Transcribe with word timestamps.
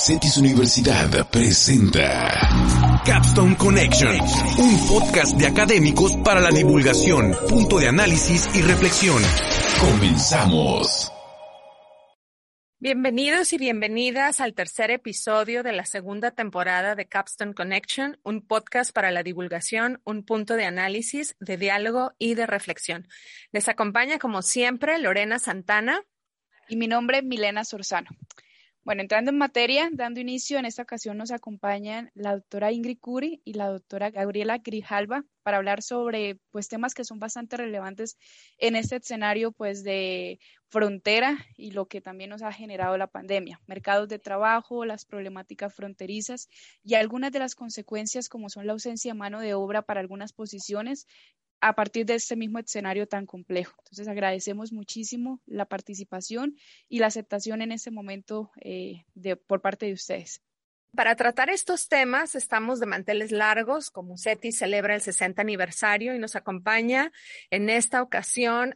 CETIS 0.00 0.38
Universidad 0.38 1.30
presenta 1.30 2.30
Capstone 3.04 3.54
Connection, 3.54 4.18
un 4.58 4.88
podcast 4.88 5.36
de 5.36 5.46
académicos 5.46 6.16
para 6.24 6.40
la 6.40 6.48
divulgación, 6.48 7.36
punto 7.46 7.78
de 7.78 7.88
análisis 7.88 8.48
y 8.56 8.62
reflexión. 8.62 9.22
Comenzamos. 9.78 11.12
Bienvenidos 12.78 13.52
y 13.52 13.58
bienvenidas 13.58 14.40
al 14.40 14.54
tercer 14.54 14.90
episodio 14.90 15.62
de 15.62 15.72
la 15.72 15.84
segunda 15.84 16.30
temporada 16.30 16.94
de 16.94 17.06
Capstone 17.06 17.52
Connection, 17.52 18.18
un 18.22 18.40
podcast 18.40 18.92
para 18.92 19.10
la 19.10 19.22
divulgación, 19.22 20.00
un 20.04 20.24
punto 20.24 20.54
de 20.54 20.64
análisis, 20.64 21.36
de 21.40 21.58
diálogo 21.58 22.14
y 22.18 22.36
de 22.36 22.46
reflexión. 22.46 23.06
Les 23.52 23.68
acompaña, 23.68 24.18
como 24.18 24.40
siempre, 24.40 24.98
Lorena 24.98 25.38
Santana. 25.38 26.02
Y 26.68 26.76
mi 26.76 26.86
nombre 26.86 27.18
es 27.18 27.24
Milena 27.24 27.64
Sorzano. 27.66 28.08
Bueno, 28.82 29.02
entrando 29.02 29.30
en 29.30 29.36
materia, 29.36 29.90
dando 29.92 30.20
inicio, 30.20 30.58
en 30.58 30.64
esta 30.64 30.82
ocasión 30.82 31.18
nos 31.18 31.32
acompañan 31.32 32.10
la 32.14 32.32
doctora 32.32 32.72
Ingrid 32.72 32.98
Curi 32.98 33.42
y 33.44 33.52
la 33.52 33.68
doctora 33.68 34.10
Gabriela 34.10 34.56
Grijalva 34.58 35.22
para 35.42 35.58
hablar 35.58 35.82
sobre 35.82 36.38
pues 36.50 36.68
temas 36.68 36.94
que 36.94 37.04
son 37.04 37.18
bastante 37.18 37.58
relevantes 37.58 38.16
en 38.56 38.76
este 38.76 38.96
escenario 38.96 39.52
pues 39.52 39.84
de 39.84 40.40
frontera 40.70 41.36
y 41.56 41.72
lo 41.72 41.88
que 41.88 42.00
también 42.00 42.30
nos 42.30 42.42
ha 42.42 42.52
generado 42.52 42.96
la 42.96 43.06
pandemia, 43.06 43.60
mercados 43.66 44.08
de 44.08 44.18
trabajo, 44.18 44.86
las 44.86 45.04
problemáticas 45.04 45.74
fronterizas 45.74 46.48
y 46.82 46.94
algunas 46.94 47.32
de 47.32 47.40
las 47.40 47.54
consecuencias 47.54 48.30
como 48.30 48.48
son 48.48 48.66
la 48.66 48.72
ausencia 48.72 49.12
de 49.12 49.18
mano 49.18 49.40
de 49.40 49.52
obra 49.52 49.82
para 49.82 50.00
algunas 50.00 50.32
posiciones 50.32 51.06
a 51.60 51.74
partir 51.74 52.06
de 52.06 52.14
este 52.14 52.36
mismo 52.36 52.58
escenario 52.58 53.06
tan 53.06 53.26
complejo. 53.26 53.74
Entonces, 53.78 54.08
agradecemos 54.08 54.72
muchísimo 54.72 55.40
la 55.46 55.66
participación 55.66 56.56
y 56.88 56.98
la 56.98 57.06
aceptación 57.06 57.62
en 57.62 57.72
este 57.72 57.90
momento 57.90 58.50
eh, 58.60 59.04
de, 59.14 59.36
por 59.36 59.60
parte 59.60 59.86
de 59.86 59.92
ustedes. 59.92 60.42
Para 60.94 61.14
tratar 61.14 61.50
estos 61.50 61.88
temas, 61.88 62.34
estamos 62.34 62.80
de 62.80 62.86
manteles 62.86 63.30
largos, 63.30 63.90
como 63.90 64.16
SETI 64.16 64.50
celebra 64.50 64.96
el 64.96 65.00
60 65.00 65.40
aniversario 65.40 66.14
y 66.14 66.18
nos 66.18 66.34
acompaña 66.34 67.12
en 67.50 67.70
esta 67.70 68.02
ocasión 68.02 68.74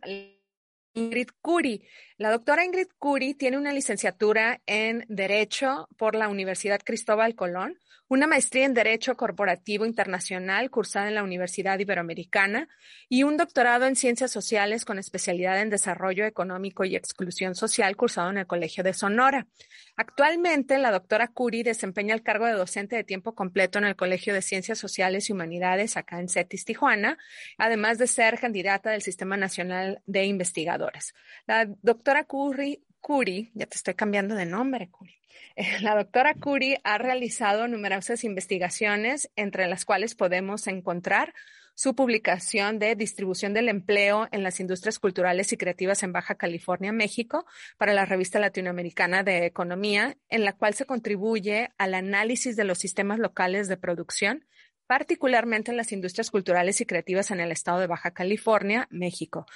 Ingrid 0.95 1.31
Curi. 1.41 1.85
La 2.17 2.31
doctora 2.31 2.65
Ingrid 2.65 2.87
Curi 2.99 3.35
tiene 3.35 3.59
una 3.59 3.73
licenciatura 3.73 4.63
en 4.67 5.05
Derecho 5.09 5.89
por 5.97 6.15
la 6.15 6.29
Universidad 6.29 6.81
Cristóbal 6.85 7.35
Colón, 7.35 7.81
una 8.15 8.29
maestría 8.29 8.65
en 8.65 8.75
Derecho 8.75 9.17
Corporativo 9.17 9.85
Internacional 9.85 10.71
cursada 10.71 11.09
en 11.09 11.17
la 11.17 11.25
Universidad 11.25 11.81
Iberoamericana 11.81 12.69
y 13.09 13.25
un 13.25 13.37
doctorado 13.37 13.87
en 13.87 13.97
Ciencias 13.97 14.31
Sociales 14.31 14.85
con 14.85 15.01
especialidad 15.01 15.61
en 15.61 15.69
Desarrollo 15.69 16.25
Económico 16.25 16.85
y 16.85 16.95
Exclusión 16.95 17.57
Social 17.57 17.97
cursado 17.97 18.31
en 18.31 18.39
el 18.39 18.47
Colegio 18.47 18.85
de 18.85 18.95
Sonora. 18.95 19.49
Actualmente, 19.97 20.79
la 20.79 20.93
doctora 20.93 21.27
Curi 21.27 21.65
desempeña 21.65 22.15
el 22.15 22.23
cargo 22.23 22.47
de 22.47 22.53
docente 22.53 22.95
de 22.95 23.03
tiempo 23.03 23.35
completo 23.35 23.81
en 23.81 23.85
el 23.85 23.97
Colegio 23.97 24.33
de 24.33 24.43
Ciencias 24.43 24.79
Sociales 24.79 25.29
y 25.29 25.33
Humanidades 25.33 25.97
acá 25.97 26.21
en 26.21 26.29
CETIS, 26.29 26.67
Tijuana, 26.67 27.19
además 27.59 27.99
de 27.99 28.07
ser 28.07 28.39
candidata 28.39 28.91
del 28.91 29.03
Sistema 29.03 29.37
Nacional 29.37 30.03
de 30.07 30.25
Investigadores. 30.25 31.15
La 31.49 31.67
doctora 31.83 32.23
Curi, 32.23 32.81
Curi 33.05 33.51
ya 33.53 33.67
te 33.67 33.77
estoy 33.77 33.93
cambiando 33.93 34.35
de 34.35 34.47
nombre, 34.47 34.89
Curi. 34.89 35.15
La 35.83 35.95
doctora 35.95 36.33
Curi 36.33 36.79
ha 36.85 36.97
realizado 36.97 37.69
numerosas 37.69 38.25
investigaciones, 38.25 39.31
entre 39.37 39.69
las 39.69 39.85
cuales 39.85 40.15
podemos 40.15 40.67
encontrar 40.69 41.35
su 41.75 41.95
publicación 41.95 42.79
de 42.79 42.97
distribución 42.97 43.53
del 43.53 43.69
empleo 43.69 44.27
en 44.33 44.43
las 44.43 44.59
industrias 44.59 44.99
culturales 44.99 45.53
y 45.53 45.59
creativas 45.59 46.03
en 46.03 46.13
Baja 46.13 46.37
California, 46.37 46.93
México, 46.93 47.45
para 47.77 47.93
la 47.93 48.07
revista 48.07 48.39
latinoamericana 48.39 49.23
de 49.23 49.45
economía, 49.45 50.17
en 50.31 50.47
la 50.47 50.55
cual 50.55 50.73
se 50.73 50.87
contribuye 50.87 51.73
al 51.77 51.93
análisis 51.93 52.57
de 52.57 52.65
los 52.65 52.79
sistemas 52.79 53.19
locales 53.19 53.69
de 53.69 53.77
producción 53.77 54.47
particularmente 54.87 55.71
en 55.71 55.77
las 55.77 55.93
industrias 55.93 56.31
culturales 56.31 56.81
y 56.81 56.87
creativas 56.87 57.31
en 57.31 57.41
el 57.41 57.53
estado 57.53 57.81
de 57.81 57.87
Baja 57.87 58.13
California, 58.13 58.87
México. 58.91 59.47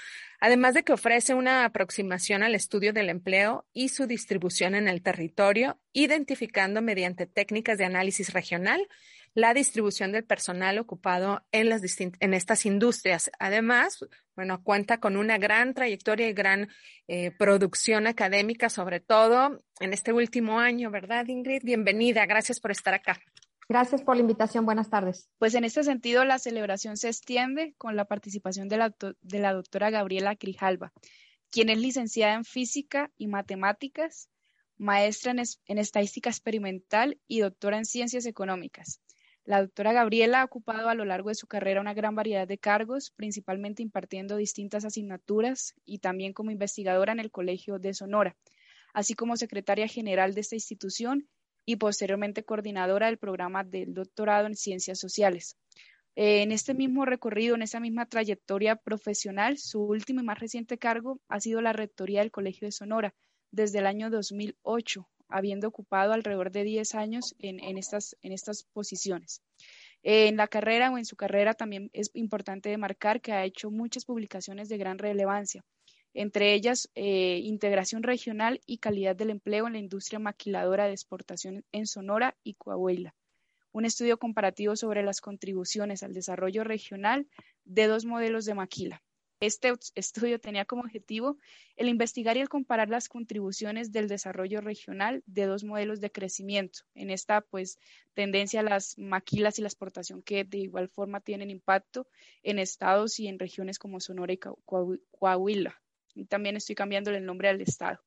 Además 0.41 0.75
de 0.75 0.85
que 0.85 0.93
ofrece 0.93 1.35
una 1.35 1.65
aproximación 1.65 2.43
al 2.43 2.55
estudio 2.55 2.93
del 2.93 3.11
empleo 3.11 3.67
y 3.73 3.89
su 3.89 4.07
distribución 4.07 4.75
en 4.75 4.89
el 4.89 5.03
territorio, 5.03 5.79
identificando 5.93 6.81
mediante 6.81 7.27
técnicas 7.27 7.79
de 7.79 7.85
análisis 7.85 8.33
regional 8.33 8.89
la 9.35 9.55
distribución 9.55 10.11
del 10.11 10.25
personal 10.25 10.79
ocupado 10.79 11.45
en, 11.53 11.69
las 11.69 11.83
en 12.01 12.35
estas 12.35 12.67
industrias. 12.67 13.31
Además, 13.39 14.05
bueno, 14.35 14.63
cuenta 14.63 14.99
con 14.99 15.17
una 15.17 15.39
gran 15.39 15.75
trayectoria 15.75 16.29
y 16.29 16.33
gran 16.33 16.69
eh, 17.07 17.31
producción 17.31 18.07
académica, 18.07 18.69
sobre 18.69 19.01
todo 19.01 19.63
en 19.81 19.93
este 19.93 20.13
último 20.13 20.59
año, 20.59 20.91
¿verdad, 20.91 21.27
Ingrid? 21.27 21.63
Bienvenida, 21.63 22.27
gracias 22.27 22.59
por 22.59 22.71
estar 22.71 22.95
acá. 22.95 23.21
Gracias 23.69 24.01
por 24.01 24.17
la 24.17 24.23
invitación. 24.23 24.65
Buenas 24.65 24.89
tardes. 24.89 25.29
Pues 25.37 25.55
en 25.55 25.63
este 25.65 25.85
sentido, 25.85 26.25
la 26.25 26.39
celebración 26.39 26.97
se 26.97 27.09
extiende 27.09 27.75
con 27.77 27.97
la 27.97 28.07
participación 28.07 28.69
de 28.69 28.79
la, 28.79 28.95
de 29.21 29.39
la 29.39 29.53
doctora 29.53 29.91
Gabriela 29.91 30.37
Crijalba, 30.37 30.95
quien 31.51 31.69
es 31.69 31.79
licenciada 31.79 32.33
en 32.33 32.45
física 32.45 33.13
y 33.19 33.27
matemáticas, 33.27 34.31
maestra 34.79 35.33
en, 35.33 35.43
en 35.67 35.79
estadística 35.79 36.31
experimental 36.31 37.21
y 37.27 37.41
doctora 37.41 37.77
en 37.77 37.85
ciencias 37.85 38.25
económicas. 38.25 39.03
La 39.45 39.61
doctora 39.61 39.93
Gabriela 39.93 40.41
ha 40.41 40.45
ocupado 40.45 40.89
a 40.89 40.95
lo 40.95 41.05
largo 41.05 41.29
de 41.29 41.35
su 41.35 41.47
carrera 41.47 41.83
una 41.83 41.93
gran 41.93 42.15
variedad 42.15 42.49
de 42.49 42.57
cargos, 42.57 43.11
principalmente 43.11 43.83
impartiendo 43.83 44.37
distintas 44.37 44.87
asignaturas 44.87 45.75
y 45.85 45.99
también 45.99 46.33
como 46.33 46.51
investigadora 46.51 47.13
en 47.13 47.21
el 47.21 47.31
Colegio 47.31 47.79
de 47.79 47.93
Sonora, 47.93 48.35
así 48.95 49.13
como 49.13 49.37
secretaria 49.37 49.89
general 49.89 50.35
de 50.35 50.41
esta 50.41 50.57
institución 50.57 51.29
y 51.69 51.77
posteriormente 51.77 52.45
coordinadora 52.45 53.09
del 53.09 53.19
programa 53.19 53.63
del 53.63 53.93
doctorado 53.93 54.47
en 54.47 54.57
ciencias 54.57 54.99
sociales. 54.99 55.59
Eh, 56.17 56.41
en 56.41 56.51
este 56.51 56.73
mismo 56.73 57.05
recorrido, 57.05 57.57
en 57.57 57.61
esa 57.61 57.79
misma 57.79 58.07
trayectoria 58.07 58.77
profesional, 58.77 59.59
su 59.59 59.83
último 59.83 60.23
y 60.23 60.25
más 60.25 60.39
reciente 60.39 60.79
cargo 60.79 61.21
ha 61.29 61.41
sido 61.41 61.61
la 61.61 61.75
rectoría 61.75 62.21
del 62.21 62.31
Colegio 62.31 62.67
de 62.67 62.73
Sonora 62.73 63.15
desde 63.51 63.81
el 63.81 63.87
año 63.87 64.09
2008, 64.09 65.07
habiendo 65.29 65.69
ocupado 65.69 66.15
alrededor 66.15 66.53
de 66.53 66.65
10 66.65 66.95
años 66.95 67.35
en, 67.39 67.77
estas, 67.77 68.17
en 68.23 68.33
estas 68.33 68.65
posiciones. 68.73 69.43
en 70.03 70.39
la 70.39 70.49
carrera 70.49 70.91
o 70.91 70.97
en 70.97 71.05
su 71.05 71.17
carrera 71.17 71.53
también 71.53 71.91
es 71.93 72.11
importante 72.15 72.71
demarcar 72.71 73.21
que 73.21 73.33
ha 73.33 73.45
hecho 73.45 73.71
muchas 73.71 74.07
publicaciones 74.07 74.71
de 74.71 74.79
gran 74.79 74.97
relevancia, 74.97 75.63
entre 76.15 76.55
ellas 76.55 76.91
eh, 76.95 77.41
integración 77.45 78.03
regional 78.03 78.61
y 78.67 78.79
calidad 78.79 79.15
del 79.15 79.31
empleo 79.31 79.67
en 79.67 79.75
la 79.75 79.79
industria 79.79 80.19
maquiladora 80.19 80.87
de 80.87 80.93
exportación 80.93 81.65
en 81.73 81.87
Sonora 81.87 82.37
y 82.43 82.55
Coahuila. 82.55 83.15
Un 83.73 83.85
estudio 83.85 84.19
comparativo 84.19 84.75
sobre 84.77 85.03
las 85.03 85.21
contribuciones 85.21 86.03
al 86.03 86.15
desarrollo 86.15 86.65
regional 86.65 87.29
de 87.65 87.87
dos 87.87 88.05
modelos 88.05 88.45
de 88.47 88.55
maquila. 88.55 89.03
Este 89.41 89.73
estudio 89.95 90.41
tenía 90.41 90.65
como 90.65 90.83
objetivo 90.83 91.37
el 91.77 91.89
investigar 91.89 92.37
y 92.37 92.41
el 92.41 92.49
comparar 92.49 92.89
las 92.89 93.09
contribuciones 93.09 93.93
del 93.93 94.09
desarrollo 94.09 94.61
regional 94.61 95.23
de 95.27 95.47
dos 95.47 95.63
modelos 95.63 96.01
de 96.01 96.11
crecimiento. 96.11 96.81
En 96.95 97.11
esta, 97.11 97.43
pues, 97.43 97.79
tendencia 98.15 98.61
a 98.61 98.65
las 98.65 98.99
maquilas 98.99 99.59
y 99.59 99.63
la 99.63 99.69
exportación 99.69 100.23
que 100.23 100.45
de 100.45 100.59
igual 100.59 100.89
forma 100.89 101.21
tienen 101.21 101.51
impacto 101.51 102.09
en 102.43 102.59
estados 102.59 103.21
y 103.21 103.29
en 103.29 103.39
regiones 103.39 103.79
como 103.79 104.01
Sonora 104.01 104.33
y 104.33 104.39
Coahuila 104.39 105.81
también 106.27 106.57
estoy 106.57 106.75
cambiando 106.75 107.11
el 107.11 107.25
nombre 107.25 107.49
al 107.49 107.61
Estado. 107.61 108.01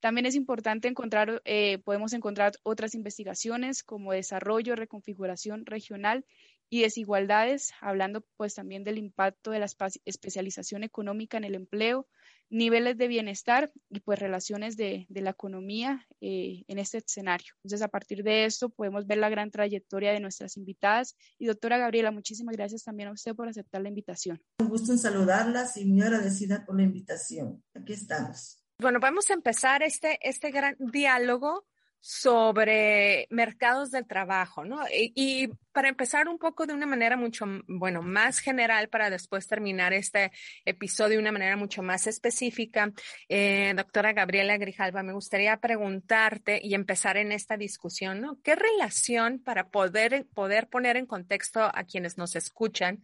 También 0.00 0.26
es 0.26 0.34
importante 0.34 0.88
encontrar, 0.88 1.42
eh, 1.44 1.78
podemos 1.84 2.14
encontrar 2.14 2.52
otras 2.62 2.94
investigaciones 2.94 3.82
como 3.82 4.12
desarrollo, 4.12 4.74
reconfiguración 4.74 5.66
regional 5.66 6.24
y 6.70 6.82
desigualdades, 6.82 7.72
hablando 7.80 8.24
pues 8.36 8.54
también 8.54 8.84
del 8.84 8.96
impacto 8.96 9.50
de 9.50 9.58
la 9.58 9.66
especialización 10.04 10.84
económica 10.84 11.36
en 11.36 11.44
el 11.44 11.56
empleo, 11.56 12.06
niveles 12.48 12.96
de 12.96 13.08
bienestar 13.08 13.72
y 13.90 14.00
pues 14.00 14.18
relaciones 14.18 14.76
de, 14.76 15.06
la 15.10 15.30
economía 15.30 16.06
eh, 16.20 16.64
en 16.68 16.78
este 16.78 16.98
escenario. 16.98 17.54
Entonces, 17.58 17.82
a 17.82 17.88
partir 17.88 18.22
de 18.22 18.44
esto 18.44 18.70
podemos 18.70 19.06
ver 19.06 19.18
la 19.18 19.28
gran 19.28 19.50
trayectoria 19.50 20.12
de 20.12 20.20
nuestras 20.20 20.56
invitadas. 20.56 21.16
Y 21.38 21.46
doctora 21.46 21.78
Gabriela, 21.78 22.10
muchísimas 22.10 22.56
gracias 22.56 22.84
también 22.84 23.08
a 23.08 23.12
usted 23.12 23.34
por 23.34 23.48
aceptar 23.48 23.82
la 23.82 23.88
invitación. 23.88 24.40
Un 24.60 24.68
gusto 24.68 24.92
en 24.92 24.98
saludarlas 24.98 25.76
y 25.76 25.84
muy 25.84 26.02
agradecida 26.02 26.64
por 26.64 26.76
la 26.76 26.82
invitación. 26.82 27.62
Aquí 27.74 27.92
estamos. 27.92 28.62
Bueno, 28.78 28.98
vamos 29.00 29.30
a 29.30 29.34
empezar 29.34 29.82
este, 29.82 30.18
este 30.22 30.50
gran 30.50 30.76
diálogo 30.78 31.66
sobre 32.00 33.26
mercados 33.30 33.90
del 33.90 34.06
trabajo, 34.06 34.64
¿no? 34.64 34.80
Y, 34.90 35.50
para 35.72 35.88
empezar 35.88 36.28
un 36.28 36.38
poco 36.38 36.66
de 36.66 36.74
una 36.74 36.86
manera 36.86 37.16
mucho, 37.16 37.46
bueno, 37.66 38.02
más 38.02 38.38
general 38.38 38.88
para 38.88 39.10
después 39.10 39.46
terminar 39.46 39.92
este 39.92 40.32
episodio 40.64 41.16
de 41.16 41.18
una 41.18 41.32
manera 41.32 41.56
mucho 41.56 41.82
más 41.82 42.06
específica, 42.06 42.92
eh, 43.28 43.72
doctora 43.76 44.12
Gabriela 44.12 44.56
Grijalva, 44.56 45.02
me 45.02 45.12
gustaría 45.12 45.56
preguntarte 45.58 46.60
y 46.62 46.74
empezar 46.74 47.16
en 47.16 47.32
esta 47.32 47.56
discusión, 47.56 48.20
¿no? 48.20 48.38
¿Qué 48.42 48.56
relación 48.56 49.40
para 49.40 49.68
poder, 49.68 50.26
poder 50.34 50.68
poner 50.68 50.96
en 50.96 51.06
contexto 51.06 51.60
a 51.62 51.84
quienes 51.84 52.18
nos 52.18 52.36
escuchan? 52.36 53.02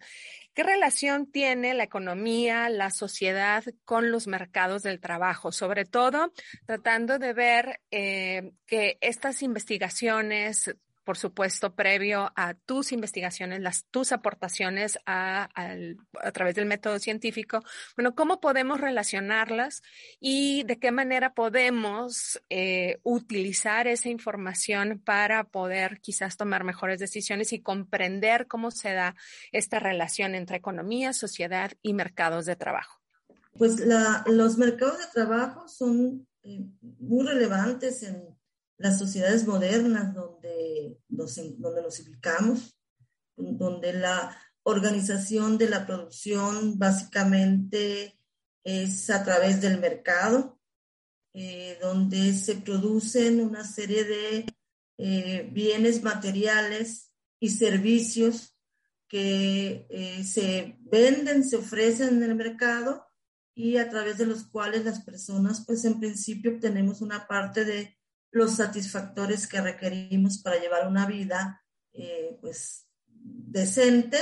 ¿Qué 0.54 0.62
relación 0.62 1.30
tiene 1.30 1.74
la 1.74 1.84
economía, 1.84 2.70
la 2.70 2.90
sociedad 2.90 3.62
con 3.84 4.10
los 4.10 4.26
mercados 4.26 4.82
del 4.82 5.00
trabajo? 5.00 5.52
Sobre 5.52 5.84
todo 5.84 6.32
tratando 6.64 7.18
de 7.18 7.32
ver 7.34 7.80
eh, 7.90 8.52
que 8.66 8.96
estas 9.00 9.42
investigaciones 9.42 10.74
por 11.06 11.16
supuesto, 11.16 11.72
previo 11.76 12.32
a 12.34 12.54
tus 12.54 12.90
investigaciones, 12.90 13.60
las, 13.60 13.84
tus 13.92 14.10
aportaciones 14.10 14.98
a, 15.06 15.48
través 16.34 16.56
del 16.56 16.66
método 16.66 16.98
científico. 16.98 17.62
Bueno, 17.96 18.16
¿cómo 18.16 18.40
podemos 18.40 18.80
relacionarlas 18.80 19.82
y 20.18 20.64
de 20.64 20.80
qué 20.80 20.90
manera 20.90 21.32
podemos 21.32 22.42
eh, 22.50 22.98
utilizar 23.04 23.86
esa 23.86 24.08
información 24.08 25.00
para 25.04 25.44
poder 25.44 26.00
quizás 26.00 26.36
tomar 26.36 26.64
mejores 26.64 26.98
decisiones 26.98 27.52
y 27.52 27.62
comprender 27.62 28.48
cómo 28.48 28.72
se 28.72 28.92
da 28.92 29.14
esta 29.52 29.78
relación 29.78 30.34
entre 30.34 30.56
economía, 30.56 31.12
sociedad 31.12 31.70
y 31.82 31.92
mercados 31.92 32.46
de 32.46 32.56
trabajo? 32.56 33.00
Pues 33.56 33.76
los 34.26 34.58
mercados 34.58 34.98
de 34.98 35.06
trabajo 35.14 35.68
son 35.68 36.26
eh, 36.42 36.66
muy 36.98 37.24
relevantes 37.24 38.02
en 38.02 38.35
las 38.78 38.98
sociedades 38.98 39.46
modernas 39.46 40.14
donde 40.14 40.98
nos, 41.08 41.36
donde 41.58 41.82
nos 41.82 42.00
ubicamos, 42.00 42.78
donde 43.36 43.92
la 43.92 44.36
organización 44.62 45.58
de 45.58 45.68
la 45.68 45.86
producción 45.86 46.78
básicamente 46.78 48.18
es 48.64 49.10
a 49.10 49.22
través 49.24 49.60
del 49.60 49.78
mercado, 49.78 50.58
eh, 51.34 51.78
donde 51.80 52.34
se 52.34 52.56
producen 52.56 53.40
una 53.40 53.64
serie 53.64 54.04
de 54.04 54.46
eh, 54.98 55.48
bienes 55.52 56.02
materiales 56.02 57.12
y 57.38 57.50
servicios 57.50 58.56
que 59.08 59.86
eh, 59.90 60.24
se 60.24 60.78
venden, 60.80 61.44
se 61.44 61.56
ofrecen 61.56 62.16
en 62.16 62.22
el 62.24 62.34
mercado 62.34 63.06
y 63.54 63.76
a 63.76 63.88
través 63.88 64.18
de 64.18 64.26
los 64.26 64.46
cuales 64.48 64.84
las 64.84 65.04
personas, 65.04 65.64
pues 65.64 65.84
en 65.84 66.00
principio 66.00 66.52
obtenemos 66.52 67.00
una 67.00 67.26
parte 67.26 67.64
de 67.64 67.95
los 68.36 68.56
satisfactores 68.56 69.46
que 69.46 69.62
requerimos 69.62 70.38
para 70.42 70.60
llevar 70.60 70.86
una 70.86 71.06
vida 71.06 71.64
eh, 71.94 72.36
pues 72.42 72.86
decente 73.08 74.18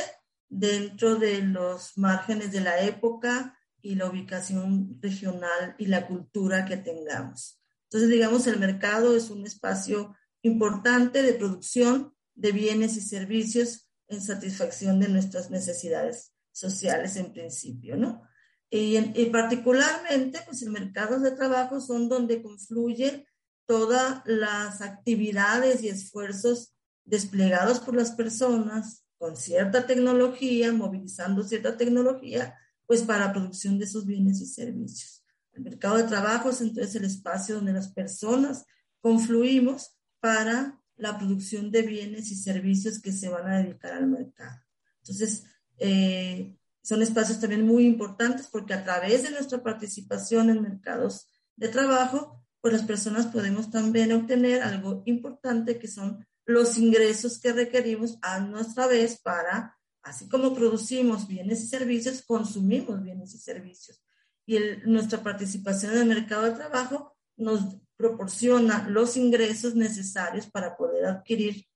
dentro 0.48 1.16
de 1.16 1.42
los 1.42 1.98
márgenes 1.98 2.52
de 2.52 2.60
la 2.60 2.80
época 2.80 3.58
y 3.82 3.96
la 3.96 4.08
ubicación 4.08 4.98
regional 5.02 5.74
y 5.78 5.86
la 5.86 6.06
cultura 6.06 6.64
que 6.64 6.76
tengamos. 6.76 7.60
Entonces, 7.84 8.08
digamos, 8.08 8.46
el 8.46 8.60
mercado 8.60 9.16
es 9.16 9.30
un 9.30 9.44
espacio 9.44 10.14
importante 10.42 11.24
de 11.24 11.34
producción 11.34 12.14
de 12.36 12.52
bienes 12.52 12.96
y 12.96 13.00
servicios 13.00 13.90
en 14.06 14.20
satisfacción 14.20 15.00
de 15.00 15.08
nuestras 15.08 15.50
necesidades 15.50 16.32
sociales 16.52 17.16
en 17.16 17.32
principio, 17.32 17.96
¿no? 17.96 18.22
Y, 18.70 18.96
y 18.96 19.26
particularmente, 19.26 20.40
pues 20.46 20.62
el 20.62 20.70
mercado 20.70 21.18
de 21.18 21.32
trabajo 21.32 21.80
son 21.80 22.08
donde 22.08 22.42
confluye 22.42 23.26
todas 23.66 24.22
las 24.26 24.80
actividades 24.80 25.82
y 25.82 25.88
esfuerzos 25.88 26.74
desplegados 27.04 27.80
por 27.80 27.96
las 27.96 28.12
personas 28.12 29.04
con 29.18 29.36
cierta 29.36 29.86
tecnología, 29.86 30.72
movilizando 30.72 31.42
cierta 31.42 31.76
tecnología, 31.76 32.58
pues 32.86 33.02
para 33.02 33.26
la 33.26 33.32
producción 33.32 33.78
de 33.78 33.84
esos 33.84 34.04
bienes 34.04 34.40
y 34.40 34.46
servicios. 34.46 35.24
El 35.52 35.62
mercado 35.62 35.96
de 35.96 36.04
trabajo 36.04 36.50
es 36.50 36.60
entonces 36.60 36.94
el 36.96 37.04
espacio 37.04 37.56
donde 37.56 37.72
las 37.72 37.88
personas 37.88 38.66
confluimos 39.00 39.96
para 40.20 40.80
la 40.96 41.18
producción 41.18 41.70
de 41.70 41.82
bienes 41.82 42.30
y 42.30 42.36
servicios 42.36 43.00
que 43.00 43.12
se 43.12 43.28
van 43.28 43.46
a 43.48 43.58
dedicar 43.58 43.92
al 43.92 44.06
mercado. 44.06 44.60
Entonces, 45.02 45.44
eh, 45.78 46.56
son 46.82 47.02
espacios 47.02 47.40
también 47.40 47.66
muy 47.66 47.86
importantes 47.86 48.46
porque 48.46 48.74
a 48.74 48.84
través 48.84 49.22
de 49.22 49.30
nuestra 49.30 49.62
participación 49.62 50.50
en 50.50 50.62
mercados 50.62 51.28
de 51.56 51.68
trabajo, 51.68 52.43
pues 52.64 52.72
las 52.72 52.84
personas 52.84 53.26
podemos 53.26 53.70
también 53.70 54.10
obtener 54.12 54.62
algo 54.62 55.02
importante 55.04 55.78
que 55.78 55.86
son 55.86 56.26
los 56.46 56.78
ingresos 56.78 57.38
que 57.38 57.52
requerimos 57.52 58.16
a 58.22 58.40
nuestra 58.40 58.86
vez 58.86 59.20
para, 59.20 59.76
así 60.02 60.30
como 60.30 60.54
producimos 60.54 61.28
bienes 61.28 61.62
y 61.62 61.66
servicios, 61.66 62.22
consumimos 62.22 63.02
bienes 63.02 63.34
y 63.34 63.38
servicios. 63.38 64.02
Y 64.46 64.58
nuestra 64.86 65.22
participación 65.22 65.92
en 65.92 65.98
el 65.98 66.08
mercado 66.08 66.44
de 66.44 66.52
trabajo 66.52 67.14
nos 67.36 67.76
proporciona 67.98 68.88
los 68.88 69.18
ingresos 69.18 69.74
necesarios 69.74 70.46
para 70.46 70.74
poder 70.74 71.04
adquirir 71.04 71.66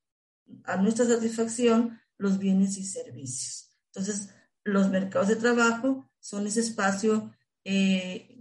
a 0.64 0.78
nuestra 0.78 1.04
satisfacción 1.04 2.00
los 2.16 2.38
bienes 2.38 2.78
y 2.78 2.84
servicios. 2.84 3.76
Entonces, 3.92 4.30
los 4.64 4.88
mercados 4.88 5.28
de 5.28 5.36
trabajo 5.36 6.10
son 6.18 6.46
ese 6.46 6.60
espacio 6.60 7.30
eh, 7.64 8.36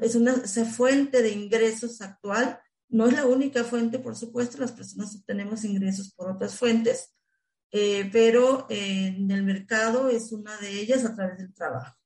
es 0.00 0.14
una 0.14 0.34
fuente 0.34 1.22
de 1.22 1.32
ingresos 1.32 2.00
actual. 2.00 2.60
No 2.88 3.06
es 3.06 3.14
la 3.14 3.26
única 3.26 3.64
fuente, 3.64 3.98
por 3.98 4.16
supuesto, 4.16 4.58
las 4.58 4.72
personas 4.72 5.14
obtenemos 5.14 5.64
ingresos 5.64 6.12
por 6.12 6.30
otras 6.30 6.56
fuentes, 6.56 7.14
eh, 7.70 8.08
pero 8.12 8.66
en 8.68 9.30
el 9.30 9.44
mercado 9.44 10.08
es 10.08 10.32
una 10.32 10.56
de 10.58 10.80
ellas 10.80 11.04
a 11.04 11.14
través 11.14 11.38
del 11.38 11.54
trabajo. 11.54 11.96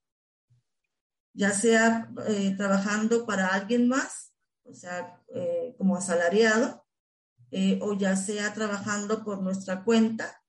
Ya 1.33 1.53
sea 1.53 2.11
eh, 2.29 2.55
trabajando 2.57 3.27
para 3.27 3.49
alguien 3.49 3.89
más, 3.89 4.35
o 4.65 4.75
sea, 4.75 5.21
como 5.77 5.97
asalariado, 5.97 6.87
o 7.81 7.95
ya 7.95 8.17
sea 8.17 8.55
trabajando 8.55 9.25
por 9.25 9.43
nuestra 9.43 9.85
cuenta, 9.85 10.43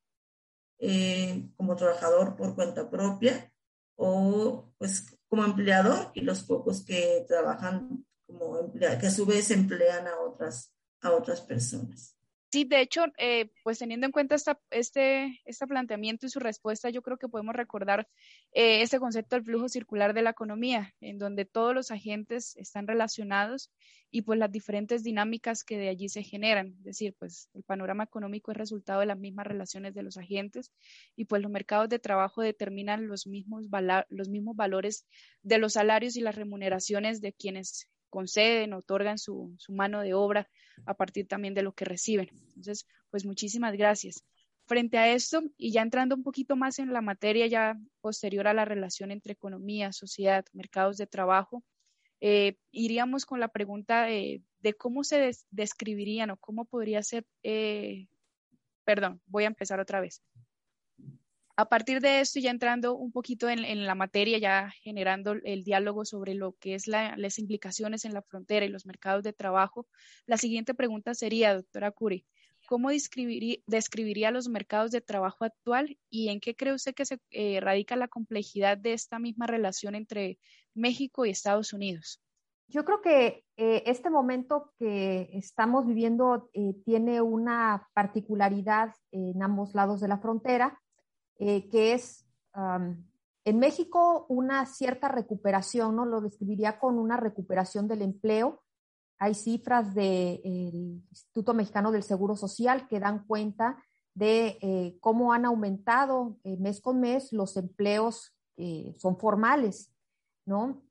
como 1.58 1.76
trabajador 1.76 2.36
por 2.36 2.56
cuenta 2.56 2.90
propia, 2.90 3.52
o 3.96 4.74
pues 4.78 5.15
como 5.36 5.48
empleador 5.48 6.12
y 6.14 6.22
los 6.22 6.44
pocos 6.44 6.86
que 6.86 7.26
trabajan 7.28 8.06
como 8.26 8.58
empleados, 8.58 9.00
que 9.00 9.08
a 9.08 9.12
su 9.12 9.26
vez 9.26 9.52
emplean 9.52 10.08
a 10.08 10.18
otras, 10.22 10.74
a 11.02 11.12
otras 11.12 11.42
personas. 11.42 12.15
Sí, 12.56 12.64
de 12.64 12.80
hecho, 12.80 13.04
eh, 13.18 13.50
pues 13.66 13.80
teniendo 13.80 14.06
en 14.06 14.14
cuenta 14.14 14.34
esta, 14.34 14.58
este, 14.72 15.42
este 15.44 15.68
planteamiento 15.68 16.26
y 16.26 16.30
su 16.30 16.40
respuesta, 16.40 16.90
yo 16.90 17.02
creo 17.02 17.18
que 17.18 17.28
podemos 17.28 17.54
recordar 17.54 18.08
este 18.54 18.98
concepto 18.98 19.36
del 19.36 19.44
flujo 19.44 19.68
circular 19.68 20.14
de 20.14 20.22
la 20.22 20.30
economía, 20.30 20.94
en 21.02 21.18
donde 21.18 21.44
todos 21.44 21.76
los 21.76 21.92
agentes 21.92 22.56
están 22.56 22.88
relacionados 22.88 23.74
y 24.10 24.22
pues 24.22 24.40
las 24.40 24.50
diferentes 24.54 25.04
dinámicas 25.04 25.66
que 25.66 25.78
de 25.78 25.90
allí 25.90 26.08
se 26.08 26.24
generan. 26.24 26.68
Es 26.78 26.84
decir, 26.86 27.14
pues 27.20 27.50
el 27.56 27.64
panorama 27.64 28.06
económico 28.06 28.52
es 28.52 28.58
resultado 28.58 29.02
de 29.02 29.08
las 29.08 29.20
mismas 29.20 29.48
relaciones 29.48 29.94
de 29.94 30.04
los 30.04 30.16
agentes 30.16 30.72
y 31.18 31.26
pues 31.26 31.42
los 31.42 31.52
mercados 31.52 31.90
de 31.90 32.00
trabajo 32.00 32.42
determinan 32.42 33.10
los 33.10 33.28
mismos, 33.28 33.66
los 34.08 34.30
mismos 34.30 34.56
valores 34.56 35.06
de 35.42 35.58
los 35.58 35.74
salarios 35.74 36.16
y 36.16 36.22
las 36.22 36.36
remuneraciones 36.36 37.20
de 37.20 37.34
quienes 37.34 37.90
conceden, 38.16 38.72
otorgan 38.72 39.18
su, 39.18 39.58
mano 39.68 40.00
de 40.00 40.14
obra 40.14 40.48
a 40.86 40.94
partir 40.94 41.28
también 41.28 41.54
de 41.54 41.64
lo 41.64 41.74
que 41.74 41.84
reciben. 41.84 42.30
Entonces, 42.32 42.88
pues 43.12 43.26
muchísimas 43.26 43.74
gracias. 43.74 44.24
Frente 44.68 44.98
a 44.98 45.12
esto, 45.12 45.44
y 45.58 45.74
ya 45.74 45.82
entrando 45.82 46.16
un 46.16 46.24
poquito 46.24 46.56
más 46.56 46.80
en 46.80 46.94
la 46.94 47.02
materia 47.02 47.46
ya 47.48 47.78
posterior 48.00 48.48
a 48.48 48.54
la 48.54 48.64
relación 48.64 49.12
entre 49.12 49.34
economía, 49.34 49.92
sociedad, 49.92 50.46
mercados 50.54 50.96
de 50.96 51.08
trabajo, 51.08 51.62
eh, 52.22 52.56
iríamos 52.72 53.26
con 53.26 53.42
la 53.42 53.50
pregunta 53.50 54.06
de, 54.06 54.42
cómo 54.78 55.04
se 55.04 55.32
describirían 55.52 56.30
o 56.30 56.38
cómo 56.38 56.64
podría 56.64 57.04
ser, 57.04 57.26
eh, 57.44 58.08
perdón, 58.86 59.22
voy 59.26 59.44
a 59.44 59.48
empezar 59.48 59.82
otra 59.82 60.00
vez. 60.00 60.24
A 61.58 61.70
partir 61.70 62.02
de 62.02 62.20
esto, 62.20 62.42
ya 62.42 62.52
entrando 62.52 62.98
un 62.98 63.14
poquito 63.14 63.48
en, 63.48 63.86
la 63.86 63.96
materia, 63.96 64.38
ya 64.40 64.72
generando 64.82 65.36
el 65.44 65.64
diálogo 65.64 66.04
sobre 66.04 66.34
lo 66.34 66.54
que 66.60 66.76
es 66.76 66.86
las 66.88 67.40
implicaciones 67.40 68.04
en 68.04 68.14
la 68.14 68.22
frontera 68.22 68.66
y 68.66 68.70
los 68.70 68.86
mercados 68.86 69.24
de 69.24 69.32
trabajo, 69.32 69.88
la 70.26 70.38
siguiente 70.38 70.74
pregunta 70.74 71.14
sería, 71.14 71.54
doctora 71.54 71.92
Curi, 71.92 72.26
¿cómo 72.68 72.90
describiría, 72.90 74.32
los 74.32 74.50
mercados 74.50 74.92
de 74.92 75.00
trabajo 75.00 75.46
actual 75.46 75.98
y 76.10 76.28
en 76.28 76.42
qué 76.42 76.58
cree 76.58 76.74
usted 76.74 76.94
que 76.94 77.06
se 77.06 77.20
eh, 77.30 77.62
radica 77.62 77.96
la 77.96 78.10
complejidad 78.10 78.78
de 78.78 78.92
esta 78.92 79.18
misma 79.18 79.48
relación 79.48 79.96
entre 79.96 80.40
México 80.74 81.26
y 81.26 81.30
Estados 81.30 81.72
Unidos? 81.72 82.22
Yo 82.68 82.84
creo 82.84 83.02
que 83.02 83.46
eh, 83.56 83.84
este 83.86 84.10
momento 84.10 84.74
que 84.78 85.30
estamos 85.32 85.86
viviendo 85.86 86.50
eh, 86.54 86.74
tiene 86.84 87.22
una 87.22 87.88
particularidad 87.94 88.94
en 89.12 89.42
ambos 89.42 89.74
lados 89.74 90.02
de 90.02 90.10
la 90.10 90.18
frontera 90.18 90.82
eh, 91.38 91.70
que 91.70 91.94
es 91.94 92.26
en 93.44 93.60
México 93.60 94.26
una 94.30 94.66
cierta 94.66 95.10
recuperación, 95.10 95.96
¿no? 95.96 96.06
Lo 96.06 96.22
describiría 96.22 96.80
con 96.80 96.98
una 96.98 97.18
recuperación 97.18 97.88
del 97.88 98.02
empleo. 98.02 98.64
Hay 99.20 99.34
cifras 99.34 99.94
del 99.94 101.04
Instituto 101.10 101.54
Mexicano 101.54 101.92
del 101.92 102.04
Seguro 102.04 102.36
Social 102.38 102.88
que 102.88 103.00
dan 103.00 103.26
cuenta 103.26 103.84
de 104.14 104.58
eh, 104.62 104.98
cómo 105.02 105.34
han 105.34 105.46
aumentado 105.46 106.38
eh, 106.46 106.56
mes 106.58 106.80
con 106.80 107.02
mes 107.02 107.34
los 107.34 107.58
empleos 107.58 108.34
que 108.56 108.96
son 108.98 109.18
formales, 109.18 109.92
¿no? 110.46 110.82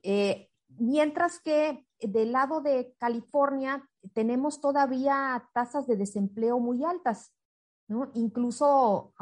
mientras 0.69 1.41
que 1.41 1.87
del 1.99 2.33
lado 2.33 2.61
de 2.61 2.95
California 2.99 3.89
tenemos 4.13 4.61
todavía 4.61 5.49
tasas 5.55 5.87
de 5.87 5.97
desempleo 5.97 6.59
muy 6.59 6.85
altas. 6.85 7.33
¿No? 7.89 8.11
Incluso 8.15 9.13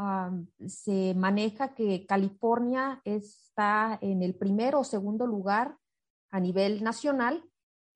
se 0.67 1.15
maneja 1.15 1.75
que 1.75 2.07
California 2.07 3.01
está 3.05 3.99
en 4.01 4.23
el 4.23 4.35
primero 4.35 4.81
o 4.81 4.85
segundo 4.85 5.27
lugar 5.27 5.77
a 6.31 6.41
nivel 6.41 6.83
nacional 6.83 7.45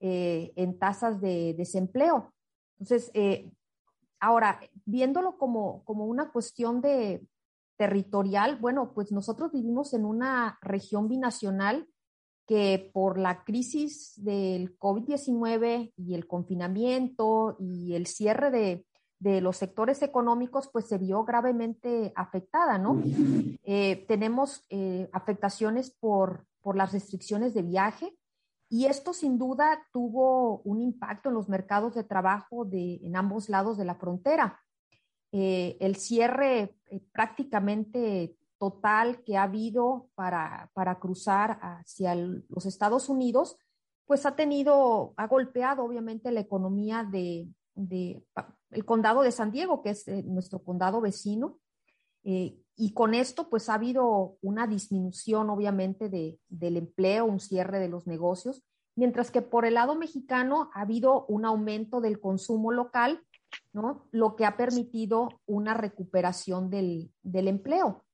eh, 0.01 0.53
en 0.57 0.79
tasas 0.79 1.21
de 1.21 1.55
desempleo. 1.55 2.33
Entonces, 2.79 3.11
eh, 3.15 3.51
ahora, 4.21 4.61
viéndolo 4.85 5.39
como, 5.39 5.85
como 5.85 6.07
una 6.07 6.31
cuestión 6.31 6.81
de 6.81 7.27
territorial, 7.77 8.57
bueno, 8.57 8.93
pues 8.95 9.13
nosotros 9.13 9.53
vivimos 9.53 9.95
en 9.95 10.05
una 10.05 10.59
región 10.63 11.09
binacional 11.09 11.89
que 12.47 12.91
por 12.93 13.19
la 13.19 13.45
crisis 13.45 14.13
del 14.17 14.79
COVID-19 14.79 15.93
y 15.97 16.15
el 16.15 16.27
confinamiento 16.27 17.57
y 17.59 17.95
el 17.95 18.07
cierre 18.07 18.51
de, 18.51 18.87
de, 19.19 19.41
los 19.41 19.57
sectores 19.57 20.03
económicos, 20.03 20.69
pues 20.73 20.87
se 20.87 20.99
vio 20.99 21.25
gravemente 21.25 22.13
afectada, 22.15 22.79
¿no? 22.79 23.03
Eh, 23.65 24.05
tenemos 24.09 24.65
eh, 24.71 25.09
afectaciones 25.13 25.91
por, 25.91 26.47
por 26.61 26.77
las 26.77 26.93
restricciones 26.93 27.55
de 27.55 27.63
viaje 27.63 28.17
y 28.69 28.87
esto 28.87 29.13
sin 29.13 29.39
duda 29.39 29.87
tuvo 29.93 30.59
un 30.63 30.81
impacto 30.81 31.29
en 31.29 31.35
los 31.35 31.49
mercados 31.49 31.95
de 31.95 32.05
trabajo 32.05 32.65
de, 32.65 33.01
en 33.03 33.17
ambos 33.17 33.49
lados 33.49 33.79
de 33.79 33.85
la 33.85 33.95
frontera. 33.95 34.61
Eh, 35.33 35.77
el 35.81 35.97
cierre 35.97 36.77
prácticamente 37.13 38.37
total 38.59 39.23
que 39.23 39.37
ha 39.37 39.45
habido 39.45 40.09
para, 40.15 40.71
para 40.75 40.99
cruzar 40.99 41.59
hacia 41.61 42.15
los 42.15 42.67
Estados 42.67 43.09
Unidos, 43.09 43.59
pues 44.07 44.25
ha 44.25 44.37
tenido, 44.37 45.15
ha 45.17 45.27
golpeado 45.27 45.85
obviamente 45.85 46.31
la 46.31 46.41
economía 46.41 47.05
de, 47.05 47.49
de 47.75 48.25
el 48.77 48.85
condado 48.85 49.23
de 49.23 49.33
San 49.33 49.51
Diego, 49.51 49.83
que 49.83 49.91
es 49.91 50.07
eh, 50.07 50.23
nuestro 50.23 50.63
condado 50.63 51.01
vecino. 51.01 51.59
Eh, 52.25 52.59
y 52.77 52.93
con 52.93 53.15
esto, 53.15 53.49
pues 53.49 53.71
ha 53.71 53.75
habido 53.75 54.37
una 54.43 54.67
disminución, 54.67 55.49
obviamente, 55.49 56.11
de, 56.11 56.39
del 56.49 56.77
empleo, 56.77 57.25
un 57.25 57.41
cierre 57.41 57.79
de 57.81 57.89
los 57.89 58.07
negocios, 58.07 58.63
mientras 58.95 59.31
que 59.31 59.41
por 59.41 59.65
el 59.65 59.75
lado 59.75 59.95
mexicano 59.95 60.71
ha 60.75 60.83
habido 60.83 61.25
un 61.27 61.47
aumento 61.47 62.03
del 62.03 62.21
consumo 62.21 62.71
local, 62.71 63.23
¿no? 63.73 64.07
Lo 64.11 64.37
que 64.37 64.45
ha 64.45 64.59
permitido 64.59 65.31
una 65.47 65.73
recuperación 65.73 66.69
del, 66.69 67.11
del 67.23 67.49
empleo. 67.49 68.05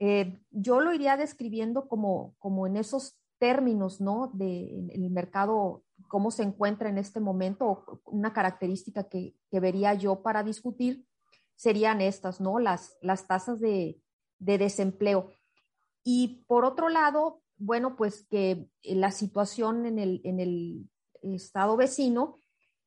Eh, 0.00 0.40
yo 0.50 0.80
lo 0.80 0.92
iría 0.92 1.16
describiendo 1.16 1.86
como, 1.86 2.34
como 2.40 2.66
en 2.66 2.76
esos 2.76 3.20
términos, 3.38 4.00
¿no? 4.00 4.32
De 4.34 4.88
el 4.92 5.10
mercado, 5.10 5.84
cómo 6.12 6.30
se 6.30 6.42
encuentra 6.42 6.90
en 6.90 6.98
este 6.98 7.20
momento, 7.20 8.02
una 8.04 8.34
característica 8.34 9.04
que, 9.04 9.34
que 9.50 9.60
vería 9.60 9.94
yo 9.94 10.20
para 10.22 10.42
discutir 10.42 11.06
serían 11.56 12.02
estas, 12.02 12.38
¿no? 12.38 12.58
Las, 12.58 12.98
las 13.00 13.26
tasas 13.26 13.60
de, 13.60 13.98
de 14.38 14.58
desempleo. 14.58 15.30
Y 16.04 16.44
por 16.46 16.66
otro 16.66 16.90
lado, 16.90 17.40
bueno, 17.56 17.96
pues 17.96 18.26
que 18.28 18.68
la 18.82 19.10
situación 19.10 19.86
en 19.86 19.98
el, 19.98 20.20
en 20.24 20.38
el 20.38 20.90
estado 21.22 21.78
vecino, 21.78 22.36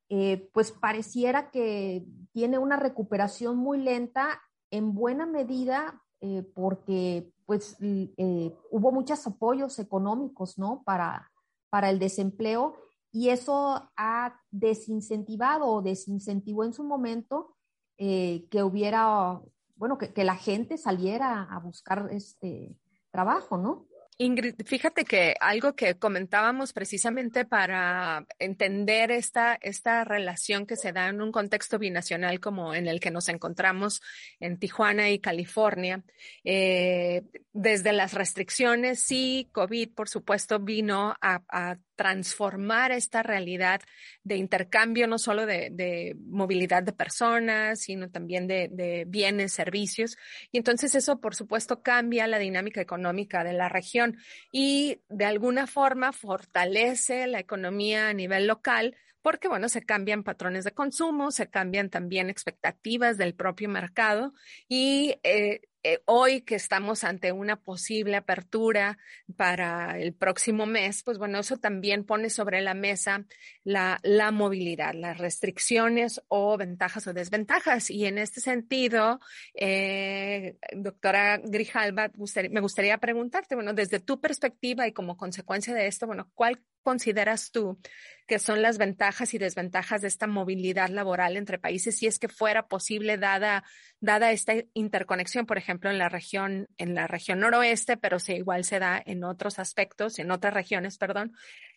eh, 0.09 0.47
pues 0.53 0.71
pareciera 0.71 1.49
que 1.49 2.05
tiene 2.31 2.59
una 2.59 2.75
recuperación 2.75 3.57
muy 3.57 3.79
lenta, 3.79 4.39
en 4.69 4.93
buena 4.93 5.25
medida 5.25 5.99
eh, 6.21 6.43
porque 6.53 7.33
pues 7.47 7.75
eh, 7.81 8.55
hubo 8.69 8.91
muchos 8.91 9.25
apoyos 9.25 9.79
económicos, 9.79 10.59
¿no? 10.59 10.83
Para, 10.85 11.31
para 11.71 11.89
el 11.89 11.97
desempleo 11.97 12.75
y 13.15 13.29
eso 13.29 13.89
ha 13.95 14.41
desincentivado 14.51 15.67
o 15.67 15.81
desincentivó 15.81 16.65
en 16.65 16.73
su 16.73 16.83
momento 16.83 17.55
eh, 17.97 18.45
que 18.51 18.61
hubiera, 18.61 19.39
bueno, 19.77 19.97
que, 19.97 20.23
la 20.25 20.35
gente 20.35 20.77
saliera 20.77 21.43
a 21.43 21.59
buscar 21.59 22.09
este 22.11 22.75
trabajo, 23.11 23.57
¿no? 23.57 23.87
Ingrid, 24.17 24.55
fíjate 24.65 25.05
que 25.05 25.33
algo 25.39 25.75
que 25.77 25.97
comentábamos 25.97 26.73
precisamente 26.73 27.45
para 27.45 28.25
entender 28.37 29.11
esta, 29.11 29.57
esta 29.61 30.03
relación 30.03 30.65
que 30.65 30.75
se 30.75 30.91
da 30.91 31.07
en 31.07 31.21
un 31.21 31.31
contexto 31.31 31.79
binacional 31.79 32.41
como 32.41 32.73
en 32.73 32.85
el 32.85 32.99
que 32.99 33.11
nos 33.11 33.29
encontramos 33.29 34.01
en 34.41 34.59
Tijuana 34.59 35.09
y 35.09 35.19
California, 35.19 36.03
eh, 36.43 37.23
desde 37.53 37.93
las 37.93 38.13
restricciones, 38.13 38.99
sí, 38.99 39.47
COVID, 39.53 39.93
por 39.93 40.09
supuesto, 40.09 40.59
vino 40.59 41.15
a 41.21 41.77
transformar 41.95 42.91
esta 42.91 43.23
realidad 43.23 43.81
de 44.23 44.37
intercambio, 44.37 45.07
no 45.07 45.17
solo 45.17 45.45
de, 45.45 45.69
de 45.71 46.15
movilidad 46.25 46.83
de 46.83 46.93
personas, 46.93 47.79
sino 47.79 48.09
también 48.09 48.47
de, 48.47 48.69
de, 48.71 49.05
bienes, 49.07 49.53
servicios. 49.53 50.17
Y 50.51 50.57
entonces 50.57 50.95
eso, 50.95 51.19
por 51.19 51.35
supuesto, 51.35 51.81
cambia 51.81 52.27
la 52.27 52.39
dinámica 52.39 52.81
económica 52.81 53.43
de 53.43 53.53
la 53.53 53.69
región 53.69 54.17
y 54.51 55.01
de 55.09 55.25
alguna 55.25 55.67
forma 55.67 56.11
fortalece 56.11 57.27
la 57.27 57.39
economía 57.39 58.09
a 58.09 58.13
nivel 58.13 58.47
local 58.47 58.95
porque, 59.25 59.47
bueno, 59.47 59.69
se 59.69 59.81
cambian 59.81 60.23
patrones 60.23 60.65
de 60.65 60.71
consumo, 60.71 61.31
se 61.31 61.49
cambian 61.49 61.89
también 61.89 62.29
expectativas 62.29 63.17
del 63.17 63.33
propio 63.33 63.67
mercado 63.67 64.33
y 64.67 65.15
eh, 65.23 65.61
eh, 65.87 66.01
hoy 66.05 66.41
que 66.41 66.55
estamos 66.55 67.03
ante 67.03 67.31
una 67.31 67.57
posible 67.57 68.15
apertura 68.15 68.97
para 69.37 69.99
el 69.99 70.15
próximo 70.15 70.65
mes, 70.65 71.03
pues 71.03 71.19
bueno, 71.19 71.37
eso 71.37 71.57
también 71.57 72.05
pone 72.05 72.31
sobre 72.31 72.61
la 72.61 72.73
mesa 72.73 73.23
la, 73.63 73.99
la 74.01 74.31
movilidad, 74.31 74.95
las 74.95 75.19
restricciones 75.19 76.23
o 76.27 76.57
ventajas 76.57 77.05
o 77.05 77.13
desventajas. 77.13 77.91
Y 77.91 78.07
en 78.07 78.17
este 78.17 78.41
sentido, 78.41 79.19
eh, 79.53 80.57
doctora 80.75 81.37
Grijalva, 81.37 82.09
me 82.49 82.61
gustaría 82.61 82.97
preguntarte, 82.97 83.53
bueno, 83.53 83.73
desde 83.73 83.99
tu 83.99 84.19
perspectiva 84.19 84.87
y 84.87 84.91
como 84.91 85.17
consecuencia 85.17 85.75
de 85.75 85.85
esto, 85.85 86.07
bueno, 86.07 86.31
¿cuál 86.33 86.63
consideras 86.85 87.51
tú 87.51 87.79
que 88.27 88.39
son 88.39 88.61
las 88.61 88.77
ventajas 88.77 89.33
y 89.33 89.37
desventajas 89.37 90.01
de 90.01 90.07
esta 90.07 90.27
movilidad 90.27 90.89
laboral 90.89 91.35
entre 91.35 91.59
países 91.59 91.97
si 91.97 92.07
es 92.07 92.19
que 92.19 92.27
fuera 92.27 92.67
posible 92.67 93.17
dada, 93.17 93.63
dada 93.99 94.31
esta 94.31 94.53
interconexión, 94.73 95.45
por 95.45 95.57
ejemplo, 95.57 95.74
en 95.83 95.97
la 95.97 96.09
región, 96.09 96.67
en 96.77 96.95
la 96.95 97.07
región 97.07 97.39
noroeste, 97.39 97.97
pero 97.97 98.19
si 98.19 98.33
igual 98.33 98.63
se 98.63 98.79
da 98.79 99.01
en 99.05 99.23
otros 99.23 99.59
aspectos, 99.59 100.19
en 100.19 100.31
otras 100.31 100.53
regiones, 100.53 100.97
perdón. 100.97 101.33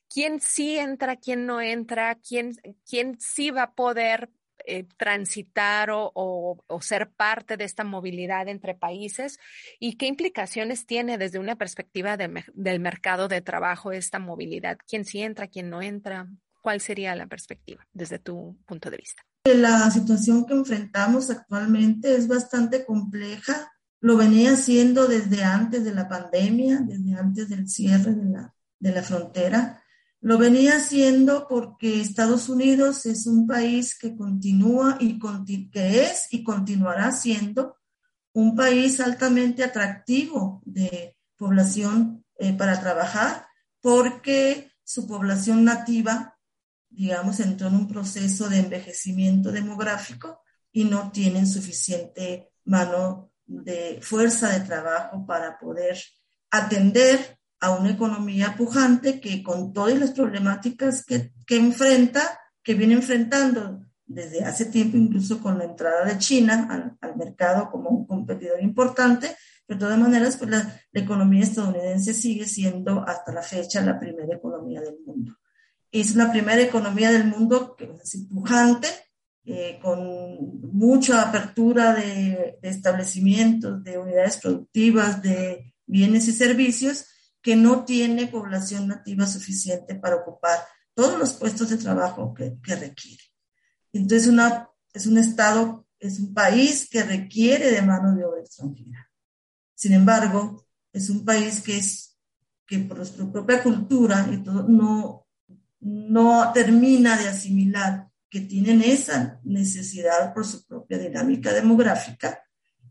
¿Quién 0.08 0.40
sí 0.40 0.78
entra, 0.78 1.16
quién 1.16 1.44
no 1.44 1.60
entra? 1.60 2.16
¿Quién, 2.16 2.54
quién 2.88 3.20
sí 3.20 3.50
va 3.50 3.64
a 3.64 3.72
poder 3.72 4.30
eh, 4.66 4.86
transitar 4.96 5.90
o, 5.90 6.10
o, 6.14 6.64
o, 6.66 6.80
ser 6.80 7.10
parte 7.10 7.56
de 7.56 7.64
esta 7.64 7.84
movilidad 7.84 8.48
entre 8.48 8.74
países 8.74 9.38
y 9.78 9.96
qué 9.96 10.06
implicaciones 10.06 10.84
tiene 10.84 11.16
desde 11.16 11.38
una 11.38 11.56
perspectiva 11.56 12.16
de, 12.16 12.44
del 12.54 12.80
mercado 12.80 13.28
de 13.28 13.40
trabajo 13.40 13.92
esta 13.92 14.18
movilidad. 14.18 14.78
¿Quién 14.86 15.04
sí 15.04 15.22
entra, 15.22 15.46
quién 15.46 15.70
no 15.70 15.80
entra? 15.80 16.26
¿Cuál 16.60 16.80
sería 16.80 17.14
la 17.14 17.26
perspectiva 17.26 17.86
desde 17.92 18.18
tu 18.18 18.58
punto 18.66 18.90
de 18.90 18.96
vista? 18.96 19.22
La 19.44 19.90
situación 19.90 20.44
que 20.44 20.54
enfrentamos 20.54 21.30
actualmente 21.30 22.14
es 22.14 22.28
bastante 22.28 22.84
compleja. 22.84 23.72
Lo 24.00 24.16
venía 24.16 24.56
siendo 24.56 25.06
desde 25.06 25.42
antes 25.42 25.84
de 25.84 25.94
la 25.94 26.08
pandemia, 26.08 26.80
desde 26.80 27.14
antes 27.14 27.48
del 27.48 27.68
cierre 27.68 28.14
de 28.14 28.24
la, 28.30 28.54
de 28.78 28.92
la 28.92 29.02
frontera. 29.02 29.82
Lo 30.20 30.38
venía 30.38 30.76
haciendo 30.76 31.46
porque 31.48 32.00
Estados 32.00 32.48
Unidos 32.48 33.06
es 33.06 33.26
un 33.26 33.46
país 33.46 33.96
que 33.96 34.16
continúa 34.16 34.98
y 35.00 35.18
que 35.70 36.02
es 36.02 36.26
y 36.30 36.42
continuará 36.42 37.12
siendo 37.12 37.76
un 38.32 38.54
país 38.56 39.00
altamente 39.00 39.64
atractivo 39.64 40.62
de 40.64 41.16
población 41.36 42.24
eh, 42.36 42.52
para 42.52 42.80
trabajar 42.80 43.46
porque 43.80 44.72
su 44.84 45.06
población 45.06 45.64
nativa, 45.64 46.38
digamos, 46.88 47.40
entró 47.40 47.68
en 47.68 47.76
un 47.76 47.88
proceso 47.88 48.48
de 48.48 48.58
envejecimiento 48.58 49.52
demográfico 49.52 50.40
y 50.72 50.84
no 50.84 51.10
tienen 51.10 51.46
suficiente 51.46 52.52
mano 52.64 53.27
de 53.48 53.98
fuerza 54.02 54.50
de 54.50 54.60
trabajo 54.60 55.26
para 55.26 55.58
poder 55.58 55.98
atender 56.50 57.38
a 57.60 57.70
una 57.70 57.90
economía 57.90 58.54
pujante 58.56 59.20
que 59.20 59.42
con 59.42 59.72
todas 59.72 59.98
las 59.98 60.12
problemáticas 60.12 61.04
que, 61.04 61.32
que 61.46 61.56
enfrenta, 61.56 62.38
que 62.62 62.74
viene 62.74 62.94
enfrentando 62.94 63.84
desde 64.06 64.44
hace 64.44 64.66
tiempo, 64.66 64.96
incluso 64.96 65.40
con 65.40 65.58
la 65.58 65.64
entrada 65.64 66.04
de 66.04 66.18
China 66.18 66.68
al, 66.70 66.96
al 67.00 67.16
mercado 67.16 67.70
como 67.70 67.90
un 67.90 68.06
competidor 68.06 68.62
importante, 68.62 69.34
pero 69.66 69.80
de 69.80 69.84
todas 69.84 69.98
maneras, 69.98 70.36
pues 70.36 70.50
la, 70.50 70.80
la, 70.92 71.00
economía 71.00 71.42
estadounidense 71.42 72.14
sigue 72.14 72.46
siendo 72.46 73.02
hasta 73.06 73.32
la 73.32 73.42
fecha 73.42 73.82
la 73.82 73.98
primera 73.98 74.34
economía 74.34 74.80
del 74.80 74.96
mundo. 75.04 75.36
Es 75.90 76.14
la 76.14 76.30
primera 76.30 76.62
economía 76.62 77.10
del 77.10 77.26
mundo 77.26 77.74
que 77.76 77.84
es 78.02 78.26
pujante, 78.30 78.88
eh, 79.50 79.78
con 79.80 80.60
mucha 80.72 81.22
apertura 81.22 81.94
de, 81.94 82.58
de 82.60 82.68
establecimientos, 82.68 83.82
de 83.82 83.96
unidades 83.96 84.36
productivas, 84.36 85.22
de 85.22 85.74
bienes 85.86 86.28
y 86.28 86.32
servicios, 86.32 87.06
que 87.40 87.56
no 87.56 87.86
tiene 87.86 88.26
población 88.26 88.88
nativa 88.88 89.26
suficiente 89.26 89.94
para 89.94 90.16
ocupar 90.16 90.58
todos 90.92 91.18
los 91.18 91.32
puestos 91.32 91.70
de 91.70 91.78
trabajo 91.78 92.34
que, 92.34 92.58
que 92.62 92.76
requiere. 92.76 93.22
Entonces, 93.94 94.28
una, 94.28 94.68
es 94.92 95.06
un 95.06 95.16
estado 95.16 95.86
es 95.98 96.20
un 96.20 96.34
país 96.34 96.86
que 96.88 97.02
requiere 97.02 97.70
de 97.70 97.82
mano 97.82 98.14
de 98.14 98.24
obra 98.24 98.40
extranjera. 98.40 99.10
Sin 99.74 99.94
embargo, 99.94 100.66
es 100.92 101.08
un 101.10 101.24
país 101.24 101.60
que 101.62 101.78
es 101.78 102.18
que 102.66 102.78
por 102.80 102.98
nuestra 102.98 103.24
propia 103.32 103.62
cultura 103.62 104.28
y 104.30 104.42
todo 104.42 104.64
no 104.68 105.24
no 105.80 106.52
termina 106.52 107.16
de 107.16 107.28
asimilar 107.28 108.07
que 108.30 108.40
tienen 108.40 108.82
esa 108.82 109.40
necesidad 109.44 110.34
por 110.34 110.46
su 110.46 110.66
propia 110.66 110.98
dinámica 110.98 111.52
demográfica 111.52 112.42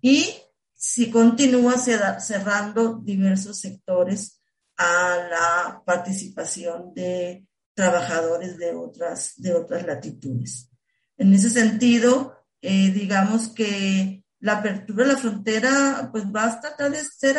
y 0.02 0.34
si 0.74 1.10
continúa 1.10 1.76
cerrando 1.78 3.00
diversos 3.04 3.60
sectores 3.60 4.42
a 4.78 5.18
la 5.30 5.84
participación 5.86 6.94
de 6.94 7.48
trabajadores 7.74 8.58
de 8.58 8.74
otras, 8.74 9.34
de 9.38 9.54
otras 9.54 9.86
latitudes. 9.86 10.70
En 11.18 11.34
ese 11.34 11.50
sentido, 11.50 12.36
eh, 12.62 12.92
digamos 12.92 13.50
que 13.50 14.24
la 14.40 14.58
apertura 14.60 15.06
de 15.06 15.14
la 15.14 15.20
frontera, 15.20 16.10
pues 16.12 16.26
va 16.26 16.46
a 16.46 16.62
tratar 16.62 16.96
ser, 16.96 17.38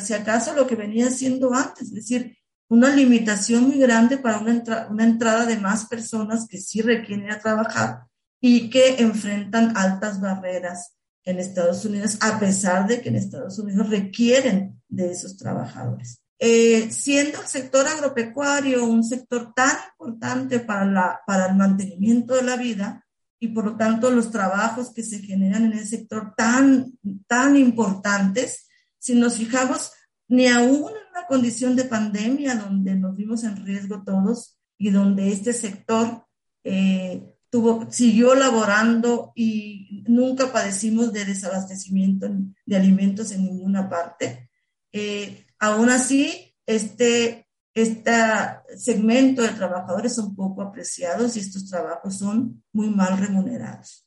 si 0.00 0.12
acaso, 0.12 0.54
lo 0.54 0.66
que 0.66 0.74
venía 0.74 1.10
siendo 1.10 1.54
antes, 1.54 1.88
es 1.88 1.94
decir, 1.94 2.36
una 2.74 2.94
limitación 2.94 3.68
muy 3.68 3.78
grande 3.78 4.18
para 4.18 4.38
una, 4.38 4.88
una 4.90 5.04
entrada 5.04 5.46
de 5.46 5.58
más 5.58 5.86
personas 5.86 6.48
que 6.48 6.58
sí 6.58 6.82
requieren 6.82 7.30
a 7.30 7.38
trabajar 7.38 8.06
y 8.40 8.68
que 8.68 8.96
enfrentan 9.00 9.76
altas 9.76 10.20
barreras 10.20 10.96
en 11.24 11.38
Estados 11.38 11.84
Unidos, 11.84 12.18
a 12.20 12.40
pesar 12.40 12.88
de 12.88 13.00
que 13.00 13.10
en 13.10 13.16
Estados 13.16 13.60
Unidos 13.60 13.88
requieren 13.88 14.82
de 14.88 15.12
esos 15.12 15.36
trabajadores. 15.36 16.20
Eh, 16.40 16.90
siendo 16.90 17.40
el 17.40 17.46
sector 17.46 17.86
agropecuario 17.86 18.84
un 18.84 19.04
sector 19.04 19.54
tan 19.54 19.76
importante 19.92 20.58
para, 20.58 20.84
la, 20.84 21.20
para 21.24 21.46
el 21.46 21.54
mantenimiento 21.54 22.34
de 22.34 22.42
la 22.42 22.56
vida 22.56 23.06
y 23.38 23.48
por 23.48 23.64
lo 23.64 23.76
tanto 23.76 24.10
los 24.10 24.32
trabajos 24.32 24.92
que 24.92 25.04
se 25.04 25.20
generan 25.20 25.66
en 25.66 25.78
el 25.78 25.86
sector 25.86 26.34
tan, 26.36 26.98
tan 27.28 27.56
importantes, 27.56 28.66
si 28.98 29.14
nos 29.14 29.36
fijamos, 29.36 29.92
ni 30.28 30.46
aún 30.46 30.90
en 30.90 31.08
una 31.10 31.26
condición 31.28 31.76
de 31.76 31.84
pandemia 31.84 32.54
donde 32.56 32.94
nos 32.94 33.16
vimos 33.16 33.44
en 33.44 33.64
riesgo 33.64 34.02
todos 34.04 34.58
y 34.78 34.90
donde 34.90 35.32
este 35.32 35.52
sector 35.52 36.26
eh, 36.64 37.34
siguió 37.90 38.34
laborando 38.34 39.32
y 39.34 40.04
nunca 40.08 40.52
padecimos 40.52 41.12
de 41.12 41.24
desabastecimiento 41.24 42.28
de 42.66 42.76
alimentos 42.76 43.30
en 43.30 43.44
ninguna 43.44 43.88
parte. 43.88 44.50
Eh, 44.92 45.46
aún 45.58 45.88
así, 45.90 46.54
este, 46.66 47.46
este 47.72 48.12
segmento 48.76 49.42
de 49.42 49.50
trabajadores 49.50 50.14
son 50.14 50.34
poco 50.34 50.62
apreciados 50.62 51.36
y 51.36 51.40
estos 51.40 51.68
trabajos 51.68 52.18
son 52.18 52.62
muy 52.72 52.90
mal 52.90 53.18
remunerados. 53.18 54.06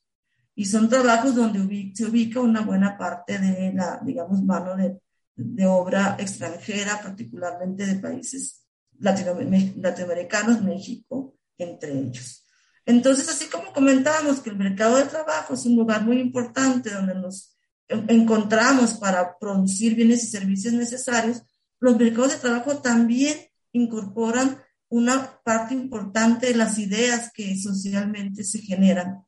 Y 0.56 0.66
son 0.66 0.90
trabajos 0.90 1.36
donde 1.36 1.94
se 1.94 2.06
ubica 2.06 2.40
una 2.40 2.62
buena 2.62 2.98
parte 2.98 3.38
de 3.38 3.72
la, 3.74 4.02
digamos, 4.04 4.44
mano 4.44 4.76
de, 4.76 5.00
de 5.38 5.66
obra 5.68 6.18
extranjera, 6.20 7.00
particularmente 7.02 7.86
de 7.86 7.96
países 7.96 8.66
latinoamericanos, 9.00 10.64
México, 10.64 11.36
entre 11.58 11.94
ellos. 11.94 12.44
Entonces, 12.86 13.30
así 13.30 13.46
como 13.46 13.72
comentábamos 13.72 14.40
que 14.40 14.50
el 14.50 14.58
mercado 14.58 14.98
de 14.98 15.06
trabajo 15.06 15.54
es 15.54 15.66
un 15.66 15.76
lugar 15.76 16.04
muy 16.04 16.20
importante 16.20 16.90
donde 16.90 17.14
nos 17.16 17.56
encontramos 17.88 18.96
para 18.96 19.38
producir 19.38 19.96
bienes 19.96 20.24
y 20.24 20.28
servicios 20.28 20.74
necesarios, 20.74 21.44
los 21.80 21.98
mercados 21.98 22.34
de 22.34 22.40
trabajo 22.40 22.78
también 22.78 23.38
incorporan 23.72 24.58
una 24.90 25.40
parte 25.44 25.74
importante 25.74 26.48
de 26.48 26.56
las 26.56 26.80
ideas 26.80 27.32
que 27.34 27.58
socialmente 27.58 28.44
se 28.44 28.60
generan, 28.60 29.24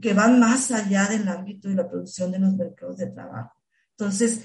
que 0.00 0.14
van 0.14 0.38
más 0.38 0.70
allá 0.70 1.06
del 1.06 1.26
ámbito 1.28 1.68
de 1.68 1.74
la 1.74 1.88
producción 1.88 2.30
de 2.30 2.38
los 2.38 2.54
mercados 2.54 2.98
de 2.98 3.06
trabajo. 3.06 3.58
Entonces, 3.96 4.42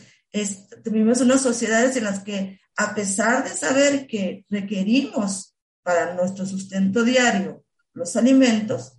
vivimos 0.85 1.21
unas 1.21 1.41
sociedades 1.41 1.95
en 1.97 2.03
las 2.03 2.19
que, 2.19 2.59
a 2.75 2.93
pesar 2.93 3.43
de 3.43 3.49
saber 3.49 4.07
que 4.07 4.45
requerimos 4.49 5.55
para 5.83 6.13
nuestro 6.13 6.45
sustento 6.45 7.03
diario 7.03 7.63
los 7.93 8.15
alimentos, 8.15 8.93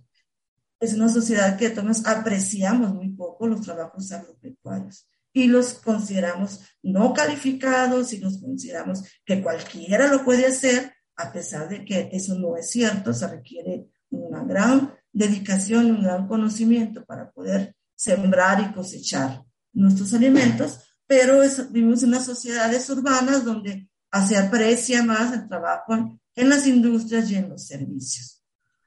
es 0.79 0.93
una 0.93 1.09
sociedad 1.09 1.57
que 1.57 1.69
todos 1.69 2.05
apreciamos 2.05 2.93
muy 2.93 3.09
poco 3.09 3.47
los 3.47 3.61
trabajos 3.61 4.11
agropecuarios 4.11 5.07
y 5.33 5.47
los 5.47 5.75
consideramos 5.75 6.61
no 6.81 7.13
calificados 7.13 8.13
y 8.13 8.17
los 8.17 8.39
consideramos 8.39 9.03
que 9.25 9.41
cualquiera 9.41 10.07
lo 10.07 10.23
puede 10.23 10.47
hacer, 10.47 10.93
a 11.15 11.31
pesar 11.31 11.69
de 11.69 11.85
que 11.85 12.09
eso 12.11 12.35
no 12.35 12.57
es 12.57 12.69
cierto, 12.69 13.13
se 13.13 13.27
requiere 13.27 13.87
una 14.09 14.43
gran 14.43 14.93
dedicación, 15.11 15.91
un 15.91 16.03
gran 16.03 16.27
conocimiento 16.27 17.05
para 17.05 17.29
poder 17.31 17.75
sembrar 17.95 18.61
y 18.61 18.73
cosechar 18.73 19.43
nuestros 19.73 20.13
alimentos, 20.13 20.79
pero 21.09 21.41
vivimos 21.71 22.03
en 22.03 22.09
unas 22.09 22.25
sociedades 22.25 22.87
urbanas 22.91 23.43
donde 23.43 23.89
se 24.27 24.37
aprecia 24.37 25.01
más 25.01 25.33
el 25.33 25.47
trabajo 25.47 25.95
en 26.35 26.49
las 26.49 26.67
industrias 26.67 27.31
y 27.31 27.35
en 27.35 27.49
los 27.49 27.65
servicios. 27.65 28.43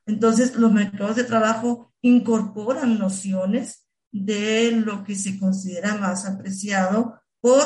Entonces, 0.06 0.54
los 0.54 0.70
mercados 0.70 1.16
de 1.16 1.24
trabajo 1.24 1.92
incorporan 2.00 2.96
nociones 2.96 3.88
de 4.12 4.70
lo 4.70 5.02
que 5.02 5.16
se 5.16 5.36
considera 5.36 5.96
más 5.96 6.24
apreciado 6.24 7.20
por, 7.40 7.64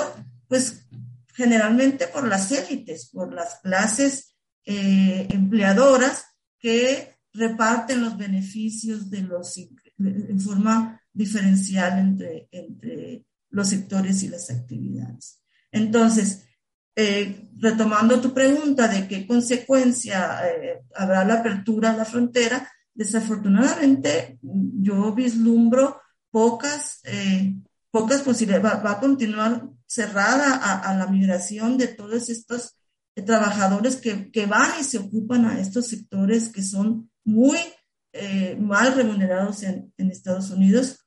pues, 0.48 0.86
generalmente 1.34 2.06
por 2.06 2.26
las 2.26 2.50
élites, 2.50 3.10
por 3.10 3.34
las 3.34 3.56
clases 3.60 4.36
eh, 4.64 5.26
empleadoras 5.28 6.24
que 6.58 7.14
reparten 7.34 8.00
los 8.00 8.16
beneficios 8.16 9.10
de 9.10 9.20
los, 9.20 9.58
en 9.98 10.40
forma 10.40 10.98
diferencial 11.12 11.98
entre, 11.98 12.48
entre 12.50 13.26
los 13.56 13.68
sectores 13.70 14.22
y 14.22 14.28
las 14.28 14.50
actividades. 14.50 15.40
Entonces, 15.72 16.44
eh, 16.94 17.48
retomando 17.56 18.20
tu 18.20 18.34
pregunta 18.34 18.86
de 18.86 19.08
qué 19.08 19.26
consecuencia 19.26 20.46
eh, 20.46 20.82
habrá 20.94 21.24
la 21.24 21.34
apertura 21.40 21.90
a 21.90 21.96
la 21.96 22.04
frontera, 22.04 22.70
desafortunadamente 22.92 24.38
yo 24.42 25.14
vislumbro 25.14 26.02
pocas, 26.30 27.00
eh, 27.04 27.56
pocas 27.90 28.20
posibilidades, 28.20 28.84
va, 28.84 28.90
a 28.90 29.00
continuar 29.00 29.66
cerrada 29.86 30.56
a, 30.56 30.94
la 30.94 31.06
migración 31.06 31.78
de 31.78 31.88
todos 31.88 32.28
estos 32.28 32.76
trabajadores 33.14 33.96
que, 33.96 34.30
que, 34.30 34.44
van 34.44 34.70
y 34.78 34.84
se 34.84 34.98
ocupan 34.98 35.46
a 35.46 35.58
estos 35.58 35.86
sectores 35.86 36.50
que 36.50 36.62
son 36.62 37.10
muy 37.24 37.58
mal 38.58 38.94
remunerados 38.94 39.62
en, 39.62 39.92
en 39.98 40.10
Estados 40.10 40.50
Unidos 40.50 41.05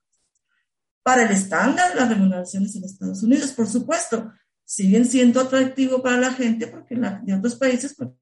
para 1.10 1.24
el 1.24 1.32
estándar 1.32 1.90
de 1.90 1.96
las 1.96 2.08
remuneraciones 2.08 2.76
en 2.76 2.84
Estados 2.84 3.24
Unidos, 3.24 3.52
por 3.54 3.66
supuesto, 3.66 4.32
siguen 4.64 5.06
siendo 5.06 5.42
atractivos 5.42 6.02
para 6.02 6.18
la 6.18 6.32
gente 6.34 6.68
porque 6.68 6.96
la, 6.96 7.20
de 7.26 7.34
otros 7.34 7.56
países, 7.56 7.96
porque 7.96 8.14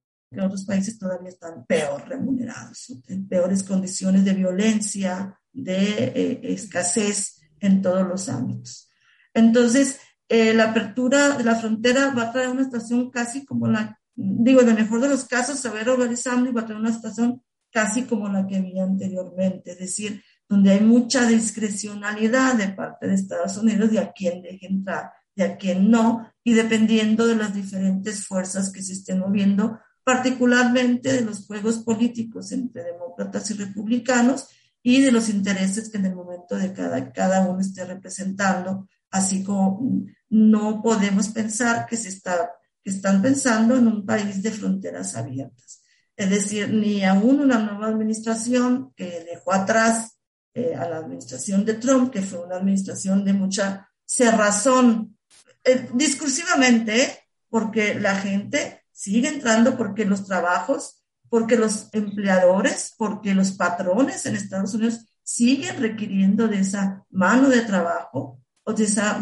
otros 0.41 0.63
países 0.63 0.97
todavía 0.97 1.27
están 1.27 1.65
peor 1.65 2.07
remunerados, 2.07 2.93
en 3.09 3.27
peores 3.27 3.63
condiciones 3.63 4.23
de 4.23 4.33
violencia, 4.35 5.37
de 5.51 6.13
eh, 6.15 6.39
escasez 6.43 7.41
en 7.59 7.81
todos 7.81 8.07
los 8.07 8.29
ámbitos. 8.29 8.89
Entonces, 9.33 9.99
eh, 10.29 10.53
la 10.53 10.69
apertura 10.69 11.37
de 11.37 11.43
la 11.43 11.57
frontera 11.57 12.11
va 12.11 12.29
a 12.29 12.31
traer 12.31 12.47
una 12.47 12.63
situación 12.63 13.11
casi 13.11 13.43
como 13.43 13.67
la, 13.67 13.99
digo, 14.15 14.61
en 14.61 14.69
el 14.69 14.75
mejor 14.75 15.01
de 15.01 15.09
los 15.09 15.25
casos, 15.25 15.65
organizando 15.65 16.49
y 16.49 16.53
va 16.53 16.61
a 16.61 16.65
traer 16.65 16.79
una 16.79 16.93
situación 16.93 17.43
casi 17.69 18.03
como 18.03 18.29
la 18.29 18.47
que 18.47 18.55
había 18.55 18.83
anteriormente, 18.83 19.71
es 19.71 19.79
decir, 19.79 20.23
donde 20.49 20.71
hay 20.71 20.79
mucha 20.81 21.27
discrecionalidad 21.27 22.55
de 22.55 22.69
parte 22.69 23.07
de 23.07 23.15
Estados 23.15 23.57
Unidos 23.57 23.91
de 23.91 23.99
a 23.99 24.11
quién 24.11 24.41
deje 24.41 24.67
entrar, 24.67 25.11
de 25.35 25.43
a 25.43 25.57
quién 25.57 25.91
no, 25.91 26.31
y 26.43 26.53
dependiendo 26.53 27.27
de 27.27 27.35
las 27.35 27.53
diferentes 27.53 28.25
fuerzas 28.25 28.71
que 28.71 28.81
se 28.81 28.93
estén 28.93 29.19
moviendo, 29.19 29.79
particularmente 30.03 31.11
de 31.11 31.21
los 31.21 31.45
juegos 31.45 31.79
políticos 31.79 32.51
entre 32.53 32.83
demócratas 32.83 33.51
y 33.51 33.55
republicanos 33.55 34.47
y 34.81 35.01
de 35.01 35.11
los 35.11 35.27
intereses 35.27 35.89
que 35.89 35.97
en 35.97 36.05
el 36.05 36.15
momento 36.15 36.55
de 36.55 36.71
cada, 36.71 37.11
cada 37.11 37.45
uno 37.45 37.59
esté 37.59 37.83
representando, 37.83 38.87
así 39.11 39.43
como 39.43 40.05
no 40.29 40.81
podemos 40.81 41.27
pensar 41.29 41.85
que 41.85 41.97
se 41.97 42.07
está, 42.07 42.51
que 42.81 42.91
están 42.91 43.21
pensando 43.21 43.75
en 43.75 43.87
un 43.87 44.05
país 44.05 44.41
de 44.41 44.51
fronteras 44.51 45.15
abiertas. 45.17 45.81
Es 46.15 46.29
decir, 46.29 46.73
ni 46.73 47.03
aún 47.03 47.41
una 47.41 47.59
nueva 47.59 47.87
administración 47.87 48.93
que 48.95 49.25
dejó 49.29 49.51
atrás 49.51 50.16
eh, 50.57 50.73
a 50.73 50.89
la 50.89 50.97
administración 50.97 51.63
de 51.65 51.75
Trump, 51.75 52.11
que 52.11 52.23
fue 52.23 52.39
una 52.39 52.55
administración 52.55 53.23
de 53.23 53.31
mucha 53.31 53.91
cerrazón, 54.03 55.15
eh, 55.63 55.87
discursivamente, 55.93 57.19
porque 57.47 57.93
la 57.93 58.15
gente 58.15 58.81
sigue 58.91 59.27
entrando, 59.27 59.77
porque 59.77 60.03
los 60.03 60.25
trabajos, 60.25 61.03
porque 61.29 61.57
los 61.57 61.89
empleadores, 61.93 62.95
porque 62.97 63.35
los 63.35 63.51
patrones 63.51 64.25
en 64.25 64.35
Estados 64.35 64.73
Unidos 64.73 65.05
siguen 65.21 65.79
requiriendo 65.79 66.47
de 66.47 66.61
esa 66.61 67.05
mano 67.11 67.49
de 67.49 67.61
trabajo 67.61 68.41
o 68.63 68.73
de 68.73 68.85
esa 68.85 69.21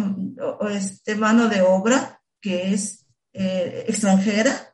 o 0.62 0.70
este 0.70 1.16
mano 1.16 1.50
de 1.50 1.62
obra 1.64 2.22
que 2.40 2.74
es 2.74 3.06
eh, 3.34 3.84
extranjera, 3.90 4.74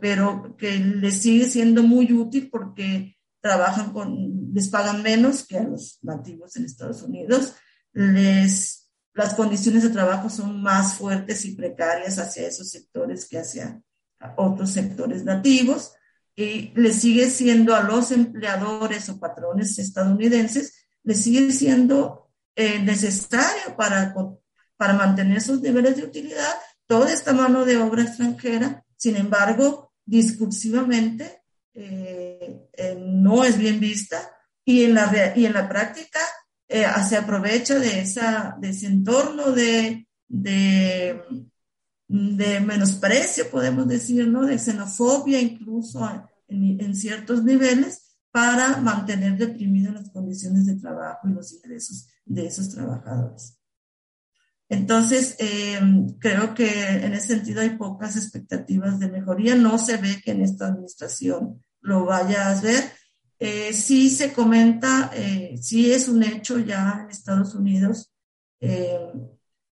pero 0.00 0.56
que 0.56 0.78
le 0.78 1.12
sigue 1.12 1.44
siendo 1.44 1.82
muy 1.82 2.10
útil 2.10 2.48
porque 2.50 3.18
trabajan 3.42 3.92
con, 3.92 4.52
les 4.54 4.68
pagan 4.68 5.02
menos 5.02 5.44
que 5.44 5.58
a 5.58 5.64
los 5.64 5.98
nativos 6.02 6.56
en 6.56 6.64
Estados 6.64 7.02
Unidos, 7.02 7.54
les, 7.92 8.88
las 9.12 9.34
condiciones 9.34 9.82
de 9.82 9.90
trabajo 9.90 10.30
son 10.30 10.62
más 10.62 10.94
fuertes 10.94 11.44
y 11.44 11.56
precarias 11.56 12.18
hacia 12.18 12.46
esos 12.46 12.70
sectores 12.70 13.28
que 13.28 13.38
hacia 13.38 13.82
otros 14.36 14.70
sectores 14.70 15.24
nativos, 15.24 15.92
y 16.34 16.72
le 16.74 16.94
sigue 16.94 17.28
siendo 17.28 17.74
a 17.74 17.82
los 17.82 18.12
empleadores 18.12 19.08
o 19.08 19.18
patrones 19.18 19.78
estadounidenses, 19.78 20.86
le 21.02 21.14
sigue 21.14 21.52
siendo 21.52 22.30
eh, 22.54 22.78
necesario 22.78 23.76
para, 23.76 24.14
para 24.76 24.94
mantener 24.94 25.42
sus 25.42 25.60
niveles 25.60 25.96
de 25.96 26.04
utilidad 26.04 26.54
toda 26.86 27.12
esta 27.12 27.32
mano 27.32 27.64
de 27.64 27.76
obra 27.76 28.04
extranjera. 28.04 28.84
Sin 28.96 29.16
embargo, 29.16 29.92
discursivamente 30.06 31.41
eh, 31.74 32.68
eh, 32.72 33.02
no 33.04 33.44
es 33.44 33.58
bien 33.58 33.80
vista 33.80 34.30
y 34.64 34.84
en 34.84 34.94
la, 34.94 35.32
y 35.36 35.46
en 35.46 35.52
la 35.52 35.68
práctica 35.68 36.20
se 36.68 37.16
aprovecha 37.18 37.78
de, 37.78 38.00
esa, 38.00 38.56
de 38.58 38.70
ese 38.70 38.86
entorno 38.86 39.52
de, 39.52 40.08
de 40.26 41.22
de 42.12 42.60
menosprecio, 42.60 43.50
podemos 43.50 43.88
decir, 43.88 44.28
¿no? 44.28 44.44
De 44.44 44.58
xenofobia 44.58 45.40
incluso 45.40 46.06
en, 46.46 46.78
en 46.78 46.94
ciertos 46.94 47.42
niveles 47.42 48.18
para 48.30 48.76
mantener 48.76 49.38
deprimidas 49.38 49.94
las 49.94 50.10
condiciones 50.10 50.66
de 50.66 50.76
trabajo 50.76 51.26
y 51.26 51.32
los 51.32 51.52
ingresos 51.54 52.08
de 52.26 52.46
esos 52.46 52.68
trabajadores. 52.68 53.58
Entonces, 54.72 55.36
eh, 55.38 55.78
creo 56.18 56.54
que 56.54 56.88
en 56.88 57.12
ese 57.12 57.34
sentido 57.34 57.60
hay 57.60 57.76
pocas 57.76 58.16
expectativas 58.16 58.98
de 58.98 59.10
mejoría. 59.10 59.54
No 59.54 59.76
se 59.76 59.98
ve 59.98 60.18
que 60.24 60.30
en 60.30 60.40
esta 60.40 60.68
administración 60.68 61.62
lo 61.82 62.06
vaya 62.06 62.46
a 62.46 62.52
hacer. 62.52 62.82
Eh, 63.38 63.74
sí 63.74 64.08
se 64.08 64.32
comenta, 64.32 65.10
eh, 65.14 65.58
sí 65.60 65.92
es 65.92 66.08
un 66.08 66.22
hecho 66.22 66.58
ya 66.58 67.02
en 67.02 67.10
Estados 67.10 67.54
Unidos, 67.54 68.14
eh, 68.60 69.12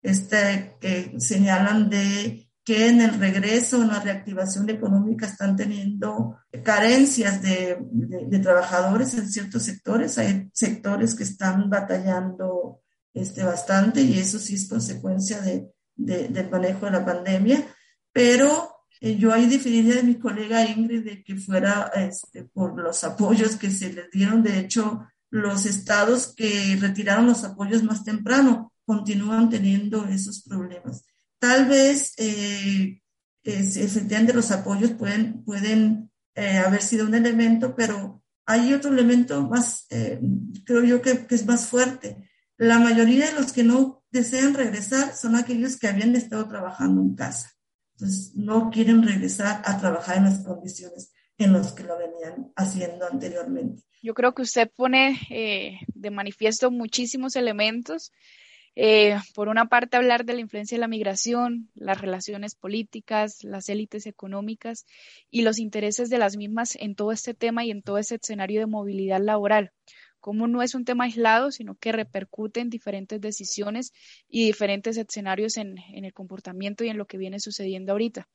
este, 0.01 0.75
que 0.81 1.13
señalan 1.17 1.89
de 1.89 2.49
que 2.65 2.89
en 2.89 2.99
el 2.99 3.17
regreso, 3.17 3.81
en 3.81 3.87
la 3.87 4.01
reactivación 4.01 4.69
económica, 4.69 5.27
están 5.27 5.55
teniendo 5.55 6.39
carencias 6.61 7.41
de, 7.41 7.77
de, 7.79 8.39
trabajadores 8.39 9.13
en 9.13 9.29
ciertos 9.29 9.63
sectores. 9.63 10.17
Hay 10.17 10.49
sectores 10.51 11.15
que 11.15 11.23
están 11.23 11.69
batallando 11.69 12.81
este, 13.13 13.43
bastante 13.43 14.01
y 14.01 14.19
eso 14.19 14.39
sí 14.39 14.55
es 14.55 14.67
consecuencia 14.67 15.41
de, 15.41 15.71
del 15.95 16.49
manejo 16.49 16.85
de 16.85 16.91
la 16.91 17.05
pandemia. 17.05 17.65
Pero 18.11 18.71
eh, 19.01 19.15
yo 19.15 19.33
ahí 19.33 19.47
definiría 19.47 19.95
de 19.95 20.03
mi 20.03 20.15
colega 20.15 20.65
Ingrid 20.65 21.03
de 21.03 21.23
que 21.23 21.35
fuera 21.35 21.91
este, 21.95 22.43
por 22.43 22.81
los 22.81 23.03
apoyos 23.03 23.55
que 23.55 23.69
se 23.69 23.93
les 23.93 24.09
dieron. 24.11 24.43
De 24.43 24.59
hecho, 24.59 25.07
los 25.29 25.65
estados 25.65 26.33
que 26.35 26.77
retiraron 26.79 27.27
los 27.27 27.43
apoyos 27.43 27.83
más 27.83 28.03
temprano 28.03 28.73
continúan 28.85 29.49
teniendo 29.49 30.05
esos 30.05 30.41
problemas. 30.41 31.03
Tal 31.37 31.67
vez, 31.67 32.13
eh, 32.17 33.01
efectivamente, 33.43 34.33
los 34.33 34.51
apoyos 34.51 34.91
pueden, 34.91 35.43
pueden 35.43 36.11
eh, 36.35 36.57
haber 36.57 36.81
sido 36.81 37.05
un 37.05 37.13
elemento, 37.13 37.75
pero 37.75 38.23
hay 38.45 38.73
otro 38.73 38.91
elemento 38.91 39.47
más, 39.47 39.85
eh, 39.89 40.19
creo 40.65 40.83
yo 40.83 41.01
que, 41.01 41.27
que, 41.27 41.35
es 41.35 41.45
más 41.45 41.67
fuerte. 41.67 42.28
La 42.59 42.77
mayoría 42.77 43.27
de 43.27 43.39
los 43.39 43.53
que 43.53 43.63
no 43.63 44.03
desean 44.11 44.53
regresar 44.53 45.15
son 45.15 45.37
aquellos 45.37 45.77
que 45.77 45.87
habían 45.87 46.13
estado 46.17 46.45
trabajando 46.49 47.01
en 47.01 47.15
casa. 47.15 47.53
Entonces, 47.93 48.35
no 48.35 48.69
quieren 48.69 49.01
regresar 49.01 49.61
a 49.63 49.79
trabajar 49.79 50.17
en 50.17 50.25
las 50.25 50.39
condiciones 50.39 51.13
en 51.37 51.53
las 51.53 51.71
que 51.71 51.83
lo 51.83 51.97
venían 51.97 52.51
haciendo 52.57 53.07
anteriormente. 53.07 53.83
Yo 54.03 54.13
creo 54.13 54.35
que 54.35 54.41
usted 54.41 54.69
pone 54.75 55.17
eh, 55.29 55.79
de 55.87 56.11
manifiesto 56.11 56.69
muchísimos 56.69 57.37
elementos 57.37 58.11
eh, 58.75 59.17
por 59.35 59.49
una 59.49 59.65
parte, 59.65 59.97
hablar 59.97 60.25
de 60.25 60.33
la 60.33 60.39
influencia 60.39 60.77
de 60.77 60.81
la 60.81 60.87
migración, 60.87 61.69
las 61.75 61.99
relaciones 61.99 62.55
políticas, 62.55 63.43
las 63.43 63.67
élites 63.67 64.05
económicas 64.05 64.85
y 65.29 65.41
los 65.41 65.59
intereses 65.59 66.09
de 66.09 66.17
las 66.17 66.37
mismas 66.37 66.77
en 66.79 66.95
todo 66.95 67.11
este 67.11 67.33
tema 67.33 67.65
y 67.65 67.71
en 67.71 67.81
todo 67.81 67.97
este 67.97 68.15
escenario 68.15 68.61
de 68.61 68.67
movilidad 68.67 69.21
laboral. 69.21 69.71
Como 70.19 70.47
no 70.47 70.61
es 70.61 70.75
un 70.75 70.85
tema 70.85 71.05
aislado, 71.05 71.51
sino 71.51 71.75
que 71.75 71.91
repercute 71.91 72.59
en 72.59 72.69
diferentes 72.69 73.21
decisiones 73.21 73.93
y 74.27 74.45
diferentes 74.45 74.97
escenarios 74.97 75.57
en, 75.57 75.77
el 75.93 76.13
comportamiento 76.13 76.83
y 76.83 76.89
en 76.89 76.97
lo 76.97 77.07
que 77.07 77.17
viene 77.17 77.39
sucediendo 77.39 77.93
ahorita. 77.93 78.27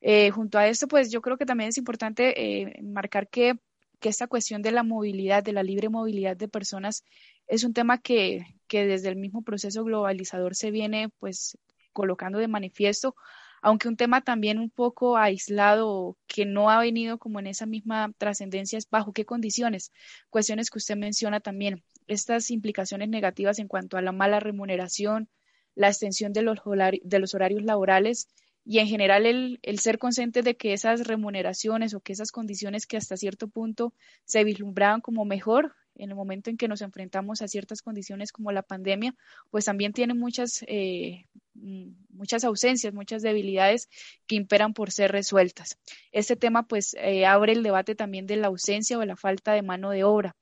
Eh, 0.00 0.30
junto 0.30 0.58
a 0.58 0.66
esto, 0.66 0.88
pues 0.88 1.10
yo 1.10 1.20
creo 1.20 1.36
que 1.36 1.46
también 1.46 1.68
es 1.68 1.78
importante 1.78 2.62
eh, 2.62 2.82
marcar 2.82 3.28
que, 3.28 3.54
que 4.00 4.08
esta 4.08 4.26
cuestión 4.26 4.62
de 4.62 4.72
la 4.72 4.82
movilidad, 4.82 5.42
de 5.42 5.52
la 5.52 5.62
libre 5.62 5.88
movilidad 5.88 6.36
de 6.36 6.48
personas, 6.48 7.04
es 7.46 7.64
un 7.64 7.74
tema 7.74 7.98
que, 7.98 8.44
que 8.66 8.86
desde 8.86 9.08
el 9.08 9.16
mismo 9.16 9.42
proceso 9.42 9.84
globalizador 9.84 10.54
se 10.54 10.70
viene 10.70 11.10
pues 11.18 11.58
colocando 11.92 12.38
de 12.38 12.48
manifiesto, 12.48 13.14
aunque 13.62 13.88
un 13.88 13.96
tema 13.96 14.22
también 14.22 14.58
un 14.58 14.70
poco 14.70 15.16
aislado, 15.16 16.16
que 16.26 16.46
no 16.46 16.70
ha 16.70 16.80
venido 16.80 17.18
como 17.18 17.40
en 17.40 17.46
esa 17.46 17.66
misma 17.66 18.12
trascendencia, 18.18 18.78
es 18.78 18.88
bajo 18.88 19.12
qué 19.12 19.24
condiciones, 19.24 19.92
cuestiones 20.30 20.70
que 20.70 20.78
usted 20.78 20.96
menciona 20.96 21.40
también, 21.40 21.82
estas 22.06 22.50
implicaciones 22.50 23.08
negativas 23.08 23.58
en 23.58 23.68
cuanto 23.68 23.96
a 23.96 24.02
la 24.02 24.12
mala 24.12 24.40
remuneración, 24.40 25.28
la 25.74 25.88
extensión 25.88 26.32
de 26.32 26.42
los, 26.42 26.58
horarios 26.66 27.62
laborales 27.62 28.28
y 28.64 28.78
en 28.78 28.88
general 28.88 29.26
el, 29.26 29.58
el, 29.62 29.78
ser 29.78 29.98
consciente 29.98 30.42
de 30.42 30.56
que 30.56 30.72
esas 30.72 31.06
remuneraciones 31.06 31.94
o 31.94 32.00
que 32.00 32.12
esas 32.12 32.32
condiciones 32.32 32.86
que 32.86 32.96
hasta 32.96 33.16
cierto 33.16 33.48
punto 33.48 33.94
se 34.24 34.44
vislumbraban 34.44 35.00
como 35.00 35.24
mejor 35.24 35.74
en 35.94 36.10
el 36.10 36.16
momento 36.16 36.50
en 36.50 36.56
que 36.56 36.68
nos 36.68 36.82
enfrentamos 36.82 37.42
a 37.42 37.48
ciertas 37.48 37.82
condiciones 37.82 38.32
como 38.32 38.52
la 38.52 38.62
pandemia, 38.62 39.14
pues 39.50 39.64
también 39.64 39.92
tiene 39.92 40.14
muchas, 40.14 40.64
eh, 40.66 41.26
mm, 41.54 41.90
muchas 42.10 42.44
ausencias, 42.44 42.94
muchas 42.94 43.22
debilidades 43.22 43.88
que 44.26 44.36
imperan 44.36 44.74
por 44.74 44.90
ser 44.90 45.12
resueltas. 45.12 45.78
Este 46.12 46.36
tema 46.36 46.66
pues 46.66 46.94
eh, 46.98 47.26
abre 47.26 47.52
el 47.52 47.62
debate 47.62 47.94
también 47.94 48.26
de 48.26 48.36
la 48.36 48.48
ausencia 48.48 48.98
o 48.98 49.04
la 49.04 49.16
falta 49.16 49.52
de 49.52 49.62
mano 49.62 49.90
de 49.90 50.04
obra, 50.04 50.36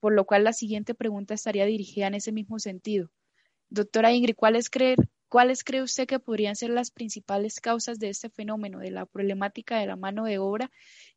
por 0.00 0.12
lo 0.14 0.24
cual 0.24 0.44
la 0.44 0.52
siguiente 0.52 0.94
pregunta 0.94 1.34
estaría 1.34 1.66
dirigida 1.66 2.06
en 2.08 2.14
ese 2.14 2.32
mismo 2.32 2.58
sentido. 2.58 3.10
Doctora 3.70 4.12
Ingrid, 4.12 4.36
¿cuáles 4.36 4.70
cree, 4.70 4.96
¿cuáles 5.34 5.64
cree 5.64 5.82
usted 5.82 6.06
que 6.06 6.20
podrían 6.20 6.54
ser 6.54 6.70
las 6.70 6.92
principales 6.92 7.58
causas 7.58 7.98
de 7.98 8.08
este 8.08 8.30
fenómeno, 8.30 8.78
de 8.78 8.92
la 8.92 9.04
problemática 9.04 9.80
de 9.80 9.86
la 9.88 9.96
mano 9.96 10.26
de 10.26 10.38
obra 10.38 10.70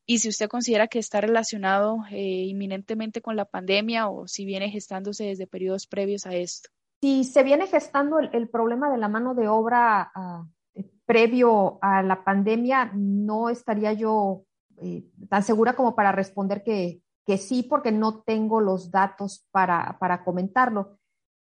y 0.07 0.17
si 0.17 0.29
usted 0.29 0.49
considera 0.49 0.87
que 0.87 0.97
está 0.97 1.21
relacionado 1.21 1.99
eh, 2.09 2.45
inminentemente 2.47 3.21
con 3.21 3.35
la 3.35 3.45
pandemia 3.45 4.09
o 4.09 4.27
si 4.27 4.43
viene 4.43 4.71
gestándose 4.71 5.25
desde 5.25 5.45
periodos 5.45 5.85
previos 5.85 6.25
a 6.25 6.33
esto. 6.33 6.71
Si 6.99 7.25
se 7.25 7.43
viene 7.43 7.67
gestando 7.67 8.17
el, 8.17 8.49
problema 8.49 8.89
de 8.89 8.97
la 8.97 9.07
mano 9.07 9.35
de 9.35 9.47
obra 9.47 10.11
ah, 10.15 10.47
eh, 10.73 10.89
previo 11.05 11.77
a 11.83 12.01
la 12.01 12.23
pandemia, 12.23 12.89
no 12.95 13.49
estaría 13.49 13.93
yo 13.93 14.45
eh, 14.81 15.03
tan 15.29 15.43
segura 15.43 15.75
como 15.75 15.93
para 15.93 16.11
responder 16.11 16.63
que, 16.63 17.03
que, 17.23 17.37
sí, 17.37 17.61
porque 17.61 17.91
no 17.91 18.23
tengo 18.23 18.61
los 18.61 18.89
datos 18.89 19.45
para, 19.51 19.95
para 19.99 20.23
comentarlo. 20.23 20.96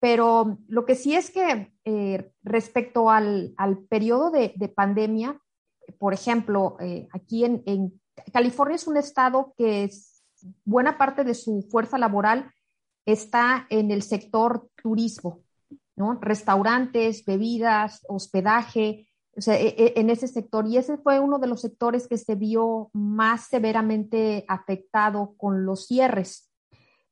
Pero 0.05 0.59
lo 0.67 0.85
que 0.85 0.93
sí 0.93 1.15
es 1.15 1.31
que 1.31 1.73
respecto 2.43 3.09
al, 3.09 3.55
al 3.57 3.79
periodo 3.79 4.29
de, 4.29 4.53
de, 4.55 4.69
pandemia, 4.69 5.41
por 5.97 6.13
ejemplo, 6.13 6.77
aquí 7.11 7.43
en, 7.43 7.63
en 7.65 7.99
California 8.31 8.75
es 8.75 8.85
un 8.85 8.97
estado 8.97 9.55
que 9.57 9.85
es, 9.85 10.23
buena 10.63 10.99
parte 10.99 11.23
de 11.23 11.33
su 11.33 11.63
fuerza 11.71 11.97
laboral 11.97 12.51
está 13.03 13.65
en 13.71 13.89
el 13.89 14.03
sector 14.03 14.69
turismo, 14.75 15.39
¿no? 15.95 16.19
Restaurantes, 16.21 17.25
bebidas, 17.25 18.05
hospedaje, 18.07 19.07
o 19.35 19.41
sea, 19.41 19.59
e, 19.59 19.69
e, 19.69 19.93
en 19.95 20.11
ese 20.11 20.27
sector. 20.27 20.67
Y 20.67 20.77
ese 20.77 20.97
fue 20.97 21.19
uno 21.19 21.39
de 21.39 21.47
los 21.47 21.61
sectores 21.61 22.07
que 22.07 22.19
se 22.19 22.35
vio 22.35 22.91
más 22.93 23.47
severamente 23.47 24.45
afectado 24.47 25.33
con 25.35 25.65
los 25.65 25.87
cierres. 25.87 26.51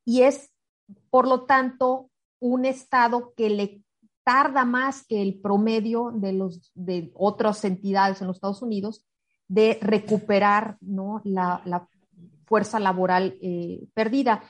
Y 0.05 0.21
es, 0.21 0.53
por 1.09 1.27
lo 1.27 1.45
tanto, 1.45 2.11
un 2.43 2.65
estado 2.65 3.33
que 3.37 3.49
le 3.49 3.81
tarda 4.25 4.65
más 4.65 5.05
que 5.07 5.21
el 5.21 5.39
promedio 5.39 6.11
de, 6.13 6.33
los, 6.33 6.71
de 6.75 7.09
otras 7.15 7.63
entidades 7.63 8.19
en 8.19 8.27
los 8.27 8.35
Estados 8.35 8.61
Unidos 8.61 9.05
de 9.47 9.79
recuperar 9.81 10.77
¿no? 10.81 11.21
la, 11.23 11.87
fuerza 12.45 12.79
laboral 12.79 13.37
eh, 13.41 13.87
perdida. 13.93 14.43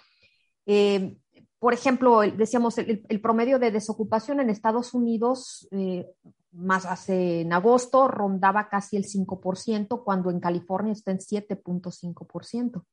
Eh, 0.65 1.15
por 1.60 1.73
ejemplo, 1.73 2.21
decíamos, 2.21 2.79
el, 2.79 3.21
promedio 3.21 3.60
de 3.60 3.71
desocupación 3.71 4.39
en 4.39 4.49
Estados 4.49 4.95
Unidos, 4.95 5.67
eh, 5.71 6.10
más 6.51 6.86
hace 6.88 7.41
en 7.41 7.53
agosto, 7.53 8.08
rondaba 8.08 8.67
casi 8.69 8.97
el 8.97 9.06
5%, 9.06 10.03
cuando 10.03 10.32
en 10.32 10.39
California 10.39 10.91
está 10.93 11.12
en 11.12 11.19
7.5%. 11.19 12.84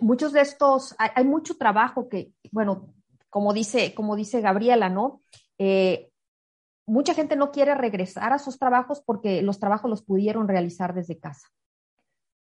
muchos 0.00 0.32
de 0.32 0.40
estos, 0.40 0.94
hay, 0.98 1.24
mucho 1.24 1.56
trabajo 1.56 2.08
que, 2.08 2.32
bueno, 2.52 2.94
como 3.34 3.52
dice, 3.52 3.94
como 3.94 4.14
dice 4.14 4.40
Gabriela, 4.40 4.88
¿no? 4.88 5.20
mucha 6.86 7.14
gente 7.14 7.34
no 7.34 7.50
quiere 7.50 7.74
regresar 7.74 8.32
a 8.32 8.38
sus 8.38 8.60
trabajos 8.60 9.02
porque 9.04 9.42
los 9.42 9.58
trabajos 9.58 9.90
los 9.90 10.02
pudieron 10.02 10.46
realizar 10.46 10.94
desde 10.94 11.18
casa. 11.18 11.48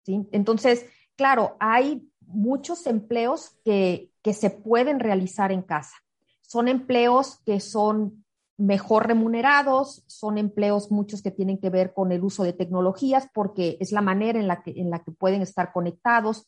¿sí? 0.05 0.27
Entonces, 0.31 0.85
claro, 1.15 1.57
hay 1.59 2.07
muchos 2.19 2.85
empleos 2.85 3.57
que, 3.65 4.11
que 4.21 4.35
se 4.35 4.51
pueden 4.51 4.99
realizar 4.99 5.51
en 5.51 5.63
casa. 5.63 5.95
Son 6.41 6.67
empleos 6.67 7.39
que 7.43 7.59
son 7.59 8.23
mejor 8.57 9.07
remunerados, 9.07 10.03
son 10.05 10.37
empleos 10.37 10.91
muchos 10.91 11.23
que 11.23 11.31
tienen 11.31 11.57
que 11.57 11.71
ver 11.71 11.91
con 11.91 12.11
el 12.11 12.23
uso 12.23 12.43
de 12.43 12.53
tecnologías 12.53 13.27
porque 13.33 13.77
es 13.79 13.91
la 13.91 14.01
manera 14.01 14.39
en 14.39 14.47
la 14.47 14.61
que, 14.61 14.79
en 14.79 14.91
la 14.91 15.03
que 15.03 15.11
pueden 15.11 15.41
estar 15.41 15.73
conectados. 15.73 16.47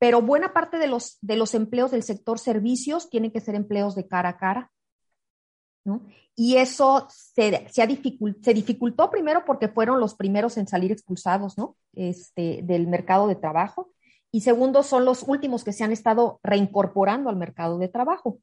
Pero 0.00 0.22
buena 0.22 0.54
parte 0.54 0.78
de 0.78 0.86
los, 0.86 1.18
de 1.20 1.36
los 1.36 1.54
empleos 1.54 1.90
del 1.90 2.02
sector 2.02 2.38
servicios 2.38 3.10
tienen 3.10 3.30
que 3.30 3.40
ser 3.40 3.54
empleos 3.54 3.94
de 3.94 4.08
cara 4.08 4.30
a 4.30 4.38
cara. 4.38 4.72
¿no? 5.84 6.06
Y 6.34 6.56
eso 6.56 7.06
se, 7.10 7.68
se, 7.70 7.86
dificultó 7.86 9.10
primero 9.10 9.44
porque 9.44 9.68
fueron 9.68 10.00
los 10.00 10.14
primeros 10.14 10.56
en 10.56 10.66
salir 10.66 10.90
expulsados 10.90 11.58
¿no? 11.58 11.76
este, 11.92 12.62
del 12.62 12.86
mercado 12.86 13.28
de 13.28 13.36
trabajo. 13.36 13.92
Y 14.32 14.40
segundo, 14.40 14.82
son 14.82 15.04
los 15.04 15.22
últimos 15.22 15.64
que 15.64 15.74
se 15.74 15.84
han 15.84 15.92
estado 15.92 16.40
reincorporando 16.42 17.28
al 17.28 17.36
mercado 17.36 17.76
de 17.78 17.88
trabajo. 17.88 18.38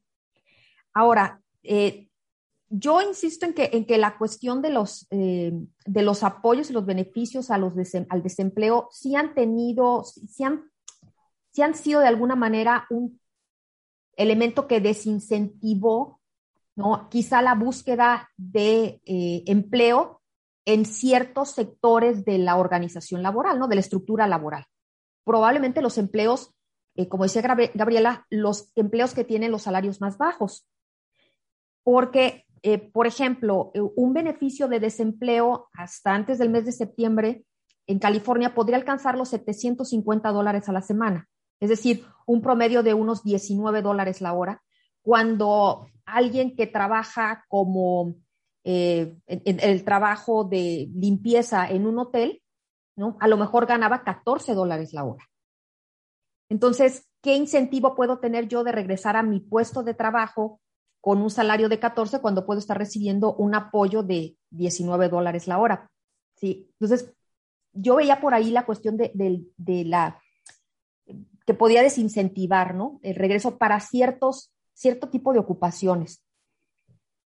Ahora, 0.94 1.42
eh, 1.64 2.08
yo 2.68 3.02
insisto 3.02 3.46
en 3.46 3.54
que, 3.54 3.70
en 3.72 3.84
que 3.84 3.98
la 3.98 4.16
cuestión 4.16 4.62
de 4.62 4.70
los, 4.70 5.08
eh, 5.10 5.52
de 5.86 6.02
los 6.02 6.22
apoyos 6.22 6.70
y 6.70 6.74
los 6.74 6.86
beneficios 6.86 7.50
a 7.50 7.58
los 7.58 7.72
al 8.10 8.22
desempleo 8.22 8.88
sí 8.92 9.16
han 9.16 9.34
tenido, 9.34 10.04
sí 10.04 10.44
han, 10.44 10.70
sí 11.58 11.62
han 11.62 11.74
sido 11.74 12.00
de 12.00 12.06
alguna 12.06 12.36
manera 12.36 12.86
un 12.88 13.20
elemento 14.16 14.68
que 14.68 14.80
desincentivó 14.80 16.20
¿no? 16.76 17.08
quizá 17.10 17.42
la 17.42 17.56
búsqueda 17.56 18.30
de 18.36 19.00
eh, 19.04 19.42
empleo 19.46 20.22
en 20.64 20.84
ciertos 20.84 21.50
sectores 21.50 22.24
de 22.24 22.38
la 22.38 22.56
organización 22.56 23.24
laboral, 23.24 23.58
¿no? 23.58 23.66
de 23.66 23.74
la 23.74 23.80
estructura 23.80 24.28
laboral. 24.28 24.66
Probablemente 25.24 25.82
los 25.82 25.98
empleos, 25.98 26.54
eh, 26.94 27.08
como 27.08 27.24
decía 27.24 27.42
Gabriela, 27.74 28.24
los 28.30 28.70
empleos 28.76 29.14
que 29.14 29.24
tienen 29.24 29.50
los 29.50 29.62
salarios 29.62 30.00
más 30.00 30.16
bajos. 30.16 30.64
Porque 31.82 32.44
eh, 32.62 32.78
por 32.78 33.08
ejemplo, 33.08 33.72
un 33.74 34.12
beneficio 34.12 34.68
de 34.68 34.78
desempleo 34.78 35.68
hasta 35.72 36.14
antes 36.14 36.38
del 36.38 36.50
mes 36.50 36.66
de 36.66 36.72
septiembre 36.72 37.44
en 37.88 37.98
California 37.98 38.54
podría 38.54 38.76
alcanzar 38.76 39.16
los 39.16 39.30
750 39.30 40.30
dólares 40.30 40.68
a 40.68 40.72
la 40.72 40.82
semana, 40.82 41.28
es 41.60 41.68
decir, 41.68 42.04
un 42.26 42.42
promedio 42.42 42.82
de 42.82 42.94
unos 42.94 43.22
19 43.24 43.82
dólares 43.82 44.20
la 44.20 44.32
hora, 44.32 44.62
cuando 45.02 45.86
alguien 46.04 46.56
que 46.56 46.66
trabaja 46.66 47.44
como 47.48 48.14
eh, 48.64 49.16
en, 49.26 49.60
el 49.60 49.84
trabajo 49.84 50.44
de 50.44 50.88
limpieza 50.94 51.68
en 51.68 51.86
un 51.86 51.98
hotel, 51.98 52.42
¿no? 52.96 53.16
A 53.20 53.28
lo 53.28 53.36
mejor 53.36 53.66
ganaba 53.66 54.04
14 54.04 54.54
dólares 54.54 54.92
la 54.92 55.04
hora. 55.04 55.24
Entonces, 56.50 57.06
¿qué 57.22 57.36
incentivo 57.36 57.94
puedo 57.94 58.18
tener 58.18 58.48
yo 58.48 58.64
de 58.64 58.72
regresar 58.72 59.16
a 59.16 59.22
mi 59.22 59.40
puesto 59.40 59.82
de 59.82 59.94
trabajo 59.94 60.60
con 61.00 61.22
un 61.22 61.30
salario 61.30 61.68
de 61.68 61.78
14 61.78 62.20
cuando 62.20 62.44
puedo 62.44 62.58
estar 62.58 62.76
recibiendo 62.76 63.34
un 63.34 63.54
apoyo 63.54 64.02
de 64.02 64.36
19 64.50 65.08
dólares 65.08 65.46
la 65.46 65.58
hora. 65.58 65.90
¿sí? 66.36 66.68
Entonces, 66.72 67.12
yo 67.72 67.96
veía 67.96 68.20
por 68.20 68.34
ahí 68.34 68.50
la 68.50 68.66
cuestión 68.66 68.96
de, 68.96 69.12
la 69.84 70.20
que 71.48 71.54
podía 71.54 71.82
desincentivar, 71.82 72.74
¿no? 72.74 73.00
El 73.02 73.14
regreso 73.14 73.56
para 73.56 73.80
ciertos, 73.80 74.52
cierto 74.74 75.08
tipo 75.08 75.32
de 75.32 75.38
ocupaciones. 75.38 76.22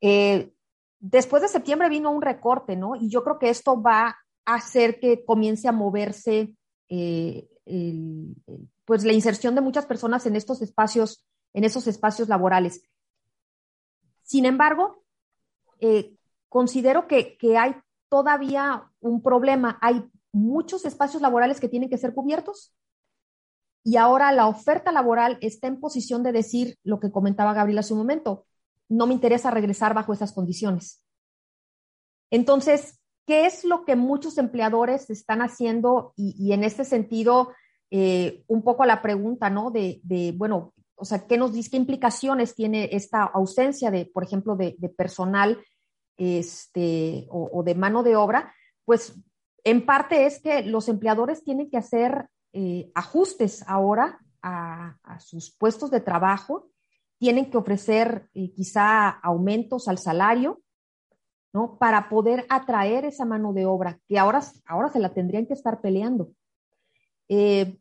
Eh, 0.00 0.52
después 1.00 1.42
de 1.42 1.48
septiembre 1.48 1.88
vino 1.88 2.12
un 2.12 2.22
recorte, 2.22 2.76
¿no? 2.76 2.94
Y 2.94 3.11
yo 3.11 3.24
creo 3.24 3.40
que 3.40 3.50
esto 3.50 3.82
va 3.82 4.16
a 4.44 4.54
hacer 4.54 5.00
que 5.00 5.24
comience 5.24 5.66
a 5.66 5.72
moverse, 5.72 6.54
eh, 6.88 7.48
pues, 8.85 9.02
la 9.02 9.12
inserción 9.12 9.56
de 9.56 9.61
muchas 9.61 9.87
personas 9.87 10.24
en 10.26 10.37
estos 10.37 10.62
espacios, 10.62 11.26
en 11.52 11.64
esos 11.64 11.88
espacios 11.88 12.28
laborales. 12.28 12.88
Sin 14.22 14.44
embargo, 14.46 15.02
eh, 15.80 16.14
considero 16.48 17.08
que, 17.08 17.37
hay 17.58 17.74
todavía 18.08 18.88
un 19.00 19.20
problema. 19.20 19.78
Hay 19.80 20.08
muchos 20.30 20.85
espacios 20.85 21.22
laborales 21.22 21.58
que 21.58 21.68
tienen 21.68 21.90
que 21.90 21.98
ser 21.98 22.14
cubiertos 22.14 22.72
y 23.85 23.97
ahora 23.97 24.33
la 24.33 24.47
oferta 24.47 24.92
laboral 24.92 25.38
está 25.40 25.66
en 25.66 25.81
posición 25.81 26.23
de 26.23 26.33
decir 26.33 26.79
lo 26.85 27.01
que 27.01 27.11
comentaba 27.11 27.55
Gabriel 27.55 27.79
hace 27.79 27.95
un 27.95 28.01
momento, 28.01 28.47
no 28.88 29.07
me 29.07 29.14
interesa 29.14 29.51
regresar 29.51 29.95
bajo 29.95 30.12
esas 30.12 30.33
condiciones. 30.33 31.03
Entonces, 32.31 33.01
¿qué 33.27 33.47
es 33.47 33.64
lo 33.64 33.85
que 33.85 33.97
muchos 33.97 34.38
empleadores 34.38 35.11
están 35.11 35.42
haciendo? 35.42 36.12
Y, 36.16 36.53
en 36.53 36.64
este 36.64 36.85
sentido, 36.85 37.53
eh, 37.90 38.45
un 38.47 38.62
poco 38.62 38.85
la 38.85 39.03
pregunta, 39.03 39.51
¿no? 39.51 39.71
De, 39.71 40.01
de, 40.03 40.33
bueno, 40.33 40.73
o 41.03 41.05
sea, 41.05 41.27
¿qué 41.27 41.37
nos 41.37 41.53
dice, 41.53 41.71
qué 41.71 41.77
implicaciones 41.79 42.55
tiene 42.55 42.88
esta 42.92 43.25
ausencia 43.25 43.90
de, 43.90 44.07
por 44.07 44.23
ejemplo, 44.23 44.55
de, 44.55 44.77
personal 44.97 45.59
este, 46.16 47.27
o, 47.29 47.62
de 47.64 47.75
mano 47.75 48.05
de 48.05 48.14
obra? 48.14 48.55
Pues 48.85 49.14
en 49.64 49.85
parte 49.85 50.27
es 50.27 50.40
que 50.40 50.62
los 50.62 50.88
empleadores 50.88 51.42
tienen 51.42 51.68
que 51.71 51.77
hacer 51.77 52.29
eh, 52.52 52.90
ajustes 52.94 53.64
ahora 53.66 54.18
a, 54.42 54.96
sus 55.20 55.54
puestos 55.56 55.90
de 55.90 56.00
trabajo, 56.00 56.68
tienen 57.18 57.50
que 57.50 57.56
ofrecer 57.56 58.28
eh, 58.34 58.52
quizá 58.52 59.08
aumentos 59.08 59.88
al 59.88 59.98
salario, 59.98 60.60
¿no? 61.52 61.78
Para 61.78 62.08
poder 62.08 62.44
atraer 62.48 63.04
esa 63.04 63.24
mano 63.24 63.52
de 63.52 63.66
obra, 63.66 64.00
que 64.08 64.18
ahora, 64.18 64.42
ahora 64.66 64.88
se 64.88 64.98
la 64.98 65.14
tendrían 65.14 65.46
que 65.46 65.54
estar 65.54 65.80
peleando. 65.80 66.32
Eh, 67.28 67.78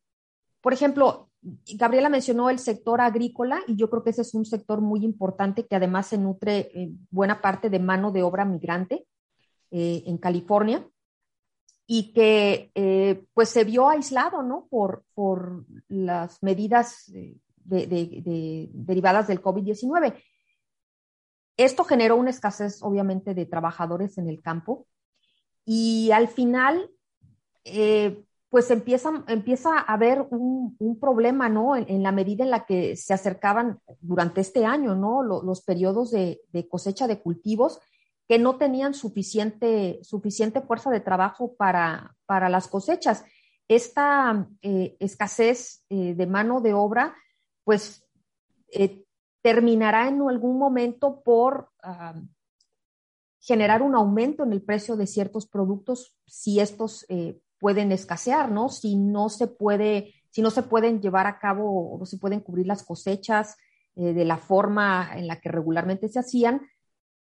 por 0.62 0.73
ejemplo, 0.73 1.29
Gabriela 1.41 2.10
mencionó 2.10 2.49
el 2.49 2.60
sector 2.60 3.01
agrícola 3.01 3.60
y 3.67 3.75
yo 3.75 3.89
creo 3.89 4.03
que 4.03 4.12
ese 4.12 4.21
es 4.21 4.34
un 4.36 4.45
sector 4.45 4.79
muy 4.79 5.03
importante 5.03 5.65
que 5.65 5.75
además 5.75 6.07
se 6.07 6.17
nutre 6.17 6.69
en 6.73 7.07
buena 7.10 7.41
parte 7.41 7.69
de 7.69 7.79
mano 7.79 8.12
de 8.12 8.23
obra 8.23 8.45
migrante 8.45 9.07
en 9.71 10.17
California 10.17 10.86
y 11.88 12.13
que 12.13 12.72
eh, 12.76 13.26
pues 13.34 13.50
se 13.50 13.63
vio 13.63 13.89
aislado 13.89 14.44
¿no? 14.44 14.67
por, 14.70 15.04
por 15.13 15.65
las 15.88 16.41
medidas 16.41 17.12
derivadas 17.63 19.28
del 19.28 19.41
COVID-19. 19.41 20.15
Esto 21.58 21.84
generó 21.84 22.15
una 22.15 22.30
escasez 22.30 22.82
obviamente 22.82 23.34
de 23.34 23.46
trabajadores 23.46 24.17
en 24.17 24.30
el 24.30 24.41
campo 24.41 24.88
y 25.65 26.12
al 26.12 26.28
final 26.28 26.89
eh, 27.63 28.24
pues 28.50 28.70
empieza, 28.70 29.24
empieza 29.28 29.78
a 29.78 29.94
haber 29.94 30.28
un, 30.30 30.76
problema, 31.00 31.48
¿no? 31.48 31.76
En, 31.78 32.04
la 32.04 32.12
medida 32.12 32.44
en 32.44 32.52
la 32.52 32.65
que 32.65 32.98
se 32.98 33.13
acercaban 33.13 33.80
durante 34.02 34.41
este 34.41 34.65
año, 34.65 34.94
¿no? 34.94 35.24
Los, 35.24 35.62
periodos 35.62 36.12
de, 36.12 36.41
cosecha 36.70 37.08
de 37.08 37.22
cultivos 37.22 37.80
que 38.27 38.39
no 38.39 38.57
tenían 38.57 38.93
suficiente, 38.93 39.99
suficiente 40.03 40.62
fuerza 40.62 40.89
de 40.89 41.01
trabajo 41.01 41.53
para, 41.55 42.15
para 42.25 42.49
las 42.49 42.67
cosechas. 42.67 43.25
Esta 43.67 44.47
eh, 44.62 44.97
escasez 44.99 45.86
eh, 45.89 46.13
de 46.13 46.27
mano 46.27 46.62
de 46.62 46.73
obra, 46.73 47.15
pues, 47.63 48.05
eh, 48.73 49.05
terminará 49.41 50.07
en 50.07 50.21
algún 50.21 50.57
momento 50.60 51.21
por 51.23 51.69
ah, 51.81 52.21
generar 53.39 53.81
un 53.81 53.95
aumento 53.95 54.43
en 54.43 54.53
el 54.53 54.62
precio 54.62 54.95
de 54.95 55.07
ciertos 55.07 55.47
productos 55.47 56.15
si 56.25 56.60
estos 56.60 57.07
pueden 57.60 57.91
escasear, 57.91 58.51
¿no? 58.51 58.69
Si 58.69 58.95
no 58.95 59.29
se 59.29 59.47
puede, 59.47 60.13
si 60.29 60.41
no 60.41 60.51
se 60.51 60.63
pueden 60.63 61.01
llevar 61.01 61.25
a 61.25 61.39
cabo 61.39 61.93
o 61.93 61.97
no 61.97 62.05
se 62.05 62.17
pueden 62.17 62.41
cubrir 62.41 62.67
las 62.67 62.84
cosechas 62.84 63.57
de 63.95 64.25
la 64.25 64.38
forma 64.38 65.12
en 65.15 65.27
la 65.27 65.39
que 65.39 65.49
regularmente 65.49 66.07
se 66.07 66.19
hacían, 66.19 66.62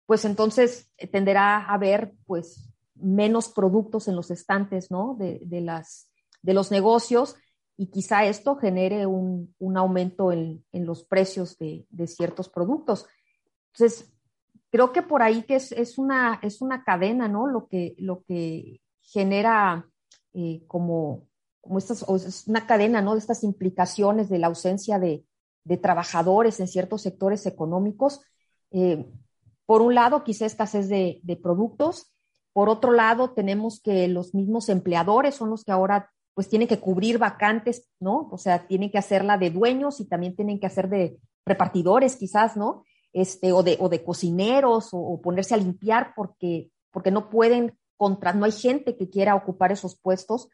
pues 0.06 0.24
entonces 0.24 0.90
eh, 0.96 1.06
tenderá 1.06 1.58
a 1.58 1.74
haber 1.74 2.14
pues 2.26 2.70
menos 2.94 3.48
productos 3.48 4.08
en 4.08 4.16
los 4.16 4.30
estantes, 4.30 4.90
¿no? 4.90 5.16
De, 5.18 5.60
las, 5.60 6.08
de 6.42 6.54
los 6.54 6.70
negocios 6.70 7.36
y 7.76 7.88
quizá 7.88 8.24
esto 8.24 8.56
genere 8.56 9.06
un, 9.06 9.54
aumento 9.76 10.32
en, 10.32 10.64
los 10.72 11.04
precios 11.04 11.58
de, 11.58 11.84
ciertos 12.06 12.48
productos. 12.48 13.06
Entonces, 13.74 14.14
creo 14.70 14.92
que 14.92 15.02
por 15.02 15.22
ahí 15.22 15.42
que 15.42 15.56
es, 15.56 15.72
es, 15.72 15.98
una, 15.98 16.40
es 16.42 16.62
una 16.62 16.84
cadena, 16.84 17.28
¿no? 17.28 17.46
Lo 17.46 17.68
que, 17.68 17.94
lo 17.98 18.22
que 18.22 18.80
genera 19.02 19.86
eh, 20.32 20.62
como, 20.66 21.28
como 21.60 21.78
estas, 21.78 22.02
es 22.08 22.46
una 22.46 22.66
cadena 22.66 23.02
¿no? 23.02 23.12
de 23.12 23.18
estas 23.18 23.44
implicaciones 23.44 24.30
de 24.30 24.38
la 24.38 24.46
ausencia 24.46 24.98
de, 24.98 25.26
de 25.64 25.76
trabajadores 25.76 26.60
en 26.60 26.68
ciertos 26.68 27.02
sectores 27.02 27.44
económicos. 27.44 28.22
Eh, 28.70 29.04
por 29.66 29.82
un 29.82 29.94
lado, 29.94 30.24
quizá 30.24 30.46
escasez 30.46 30.88
de, 30.88 31.20
de, 31.22 31.36
productos. 31.36 32.12
Por 32.52 32.68
otro 32.68 32.92
lado, 32.92 33.30
tenemos 33.30 33.80
que 33.80 34.08
los 34.08 34.34
mismos 34.34 34.68
empleadores 34.68 35.34
son 35.34 35.50
los 35.50 35.64
que 35.64 35.72
ahora 35.72 36.10
pues 36.34 36.48
tienen 36.48 36.68
que 36.68 36.80
cubrir 36.80 37.18
vacantes, 37.18 37.88
¿no? 37.98 38.28
O 38.30 38.38
sea, 38.38 38.66
tienen 38.66 38.90
que 38.90 38.98
hacerla 38.98 39.38
de 39.38 39.50
dueños 39.50 40.00
y 40.00 40.04
también 40.06 40.36
tienen 40.36 40.60
que 40.60 40.66
hacer 40.66 40.88
de 40.88 41.18
repartidores 41.46 42.16
quizás, 42.16 42.56
¿no? 42.56 42.84
Este, 43.12 43.52
o 43.52 43.62
de, 43.62 43.78
o 43.80 43.88
de 43.88 44.04
cocineros 44.04 44.90
o, 44.92 45.20
ponerse 45.22 45.54
a 45.54 45.58
limpiar 45.58 46.12
porque, 46.14 46.70
porque 46.90 47.10
no 47.10 47.30
pueden 47.30 47.78
contra, 47.96 48.34
no 48.34 48.44
hay 48.44 48.52
gente 48.52 48.96
que 48.96 49.08
quiera 49.08 49.34
ocupar 49.34 49.72
esos 49.72 49.96
puestos 49.96 50.50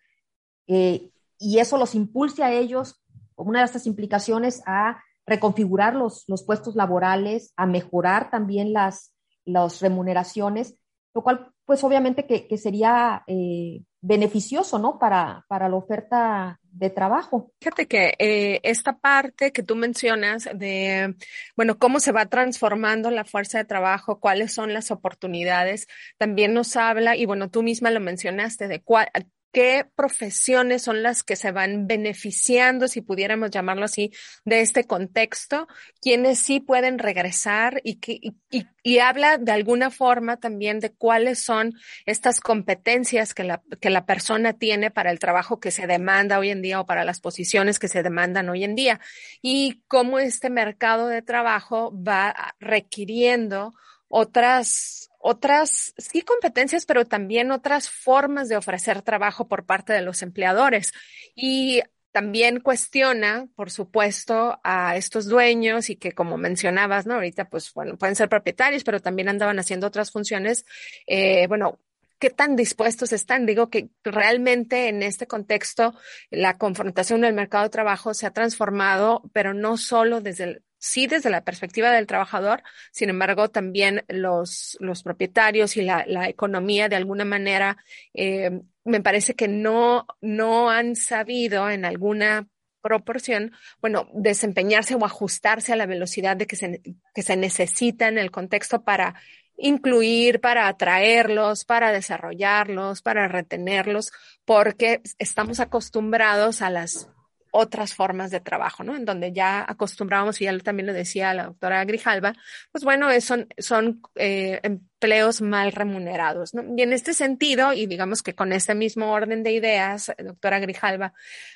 eh, 0.68 1.10
y 1.40 1.58
eso 1.58 1.76
los 1.76 1.96
impulsa 1.96 2.46
a 2.46 2.52
ellos 2.52 3.02
una 3.34 3.58
de 3.58 3.64
estas 3.64 3.88
implicaciones 3.88 4.62
a 4.64 5.02
reconfigurar 5.26 5.94
los, 5.94 6.24
los 6.28 6.44
puestos 6.44 6.74
laborales, 6.74 7.52
a 7.56 7.66
mejorar 7.66 8.30
también 8.30 8.72
las, 8.72 9.14
las 9.44 9.80
remuneraciones, 9.80 10.76
lo 11.14 11.22
cual 11.22 11.52
pues 11.64 11.84
obviamente 11.84 12.26
que, 12.26 12.48
que 12.48 12.58
sería 12.58 13.22
eh, 13.26 13.82
beneficioso, 14.00 14.78
¿no? 14.78 14.98
Para, 14.98 15.44
para 15.48 15.68
la 15.68 15.76
oferta 15.76 16.58
de 16.62 16.90
trabajo. 16.90 17.52
Fíjate 17.60 17.86
que 17.86 18.14
eh, 18.18 18.60
esta 18.64 18.98
parte 18.98 19.52
que 19.52 19.62
tú 19.62 19.76
mencionas 19.76 20.48
de, 20.54 21.14
bueno, 21.56 21.78
cómo 21.78 22.00
se 22.00 22.10
va 22.10 22.26
transformando 22.26 23.10
la 23.10 23.24
fuerza 23.24 23.58
de 23.58 23.64
trabajo, 23.64 24.18
cuáles 24.18 24.52
son 24.52 24.74
las 24.74 24.90
oportunidades, 24.90 25.86
también 26.18 26.52
nos 26.52 26.76
habla, 26.76 27.14
y 27.14 27.26
bueno, 27.26 27.48
tú 27.48 27.62
misma 27.62 27.90
lo 27.90 28.00
mencionaste, 28.00 28.66
de 28.66 28.82
cuál, 28.82 29.08
qué 29.52 29.86
profesiones 29.94 30.82
son 30.82 31.02
las 31.02 31.22
que 31.22 31.36
se 31.36 31.52
van 31.52 31.86
beneficiando, 31.86 32.88
si 32.88 33.02
pudiéramos 33.02 33.50
llamarlo 33.50 33.84
así, 33.84 34.10
de 34.44 34.60
este 34.60 34.84
contexto, 34.84 35.68
quienes 36.00 36.38
sí 36.38 36.60
pueden 36.60 36.98
regresar 36.98 37.80
y, 37.84 37.96
que, 37.96 38.18
y, 38.50 38.66
y, 38.82 38.98
habla 38.98 39.36
de 39.36 39.52
alguna 39.52 39.90
forma 39.90 40.38
también 40.38 40.80
de 40.80 40.92
cuáles 40.92 41.38
son 41.38 41.74
estas 42.06 42.40
competencias 42.40 43.34
que 43.34 43.44
la, 43.44 43.62
que 43.80 43.90
la 43.90 44.06
persona 44.06 44.54
tiene 44.54 44.90
para 44.90 45.10
el 45.10 45.18
trabajo 45.18 45.60
que 45.60 45.70
se 45.70 45.86
demanda 45.86 46.38
hoy 46.38 46.50
en 46.50 46.62
día 46.62 46.80
o 46.80 46.86
para 46.86 47.04
las 47.04 47.20
posiciones 47.20 47.78
que 47.78 47.88
se 47.88 48.02
demandan 48.02 48.48
hoy 48.48 48.64
en 48.64 48.74
día 48.74 49.00
y 49.42 49.82
cómo 49.86 50.18
este 50.18 50.48
mercado 50.48 51.08
de 51.08 51.20
trabajo 51.20 51.92
va 51.94 52.34
requiriendo 52.58 53.74
otras 54.08 55.11
otras, 55.22 55.94
sí, 55.96 56.22
competencias, 56.22 56.84
pero 56.84 57.06
también 57.06 57.52
otras 57.52 57.88
formas 57.88 58.48
de 58.48 58.56
ofrecer 58.56 59.02
trabajo 59.02 59.46
por 59.46 59.64
parte 59.64 59.92
de 59.92 60.02
los 60.02 60.20
empleadores. 60.22 60.92
Y 61.36 61.80
también 62.10 62.60
cuestiona, 62.60 63.46
por 63.54 63.70
supuesto, 63.70 64.60
a 64.64 64.96
estos 64.96 65.26
dueños 65.26 65.90
y 65.90 65.96
que, 65.96 66.12
como 66.12 66.38
mencionabas, 66.38 67.06
¿no? 67.06 67.14
Ahorita, 67.14 67.48
pues, 67.48 67.72
bueno, 67.72 67.96
pueden 67.96 68.16
ser 68.16 68.28
propietarios, 68.28 68.82
pero 68.82 69.00
también 69.00 69.28
andaban 69.28 69.60
haciendo 69.60 69.86
otras 69.86 70.10
funciones. 70.10 70.66
Eh, 71.06 71.46
bueno, 71.46 71.78
¿qué 72.18 72.30
tan 72.30 72.56
dispuestos 72.56 73.12
están? 73.12 73.46
Digo 73.46 73.70
que 73.70 73.90
realmente 74.02 74.88
en 74.88 75.04
este 75.04 75.28
contexto 75.28 75.94
la 76.30 76.58
confrontación 76.58 77.20
del 77.20 77.32
mercado 77.32 77.64
de 77.64 77.70
trabajo 77.70 78.12
se 78.12 78.26
ha 78.26 78.32
transformado, 78.32 79.22
pero 79.32 79.54
no 79.54 79.76
solo 79.76 80.20
desde 80.20 80.44
el 80.44 80.64
sí 80.82 81.06
desde 81.06 81.30
la 81.30 81.44
perspectiva 81.44 81.92
del 81.92 82.08
trabajador, 82.08 82.64
sin 82.90 83.08
embargo, 83.08 83.48
también 83.48 84.04
los, 84.08 84.76
los 84.80 85.04
propietarios 85.04 85.76
y 85.76 85.82
la, 85.82 86.04
la 86.08 86.28
economía 86.28 86.88
de 86.88 86.96
alguna 86.96 87.24
manera, 87.24 87.76
eh, 88.14 88.50
me 88.84 89.00
parece 89.00 89.34
que 89.34 89.46
no, 89.46 90.06
no 90.20 90.70
han 90.70 90.96
sabido 90.96 91.70
en 91.70 91.84
alguna 91.84 92.48
proporción, 92.82 93.52
bueno, 93.80 94.08
desempeñarse 94.12 94.96
o 94.96 95.04
ajustarse 95.04 95.72
a 95.72 95.76
la 95.76 95.86
velocidad 95.86 96.36
de 96.36 96.48
que 96.48 96.56
se, 96.56 96.82
que 97.14 97.22
se 97.22 97.36
necesita 97.36 98.08
en 98.08 98.18
el 98.18 98.32
contexto 98.32 98.82
para 98.82 99.14
incluir, 99.56 100.40
para 100.40 100.66
atraerlos, 100.66 101.64
para 101.64 101.92
desarrollarlos, 101.92 103.02
para 103.02 103.28
retenerlos, 103.28 104.10
porque 104.44 105.00
estamos 105.20 105.60
acostumbrados 105.60 106.60
a 106.60 106.70
las 106.70 107.08
otras 107.52 107.94
formas 107.94 108.30
de 108.30 108.40
trabajo, 108.40 108.82
¿no? 108.82 108.96
En 108.96 109.04
donde 109.04 109.32
ya 109.32 109.64
acostumbrábamos, 109.68 110.40
y 110.40 110.44
ya 110.44 110.58
también 110.58 110.86
lo 110.86 110.92
decía 110.92 111.34
la 111.34 111.44
doctora 111.44 111.84
Grijalva, 111.84 112.34
pues 112.72 112.82
bueno, 112.82 113.08
son, 113.20 113.46
son 113.58 114.02
eh, 114.16 114.58
empleos 114.62 115.42
mal 115.42 115.70
remunerados, 115.72 116.54
¿no? 116.54 116.64
Y 116.76 116.82
en 116.82 116.92
este 116.92 117.12
sentido, 117.12 117.74
y 117.74 117.86
digamos 117.86 118.22
que 118.22 118.34
con 118.34 118.52
este 118.52 118.74
mismo 118.74 119.12
orden 119.12 119.42
de 119.42 119.52
ideas, 119.52 120.10
doctora 120.18 120.60
Grijalva, 120.60 121.12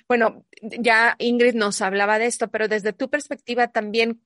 bueno, 0.06 0.44
ya 0.60 1.16
Ingrid 1.18 1.54
nos 1.54 1.80
hablaba 1.80 2.18
de 2.18 2.26
esto, 2.26 2.48
pero 2.48 2.68
desde 2.68 2.92
tu 2.92 3.08
perspectiva 3.08 3.68
también, 3.68 4.20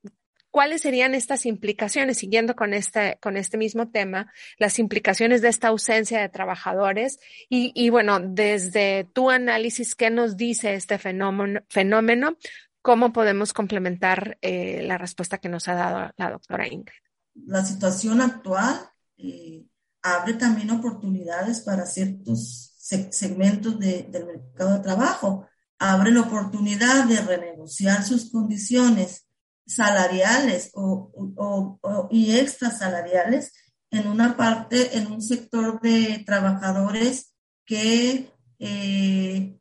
¿Cuáles 0.50 0.82
serían 0.82 1.14
estas 1.14 1.46
implicaciones, 1.46 2.18
siguiendo 2.18 2.56
con 2.56 2.74
este, 2.74 3.18
con 3.20 3.36
este 3.36 3.56
mismo 3.56 3.88
tema, 3.88 4.32
las 4.58 4.78
implicaciones 4.78 5.42
de 5.42 5.48
esta 5.48 5.68
ausencia 5.68 6.20
de 6.20 6.28
trabajadores? 6.28 7.20
Y, 7.48 7.72
y 7.74 7.90
bueno, 7.90 8.18
desde 8.20 9.04
tu 9.12 9.30
análisis, 9.30 9.94
¿qué 9.94 10.10
nos 10.10 10.36
dice 10.36 10.74
este 10.74 10.98
fenómeno? 10.98 11.60
fenómeno 11.68 12.36
¿Cómo 12.82 13.12
podemos 13.12 13.52
complementar 13.52 14.38
eh, 14.40 14.82
la 14.82 14.96
respuesta 14.96 15.38
que 15.38 15.50
nos 15.50 15.68
ha 15.68 15.74
dado 15.74 16.12
la 16.16 16.30
doctora 16.30 16.66
Ingrid? 16.66 16.94
La 17.34 17.64
situación 17.64 18.22
actual 18.22 18.80
eh, 19.18 19.66
abre 20.02 20.34
también 20.34 20.70
oportunidades 20.70 21.60
para 21.60 21.84
ciertos 21.84 22.74
segmentos 22.78 23.78
de, 23.78 24.04
del 24.10 24.26
mercado 24.26 24.74
de 24.74 24.80
trabajo. 24.80 25.46
Abre 25.78 26.10
la 26.10 26.22
oportunidad 26.22 27.04
de 27.04 27.20
renegociar 27.20 28.02
sus 28.02 28.30
condiciones 28.30 29.26
salariales 29.70 30.70
o, 30.74 31.10
o, 31.36 32.08
y 32.10 32.36
extrasalariales 32.36 33.52
en 33.90 34.06
una 34.06 34.36
parte, 34.36 34.96
en 34.96 35.10
un 35.10 35.22
sector 35.22 35.80
de 35.80 36.22
trabajadores 36.26 37.34
que, 37.64 38.32
eh, 38.58 39.58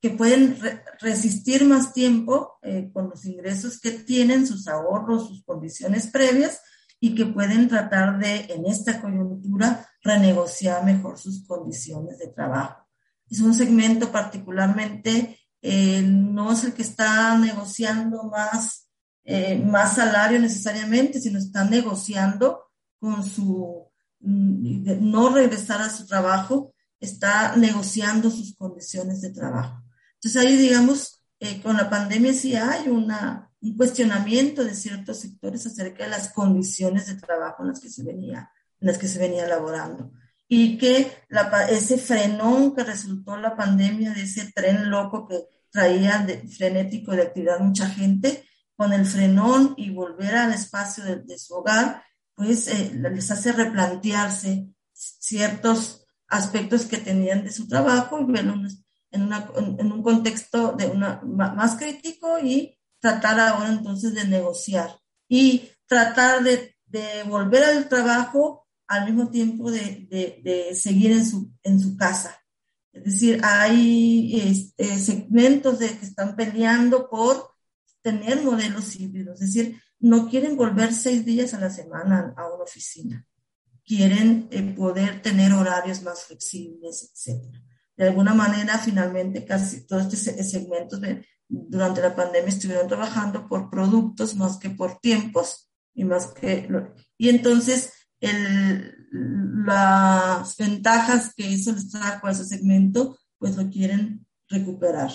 que 0.00 0.10
pueden 0.10 0.58
resistir 1.00 1.64
más 1.64 1.92
tiempo 1.92 2.58
eh, 2.62 2.90
con 2.92 3.10
los 3.10 3.24
ingresos 3.24 3.80
que 3.80 3.92
tienen, 3.92 4.46
sus 4.46 4.68
ahorros, 4.68 5.28
sus 5.28 5.44
condiciones 5.44 6.08
previas 6.08 6.60
y 7.00 7.14
que 7.14 7.26
pueden 7.26 7.68
tratar 7.68 8.18
de, 8.18 8.46
en 8.54 8.66
esta 8.66 9.00
coyuntura, 9.00 9.88
renegociar 10.02 10.84
mejor 10.84 11.18
sus 11.18 11.46
condiciones 11.46 12.18
de 12.18 12.28
trabajo. 12.28 12.86
Es 13.28 13.40
un 13.40 13.54
segmento 13.54 14.10
particularmente, 14.12 15.38
eh, 15.60 16.02
no 16.02 16.52
es 16.52 16.64
el 16.64 16.74
que 16.74 16.82
está 16.82 17.36
negociando 17.38 18.24
más 18.24 18.85
eh, 19.28 19.58
más 19.58 19.96
salario 19.96 20.38
necesariamente, 20.38 21.20
sino 21.20 21.40
están 21.40 21.68
negociando 21.68 22.70
con 23.00 23.24
su 23.24 23.88
mm, 24.20 25.10
no 25.10 25.30
regresar 25.30 25.82
a 25.82 25.90
su 25.90 26.06
trabajo, 26.06 26.72
está 27.00 27.56
negociando 27.56 28.30
sus 28.30 28.54
condiciones 28.54 29.20
de 29.20 29.30
trabajo. 29.30 29.82
Entonces 30.14 30.40
ahí, 30.40 30.56
digamos, 30.56 31.20
eh, 31.40 31.60
con 31.60 31.76
la 31.76 31.90
pandemia 31.90 32.32
sí 32.32 32.54
hay 32.54 32.88
una, 32.88 33.50
un 33.60 33.76
cuestionamiento 33.76 34.64
de 34.64 34.74
ciertos 34.74 35.18
sectores 35.18 35.66
acerca 35.66 36.04
de 36.04 36.10
las 36.10 36.32
condiciones 36.32 37.06
de 37.06 37.16
trabajo 37.16 37.62
en 37.62 37.70
las 37.70 37.80
que 37.80 37.90
se 37.90 38.04
venía, 38.04 38.50
en 38.80 38.86
las 38.86 38.96
que 38.96 39.08
se 39.08 39.18
venía 39.18 39.44
elaborando. 39.44 40.12
Y 40.48 40.78
que 40.78 41.10
la, 41.28 41.66
ese 41.68 41.98
frenón 41.98 42.76
que 42.76 42.84
resultó 42.84 43.36
la 43.36 43.56
pandemia 43.56 44.12
de 44.12 44.22
ese 44.22 44.52
tren 44.52 44.88
loco 44.88 45.26
que 45.26 45.46
traía 45.70 46.18
de, 46.18 46.46
frenético 46.46 47.10
de 47.10 47.22
actividad 47.22 47.58
mucha 47.58 47.88
gente, 47.88 48.44
con 48.76 48.92
el 48.92 49.06
frenón 49.06 49.74
y 49.76 49.90
volver 49.90 50.36
al 50.36 50.52
espacio 50.52 51.04
de, 51.04 51.38
su 51.38 51.54
hogar, 51.54 52.02
pues 52.34 52.68
eh, 52.68 52.92
les 52.94 53.30
hace 53.30 53.52
replantearse 53.52 54.68
ciertos 54.92 56.06
aspectos 56.28 56.84
que 56.84 56.98
tenían 56.98 57.44
de 57.44 57.52
su 57.52 57.66
trabajo 57.68 58.20
y 58.20 58.24
verlo 58.24 58.54
en, 59.10 59.22
una, 59.22 59.48
en 59.56 59.92
un 59.92 60.02
contexto 60.02 60.72
de 60.72 60.86
una, 60.86 61.20
más 61.24 61.76
crítico 61.76 62.38
y 62.38 62.78
tratar 63.00 63.40
ahora 63.40 63.68
entonces 63.68 64.14
de 64.14 64.26
negociar 64.26 64.98
y 65.28 65.70
tratar 65.86 66.42
de, 66.42 66.76
de 66.86 67.22
volver 67.24 67.64
al 67.64 67.88
trabajo 67.88 68.66
al 68.88 69.06
mismo 69.06 69.30
tiempo 69.30 69.70
de, 69.70 70.06
de, 70.08 70.40
de, 70.42 70.74
seguir 70.74 71.12
en 71.12 71.26
su, 71.26 71.50
en 71.62 71.80
su 71.80 71.96
casa. 71.96 72.40
Es 72.92 73.04
decir, 73.04 73.40
hay 73.42 74.40
este, 74.40 74.98
segmentos 74.98 75.78
de 75.78 75.88
que 75.98 76.06
están 76.06 76.36
peleando 76.36 77.10
por 77.10 77.55
tener 78.06 78.40
modelos 78.40 78.94
híbridos, 78.94 79.42
es 79.42 79.52
decir, 79.52 79.82
no 79.98 80.28
quieren 80.28 80.56
volver 80.56 80.94
seis 80.94 81.24
días 81.24 81.54
a 81.54 81.58
la 81.58 81.70
semana 81.70 82.32
a 82.36 82.46
una 82.54 82.62
oficina, 82.62 83.26
quieren 83.84 84.46
eh, 84.52 84.62
poder 84.76 85.22
tener 85.22 85.52
horarios 85.52 86.02
más 86.02 86.22
flexibles, 86.22 87.10
etc. 87.10 87.42
De 87.96 88.06
alguna 88.06 88.32
manera, 88.32 88.78
finalmente, 88.78 89.44
casi 89.44 89.88
todos 89.88 90.14
estos 90.14 90.48
segmentos 90.48 91.00
de, 91.00 91.26
durante 91.48 92.00
la 92.00 92.14
pandemia 92.14 92.50
estuvieron 92.50 92.86
trabajando 92.86 93.48
por 93.48 93.70
productos 93.70 94.36
más 94.36 94.56
que 94.58 94.70
por 94.70 95.00
tiempos 95.00 95.68
y 95.92 96.04
más 96.04 96.28
que... 96.28 96.68
Y 97.18 97.28
entonces, 97.28 97.92
el, 98.20 98.94
las 99.66 100.56
ventajas 100.56 101.34
que 101.34 101.52
eso 101.52 101.72
les 101.72 101.90
trajo 101.90 102.28
a 102.28 102.30
ese 102.30 102.44
segmento, 102.44 103.18
pues 103.36 103.56
lo 103.56 103.68
quieren 103.68 104.24
recuperar 104.48 105.10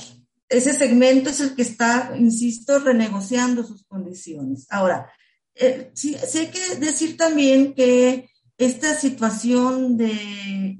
ese 0.52 0.74
segmento 0.74 1.30
es 1.30 1.40
el 1.40 1.56
que 1.56 1.62
está, 1.62 2.14
insisto, 2.18 2.78
renegociando 2.80 3.64
sus 3.64 3.86
condiciones. 3.86 4.68
Ahora, 4.70 5.10
eh, 5.56 5.92
sí, 5.94 6.16
hay 6.16 6.48
que 6.48 6.76
decir 6.76 7.16
también 7.16 7.74
que 7.74 8.30
esta 8.58 8.94
situación 8.94 9.96
de, 9.96 10.78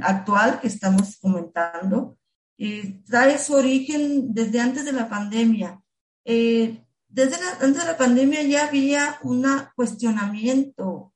actual 0.00 0.60
que 0.60 0.68
estamos 0.68 1.18
comentando 1.20 2.16
eh, 2.56 3.02
trae 3.04 3.36
su 3.38 3.54
origen 3.54 4.32
desde 4.32 4.60
antes 4.60 4.84
de 4.84 4.92
la 4.92 5.08
pandemia. 5.08 5.82
Eh, 6.24 6.84
desde 7.08 7.36
antes 7.60 7.82
de 7.82 7.90
la 7.90 7.96
pandemia 7.96 8.42
ya 8.44 8.68
había 8.68 9.18
un 9.24 9.44
cuestionamiento 9.74 11.12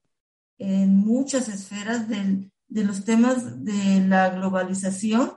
en 0.59 0.97
muchas 0.97 1.49
esferas 1.49 2.09
de 2.09 2.85
los 2.85 3.05
temas 3.05 3.65
de 3.65 4.05
la 4.07 4.31
globalización 4.31 5.33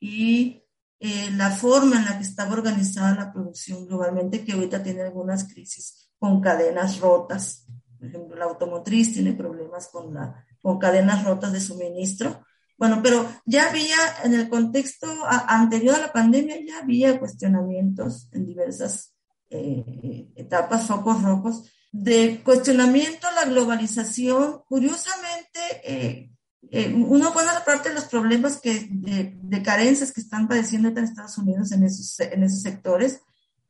y 0.00 0.62
eh, 1.00 1.30
la 1.32 1.50
forma 1.50 1.96
en 1.96 2.06
la 2.06 2.18
que 2.18 2.24
estaba 2.24 2.52
organizada 2.52 3.14
la 3.14 3.32
producción 3.32 3.86
globalmente, 3.86 4.44
que 4.44 4.52
ahorita 4.52 4.82
tiene 4.82 5.02
algunas 5.02 5.44
crisis 5.44 6.10
con 6.18 6.40
cadenas 6.40 6.98
rotas. 6.98 7.66
Por 7.98 8.08
ejemplo, 8.08 8.36
la 8.36 8.46
automotriz 8.46 9.12
tiene 9.12 9.32
problemas 9.32 9.88
con, 9.88 10.12
la, 10.12 10.44
con 10.60 10.78
cadenas 10.78 11.24
rotas 11.24 11.52
de 11.52 11.60
suministro. 11.60 12.44
Bueno, 12.76 13.00
pero 13.02 13.28
ya 13.44 13.68
había, 13.70 13.96
en 14.24 14.34
el 14.34 14.48
contexto 14.48 15.08
anterior 15.26 15.96
a 15.96 16.00
la 16.00 16.12
pandemia, 16.12 16.56
ya 16.64 16.80
había 16.80 17.18
cuestionamientos 17.18 18.28
en 18.32 18.46
diversas 18.46 19.14
eh, 19.50 20.28
etapas, 20.36 20.86
focos 20.86 21.22
rojos, 21.22 21.64
de 21.90 22.40
cuestionamiento 22.44 23.26
a 23.26 23.32
la 23.32 23.44
globalización. 23.46 24.62
Curiosamente, 24.68 25.60
eh, 25.84 26.30
eh, 26.70 26.92
uno 26.94 27.32
buena 27.32 27.64
parte 27.64 27.88
de 27.88 27.94
los 27.94 28.04
problemas 28.04 28.60
que, 28.60 28.88
de, 28.90 29.62
carencias 29.62 30.12
que 30.12 30.20
están 30.20 30.48
padeciendo 30.48 30.88
en 30.88 30.98
Estados 30.98 31.38
Unidos 31.38 31.72
en 31.72 31.84
esos, 31.84 32.18
en 32.20 32.42
esos 32.42 32.62
sectores 32.62 33.20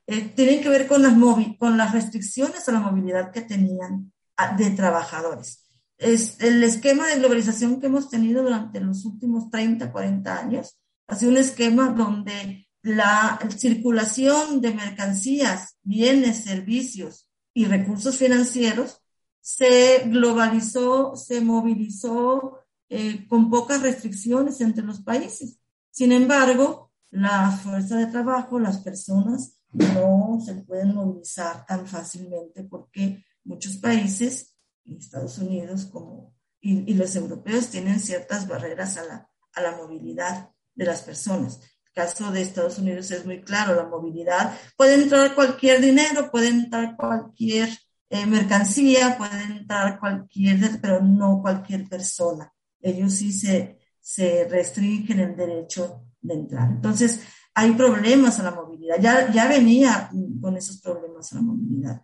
eh, 0.06 0.32
tienen 0.34 0.60
que 0.60 0.68
ver 0.68 0.86
con 0.86 1.02
las, 1.02 1.14
con 1.58 1.76
las 1.76 1.92
restricciones 1.92 2.68
a 2.68 2.72
la 2.72 2.80
movilidad 2.80 3.30
que 3.30 3.42
tenían 3.42 4.12
ah, 4.36 4.56
de 4.56 4.70
trabajadores. 4.70 5.64
Es 5.96 6.40
el 6.40 6.62
esquema 6.62 7.06
de 7.08 7.16
globalización 7.16 7.80
que 7.80 7.86
hemos 7.86 8.08
tenido 8.08 8.42
durante 8.42 8.80
los 8.80 9.04
últimos 9.04 9.50
30, 9.50 9.92
40 9.92 10.38
años 10.38 10.78
ha 11.08 11.16
sido 11.16 11.32
un 11.32 11.38
esquema 11.38 11.90
donde 11.90 12.68
la 12.82 13.38
circulación 13.56 14.60
de 14.60 14.74
mercancías, 14.74 15.78
bienes, 15.82 16.44
servicios 16.44 17.28
y 17.54 17.64
recursos 17.64 18.16
financieros 18.16 19.02
se 19.40 20.04
globalizó, 20.06 21.16
se 21.16 21.40
movilizó 21.40 22.57
eh, 22.90 23.26
con 23.28 23.50
pocas 23.50 23.82
restricciones 23.82 24.60
entre 24.62 24.82
los 24.82 25.00
países. 25.00 25.58
Sin 25.90 26.10
embargo, 26.12 26.90
la 27.10 27.50
fuerza 27.50 27.96
de 27.96 28.06
trabajo, 28.06 28.58
las 28.58 28.78
personas 28.78 29.58
no 29.72 30.40
se 30.44 30.54
pueden 30.54 30.94
movilizar 30.94 31.66
tan 31.66 31.86
fácilmente 31.86 32.64
porque 32.64 33.24
muchos 33.44 33.76
países, 33.76 34.56
Estados 34.84 35.36
Unidos 35.38 35.84
como, 35.86 36.34
y, 36.60 36.94
los 36.94 37.14
europeos, 37.14 37.68
tienen 37.68 38.00
ciertas 38.00 38.48
barreras 38.48 38.96
a 38.96 39.04
la, 39.04 39.30
a 39.52 39.60
la 39.60 39.76
movilidad 39.76 40.50
de 40.74 40.84
las 40.86 41.02
personas. 41.02 41.60
Caso 41.92 42.30
de 42.30 42.40
Estados 42.42 42.78
Unidos 42.78 43.10
es 43.10 43.26
muy 43.26 43.42
claro, 43.42 43.74
la 43.74 43.84
movilidad. 43.86 44.56
Puede 44.76 44.94
entrar 44.94 45.34
cualquier 45.34 45.80
dinero, 45.80 46.30
puede 46.30 46.48
entrar 46.48 46.96
cualquier 46.96 47.68
eh, 48.08 48.24
mercancía, 48.24 49.18
puede 49.18 49.42
entrar 49.42 49.98
cualquier, 49.98 50.80
pero 50.80 51.02
no 51.02 51.42
cualquier 51.42 51.86
persona 51.88 52.50
ellos 52.80 53.14
sí 53.14 53.32
se, 53.32 53.78
se 54.00 54.46
restringen 54.48 55.20
el 55.20 55.36
derecho 55.36 56.02
de 56.20 56.34
entrar. 56.34 56.70
Entonces, 56.70 57.20
hay 57.54 57.72
problemas 57.72 58.38
a 58.38 58.44
la 58.44 58.52
movilidad. 58.52 58.96
Ya, 59.00 59.32
ya 59.32 59.48
venía 59.48 60.10
con 60.40 60.56
esos 60.56 60.80
problemas 60.80 61.32
a 61.32 61.36
la 61.36 61.42
movilidad. 61.42 62.02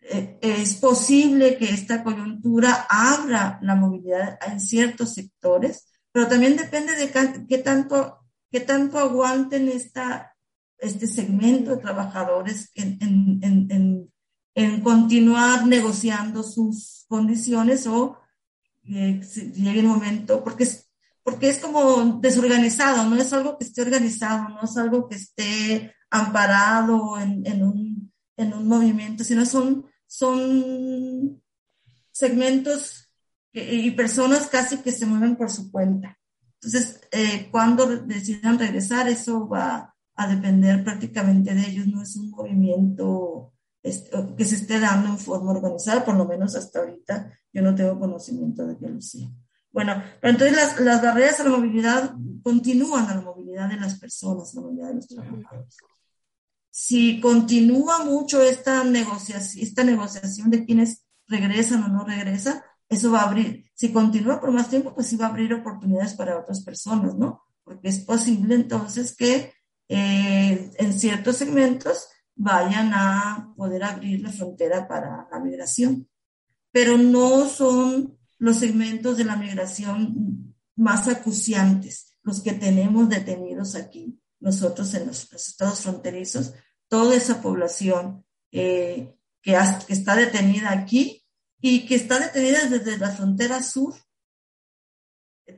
Eh, 0.00 0.38
es 0.40 0.76
posible 0.76 1.56
que 1.56 1.70
esta 1.70 2.02
coyuntura 2.04 2.86
abra 2.88 3.58
la 3.62 3.74
movilidad 3.74 4.38
en 4.46 4.60
ciertos 4.60 5.14
sectores, 5.14 5.88
pero 6.12 6.28
también 6.28 6.56
depende 6.56 6.94
de 6.94 7.10
qué 7.48 7.58
tanto, 7.58 8.18
qué 8.50 8.60
tanto 8.60 8.98
aguanten 8.98 9.68
esta, 9.68 10.34
este 10.78 11.06
segmento 11.06 11.72
de 11.72 11.82
trabajadores 11.82 12.70
en, 12.74 12.98
en, 13.00 13.70
en, 13.70 14.12
en 14.54 14.80
continuar 14.80 15.66
negociando 15.66 16.42
sus 16.42 17.04
condiciones 17.08 17.86
o 17.86 18.18
eh, 18.88 19.20
llegue 19.54 19.80
el 19.80 19.86
momento, 19.86 20.42
porque 20.42 20.64
es, 20.64 20.88
porque 21.22 21.48
es 21.48 21.58
como 21.58 22.20
desorganizado, 22.20 23.08
no 23.08 23.16
es 23.16 23.32
algo 23.32 23.58
que 23.58 23.64
esté 23.64 23.82
organizado, 23.82 24.48
no 24.48 24.62
es 24.62 24.76
algo 24.76 25.08
que 25.08 25.16
esté 25.16 25.94
amparado 26.10 27.18
en, 27.18 27.46
en, 27.46 27.64
un, 27.64 28.12
en 28.36 28.54
un 28.54 28.68
movimiento, 28.68 29.24
sino 29.24 29.44
son, 29.44 29.86
son 30.06 31.42
segmentos 32.12 33.10
y 33.52 33.90
personas 33.92 34.48
casi 34.48 34.78
que 34.78 34.92
se 34.92 35.06
mueven 35.06 35.36
por 35.36 35.50
su 35.50 35.70
cuenta. 35.70 36.18
Entonces, 36.60 37.00
eh, 37.10 37.48
cuando 37.50 37.86
decidan 37.86 38.58
regresar, 38.58 39.08
eso 39.08 39.48
va 39.48 39.94
a 40.14 40.28
depender 40.28 40.82
prácticamente 40.82 41.54
de 41.54 41.68
ellos, 41.68 41.86
no 41.86 42.02
es 42.02 42.16
un 42.16 42.30
movimiento 42.30 43.52
que 44.36 44.44
se 44.44 44.56
esté 44.56 44.80
dando 44.80 45.08
en 45.10 45.18
forma 45.18 45.52
organizada, 45.52 46.04
por 46.04 46.16
lo 46.16 46.24
menos 46.24 46.56
hasta 46.56 46.80
ahorita 46.80 47.32
yo 47.52 47.62
no 47.62 47.74
tengo 47.74 47.98
conocimiento 47.98 48.66
de 48.66 48.76
que 48.76 48.88
lo 48.88 49.00
sea. 49.00 49.28
Bueno, 49.70 50.02
pero 50.20 50.32
entonces 50.32 50.56
las, 50.56 50.80
las 50.80 51.02
barreras 51.02 51.40
a 51.40 51.44
la 51.44 51.50
movilidad 51.50 52.14
continúan 52.42 53.06
a 53.06 53.14
la 53.14 53.20
movilidad 53.20 53.68
de 53.68 53.76
las 53.76 53.98
personas, 53.98 54.52
a 54.52 54.56
la 54.56 54.62
movilidad 54.62 54.88
de 54.88 54.94
los 54.94 55.06
trabajadores. 55.06 55.76
Si 56.70 57.20
continúa 57.20 58.04
mucho 58.04 58.42
esta 58.42 58.84
negociación, 58.84 59.64
esta 59.64 59.84
negociación 59.84 60.50
de 60.50 60.64
quienes 60.64 61.04
regresan 61.28 61.84
o 61.84 61.88
no 61.88 62.04
regresan, 62.04 62.60
eso 62.88 63.10
va 63.10 63.20
a 63.20 63.28
abrir, 63.28 63.70
si 63.74 63.92
continúa 63.92 64.40
por 64.40 64.52
más 64.52 64.70
tiempo, 64.70 64.94
pues 64.94 65.08
sí 65.08 65.16
va 65.16 65.26
a 65.26 65.28
abrir 65.30 65.52
oportunidades 65.54 66.14
para 66.14 66.38
otras 66.38 66.62
personas, 66.62 67.14
¿no? 67.16 67.42
Porque 67.64 67.88
es 67.88 68.00
posible 68.00 68.54
entonces 68.54 69.16
que 69.16 69.52
eh, 69.88 70.70
en 70.78 70.92
ciertos 70.92 71.36
segmentos 71.36 72.08
vayan 72.36 72.92
a 72.94 73.52
poder 73.56 73.82
abrir 73.82 74.20
la 74.20 74.30
frontera 74.30 74.86
para 74.86 75.26
la 75.30 75.40
migración. 75.40 76.08
Pero 76.70 76.98
no 76.98 77.48
son 77.48 78.18
los 78.38 78.58
segmentos 78.58 79.16
de 79.16 79.24
la 79.24 79.36
migración 79.36 80.54
más 80.76 81.08
acuciantes, 81.08 82.18
los 82.22 82.42
que 82.42 82.52
tenemos 82.52 83.08
detenidos 83.08 83.74
aquí, 83.74 84.20
nosotros 84.40 84.92
en 84.94 85.06
los, 85.06 85.32
estados 85.32 85.80
fronterizos, 85.80 86.52
toda 86.88 87.16
esa 87.16 87.40
población 87.40 88.24
eh, 88.52 89.16
que, 89.40 89.56
que 89.86 89.92
está 89.92 90.14
detenida 90.14 90.70
aquí 90.70 91.24
y 91.60 91.86
que 91.86 91.94
está 91.94 92.18
detenida 92.18 92.66
desde 92.66 92.98
la 92.98 93.10
frontera 93.10 93.62
sur 93.62 93.94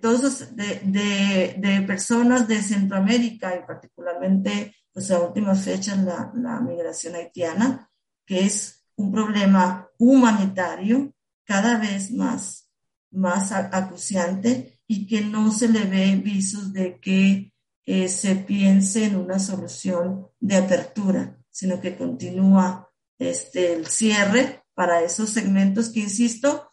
todos 0.00 0.54
de, 0.54 0.80
de, 0.84 1.54
de, 1.58 1.80
personas 1.82 2.46
de 2.46 2.62
Centroamérica 2.62 3.56
y 3.56 3.66
particularmente 3.66 4.74
pues 4.92 5.10
a 5.10 5.20
últimas 5.20 5.62
fechas 5.62 5.98
la, 5.98 6.30
la 6.34 6.60
migración 6.60 7.14
haitiana, 7.14 7.90
que 8.26 8.44
es 8.44 8.84
un 8.96 9.12
problema 9.12 9.88
humanitario 9.98 11.14
cada 11.44 11.78
vez 11.78 12.10
más, 12.10 12.68
más 13.10 13.52
acuciante 13.52 14.80
y 14.86 15.06
que 15.06 15.22
no 15.22 15.50
se 15.52 15.68
le 15.68 15.84
ve 15.84 16.16
visos 16.16 16.72
de 16.72 16.98
que 17.00 17.52
eh, 17.86 18.08
se 18.08 18.36
piense 18.36 19.06
en 19.06 19.16
una 19.16 19.38
solución 19.38 20.28
de 20.40 20.56
apertura, 20.56 21.38
sino 21.50 21.80
que 21.80 21.96
continúa 21.96 22.90
este, 23.18 23.72
el 23.72 23.86
cierre 23.86 24.62
para 24.74 25.00
esos 25.02 25.30
segmentos 25.30 25.88
que, 25.88 26.00
insisto, 26.00 26.67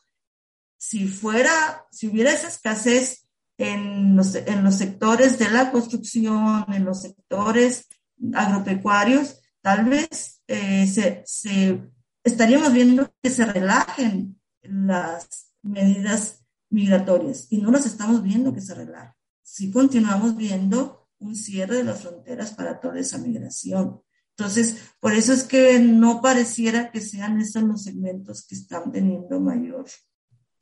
si 0.78 1.08
fuera, 1.08 1.86
si 1.92 2.08
hubiera 2.08 2.32
esa 2.32 2.48
escasez 2.48 3.28
en 3.58 4.16
los, 4.16 4.36
en 4.36 4.64
los 4.64 4.76
sectores 4.76 5.40
de 5.40 5.50
la 5.50 5.72
construcción, 5.72 6.66
en 6.74 6.86
los 6.86 7.02
sectores 7.02 7.88
agropecuarios, 8.34 9.42
tal 9.62 9.86
vez 9.86 10.42
eh, 10.48 10.88
se, 10.88 11.24
se, 11.26 11.82
estaríamos 12.24 12.74
viendo 12.74 13.14
que 13.22 13.30
se 13.30 13.46
relajen 13.46 14.40
las 14.62 15.54
medidas 15.62 16.46
migratorias 16.70 17.48
y 17.50 17.62
no 17.62 17.72
las 17.72 17.86
estamos 17.86 18.22
viendo 18.22 18.54
que 18.54 18.62
se 18.62 18.76
relajen. 18.76 19.14
Si 19.42 19.72
continuamos 19.72 20.36
viendo 20.36 21.06
un 21.20 21.36
cierre 21.36 21.78
de 21.78 21.84
las 21.84 22.02
fronteras 22.02 22.52
para 22.54 22.80
toda 22.80 23.00
esa 23.00 23.18
migración. 23.18 24.02
Entonces, 24.38 24.78
por 25.00 25.14
eso 25.14 25.32
es 25.34 25.44
que 25.44 25.80
no 25.80 26.22
pareciera 26.22 26.92
que 26.92 27.00
sean 27.00 27.40
esos 27.40 27.64
los 27.64 27.84
segmentos 27.84 28.46
que 28.46 28.56
están 28.56 28.92
teniendo 28.92 29.40
mayor 29.40 29.86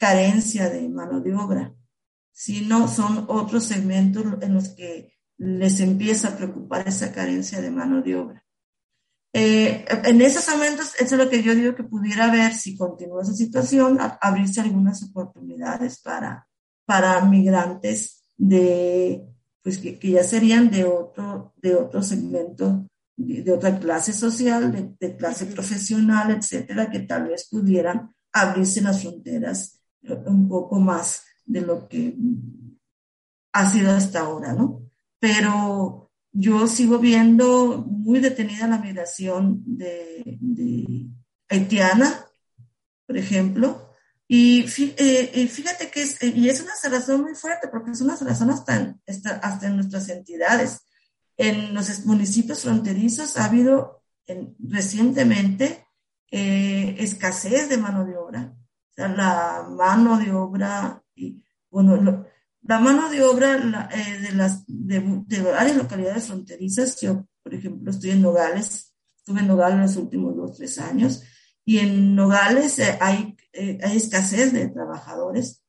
carencia 0.04 0.70
de 0.70 0.90
mano 0.90 1.22
de 1.22 1.34
obra, 1.34 1.74
sino 2.34 2.90
son 2.90 3.24
otros 3.30 3.64
segmentos 3.64 4.26
en 4.42 4.54
los 4.54 4.68
que 4.70 5.14
les 5.38 5.80
empieza 5.80 6.28
a 6.28 6.36
preocupar 6.36 6.86
esa 6.86 7.14
carencia 7.14 7.62
de 7.62 7.72
mano 7.72 8.02
de 8.02 8.18
obra. 8.18 8.46
Eh, 9.32 9.86
en 10.04 10.22
esos 10.22 10.46
momentos, 10.50 10.94
eso 11.00 11.16
es 11.16 11.24
lo 11.24 11.30
que 11.30 11.42
yo 11.42 11.56
digo 11.56 11.74
que 11.74 11.86
pudiera 11.86 12.26
haber, 12.26 12.54
si 12.54 12.76
continúa 12.76 13.22
esa 13.22 13.34
situación, 13.34 13.98
abrirse 14.20 14.60
algunas 14.60 15.02
oportunidades 15.04 16.02
para, 16.02 16.50
para 16.86 17.24
migrantes 17.24 18.26
de, 18.36 19.24
pues 19.62 19.78
que, 19.78 19.98
ya 20.02 20.26
serían 20.26 20.70
de 20.70 20.84
otro, 20.84 21.54
de 21.62 21.76
otro 21.76 22.04
segmento, 22.04 22.90
de, 23.16 23.50
otra 23.54 23.80
clase 23.80 24.12
social, 24.12 24.70
de, 24.70 24.96
de, 25.00 25.16
clase 25.16 25.46
profesional, 25.46 26.32
etcétera, 26.32 26.92
que 26.92 27.00
tal 27.00 27.30
vez 27.30 27.48
pudieran 27.50 28.14
abrirse 28.34 28.82
las 28.82 29.02
fronteras 29.02 29.80
un 30.26 30.48
poco 30.48 30.80
más 30.80 31.24
de 31.46 31.62
lo 31.62 31.88
que 31.88 32.16
ha 33.54 33.70
sido 33.70 33.92
hasta 33.92 34.22
ahora, 34.22 34.54
¿no? 34.54 34.84
pero 35.24 36.12
yo 36.34 36.68
sigo 36.68 37.00
viendo 37.00 37.78
muy 37.88 38.20
detenida 38.20 38.68
la 38.68 38.78
migración 38.78 39.64
de, 39.66 41.08
haitiana, 41.48 42.26
por 43.08 43.18
ejemplo, 43.18 43.90
y 44.28 44.66
eh, 44.98 45.48
fíjate 45.48 45.90
que 45.90 46.02
es, 46.02 46.22
y 46.22 46.50
es 46.50 46.60
una 46.60 46.74
razón 46.92 47.22
muy 47.22 47.36
fuerte, 47.36 47.70
porque 47.70 47.92
es 47.92 48.02
una 48.02 48.18
razón 48.18 48.50
hasta, 48.50 48.98
hasta, 49.42 49.68
en 49.68 49.78
nuestras 49.78 50.10
entidades. 50.10 50.82
en 51.38 51.74
los 51.74 52.06
municipios 52.06 52.64
fronterizos 52.64 53.38
ha 53.38 53.46
habido 53.46 54.04
recientemente 54.60 55.88
eh, 56.32 56.98
escasez 57.00 57.70
de 57.70 57.78
mano 57.78 58.04
de 58.04 58.18
obra. 58.18 58.54
O 58.98 59.08
la 59.08 59.68
mano 59.70 60.18
de 60.20 60.32
obra, 60.32 61.04
y, 61.16 61.44
bueno, 61.70 62.26
la 62.62 62.80
mano 62.80 63.10
de 63.10 63.24
obra 63.24 63.90
eh, 63.92 64.20
de, 64.20 64.32
las, 64.34 64.64
de, 64.68 65.00
varias 65.42 65.78
localidades 65.78 66.28
fronterizas, 66.28 67.00
yo, 67.02 67.28
por 67.42 67.54
ejemplo, 67.54 67.92
estoy 67.92 68.12
en 68.12 68.22
Nogales, 68.22 68.94
estuve 69.18 69.40
en 69.40 69.48
Nogales 69.48 69.80
los 69.80 69.96
últimos 69.98 70.36
dos, 70.36 70.58
tres 70.58 70.78
años, 70.80 71.24
y 71.66 71.80
en 71.80 72.16
Nogales 72.16 72.78
eh, 72.80 72.98
hay, 73.02 73.36
hay 73.54 73.98
escasez 73.98 74.54
de 74.54 74.70
trabajadores. 74.70 75.64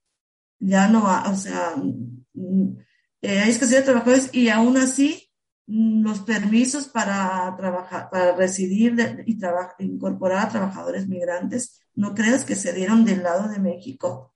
Ya 0.59 0.89
no, 0.89 1.05
o 1.31 1.37
sea, 1.37 1.75
mm, 1.77 2.77
hay 3.22 3.51
escasez 3.51 3.79
de 3.79 3.83
trabajadores 3.83 4.31
y 4.33 4.49
aún 4.49 4.77
así 4.77 5.24
los 5.67 6.21
permisos 6.21 6.89
para 6.89 7.55
trabajar, 7.57 8.11
para 8.11 8.37
residir 8.37 9.25
y 9.27 9.39
incorporar 9.85 10.47
a 10.47 10.49
trabajadores 10.51 11.09
migrantes, 11.09 11.81
no 11.95 12.15
creas 12.15 12.45
que 12.45 12.57
se 12.57 12.73
dieron 12.73 13.05
del 13.05 13.23
lado 13.23 13.49
de 13.49 13.59
México 13.59 14.35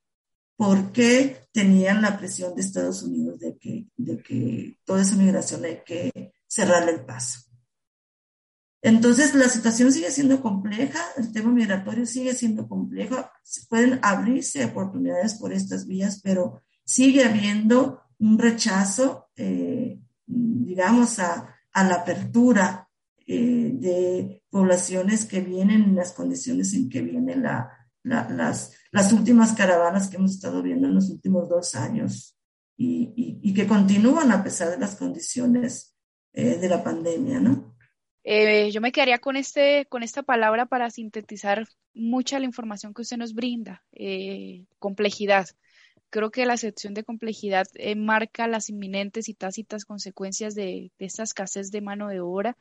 porque 0.55 1.47
tenían 1.53 2.01
la 2.01 2.17
presión 2.17 2.53
de 2.53 2.61
Estados 2.61 3.03
Unidos 3.03 3.39
de 3.39 3.57
que, 3.57 3.87
de 3.95 4.17
que 4.17 4.77
toda 4.83 5.01
esa 5.01 5.15
migración 5.15 5.63
hay 5.63 5.81
que 5.85 6.33
cerrarle 6.47 6.91
el 6.91 7.05
paso. 7.05 7.49
Entonces, 8.81 9.35
la 9.35 9.49
situación 9.49 9.91
sigue 9.91 10.11
siendo 10.11 10.41
compleja, 10.41 10.99
el 11.17 11.31
tema 11.31 11.51
migratorio 11.51 12.05
sigue 12.05 12.33
siendo 12.33 12.67
complejo, 12.67 13.15
pueden 13.69 13.99
abrirse 14.01 14.65
oportunidades 14.65 15.35
por 15.35 15.53
estas 15.53 15.85
vías, 15.85 16.21
pero 16.21 16.61
sigue 16.83 17.23
habiendo 17.23 18.01
un 18.19 18.37
rechazo 18.37 19.29
eh, 19.35 19.99
digamos, 20.29 21.19
a, 21.19 21.55
la 21.73 21.95
apertura 21.95 22.87
eh, 23.25 23.71
de 23.73 24.43
poblaciones 24.49 25.25
que 25.25 25.39
vienen 25.39 25.83
en 25.83 25.95
las 25.95 26.11
condiciones 26.11 26.73
en 26.73 26.89
que 26.89 27.01
vienen 27.01 27.43
las, 28.03 28.73
las 28.91 29.13
últimas 29.13 29.53
caravanas 29.53 30.09
que 30.09 30.17
hemos 30.17 30.31
estado 30.31 30.61
viendo 30.61 30.87
en 30.87 30.95
los 30.95 31.09
últimos 31.09 31.47
dos 31.47 31.75
años 31.75 32.37
y, 32.77 33.53
que 33.53 33.67
continúan 33.67 34.31
a 34.31 34.43
pesar 34.43 34.69
de 34.69 34.77
las 34.77 34.95
condiciones 34.95 35.97
eh, 36.33 36.57
de 36.57 36.69
la 36.69 36.81
pandemia, 36.83 37.39
¿no? 37.39 37.75
Eh, 38.23 38.71
yo 38.71 38.79
me 38.79 38.91
quedaría 38.91 39.19
con, 39.19 39.35
este, 39.35 39.85
con 39.89 40.03
esta 40.03 40.23
palabra 40.23 40.65
para 40.65 40.89
sintetizar 40.89 41.67
mucha 41.93 42.39
la 42.39 42.45
información 42.45 42.93
que 42.93 43.01
usted 43.01 43.17
nos 43.17 43.33
brinda, 43.33 43.83
complejidad. 44.77 45.49
Creo 46.09 46.31
que 46.31 46.45
la 46.45 46.57
sección 46.57 46.93
de 46.93 47.03
complejidad 47.03 47.67
eh, 47.75 47.95
marca 47.95 48.47
las 48.47 48.69
inminentes 48.69 49.29
y 49.29 49.35
tácitas 49.35 49.85
consecuencias 49.85 50.55
de, 50.55 50.91
esta 50.97 51.23
escasez 51.23 51.69
de 51.71 51.81
mano 51.81 52.07
de 52.07 52.19
obra, 52.19 52.57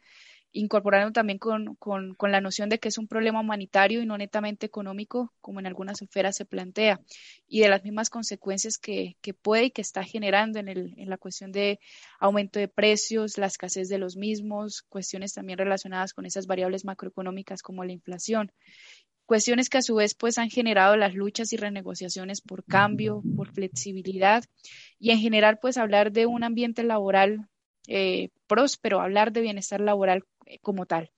incorporando 0.53 1.13
también 1.13 1.39
con, 1.39 1.77
la 2.21 2.41
noción 2.41 2.69
de 2.69 2.79
que 2.79 2.89
es 2.89 2.99
un 2.99 3.07
problema 3.07 3.41
humanitario 3.41 4.03
y 4.03 4.07
no 4.07 4.19
netamente 4.19 4.67
económico, 4.67 5.33
como 5.41 5.61
en 5.61 5.67
algunas 5.67 6.03
esferas 6.03 6.37
se 6.37 6.45
plantea, 6.45 7.01
y 7.47 7.61
de 7.61 7.69
las 7.69 7.85
mismas 7.85 8.11
consecuencias 8.11 8.79
que, 8.79 9.17
puede 9.43 9.65
y 9.65 9.71
que 9.71 9.83
está 9.83 10.05
generando 10.05 10.59
en, 10.59 10.69
el, 10.69 10.95
en 10.99 11.09
la 11.09 11.17
cuestión 11.17 11.51
de 11.53 11.81
aumento 12.19 12.59
de 12.59 12.69
precios, 12.69 13.39
la 13.39 13.47
escasez 13.47 13.89
de 13.89 13.99
los 13.99 14.17
mismos, 14.17 14.83
cuestiones 14.83 15.33
también 15.33 15.59
relacionadas 15.59 16.13
con 16.13 16.27
esas 16.27 16.47
variables 16.47 16.85
macroeconómicas 16.85 17.63
como 17.63 17.85
la 17.85 17.93
inflación 17.93 18.53
cuestiones 19.29 19.69
que 19.69 19.77
a 19.77 19.83
su 19.83 19.95
vez 19.95 20.15
pues 20.15 20.39
han 20.39 20.49
generado 20.49 20.97
las 20.97 21.15
luchas 21.15 21.53
y 21.53 21.59
renegociaciones 21.59 22.41
por 22.41 22.65
cambio, 22.65 23.23
por 23.37 23.53
flexibilidad 23.53 24.43
y 24.99 25.11
en 25.11 25.19
general 25.19 25.59
pues 25.61 25.77
hablar 25.77 26.13
de 26.13 26.25
un 26.25 26.45
ambiente 26.45 26.83
laboral 26.83 27.47
eh, 27.87 28.31
próspero, 28.47 29.03
hablar 29.03 29.31
de 29.33 29.43
bienestar 29.43 29.83
laboral 29.83 30.25
eh, 30.47 30.59
como 30.61 30.87
tal. 30.87 31.11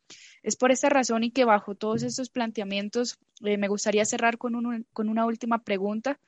Es 0.42 0.56
por 0.56 0.72
esta 0.72 0.88
razón 0.88 1.22
y 1.22 1.30
que 1.30 1.44
bajo 1.44 1.76
todos 1.76 2.02
estos 2.02 2.30
planteamientos 2.30 3.16
eh, 3.44 3.56
me 3.58 3.68
gustaría 3.68 4.04
cerrar 4.04 4.38
con, 4.38 4.84
con, 4.92 5.08
una 5.08 5.24
última 5.24 5.62
pregunta. 5.62 6.18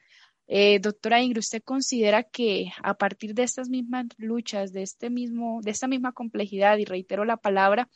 doctora 0.80 1.20
Ingrid, 1.20 1.40
¿usted 1.40 1.62
considera 1.64 2.22
que 2.22 2.70
a 2.80 2.94
partir 2.94 3.34
de 3.34 3.42
estas 3.42 3.68
mismas 3.68 4.06
luchas, 4.18 4.72
de, 4.72 4.82
este 4.82 5.10
mismo, 5.10 5.60
de 5.62 5.72
esta 5.72 5.88
misma 5.88 6.12
complejidad, 6.12 6.78
y 6.78 6.84
reitero 6.84 7.24
la 7.24 7.38
palabra, 7.38 7.88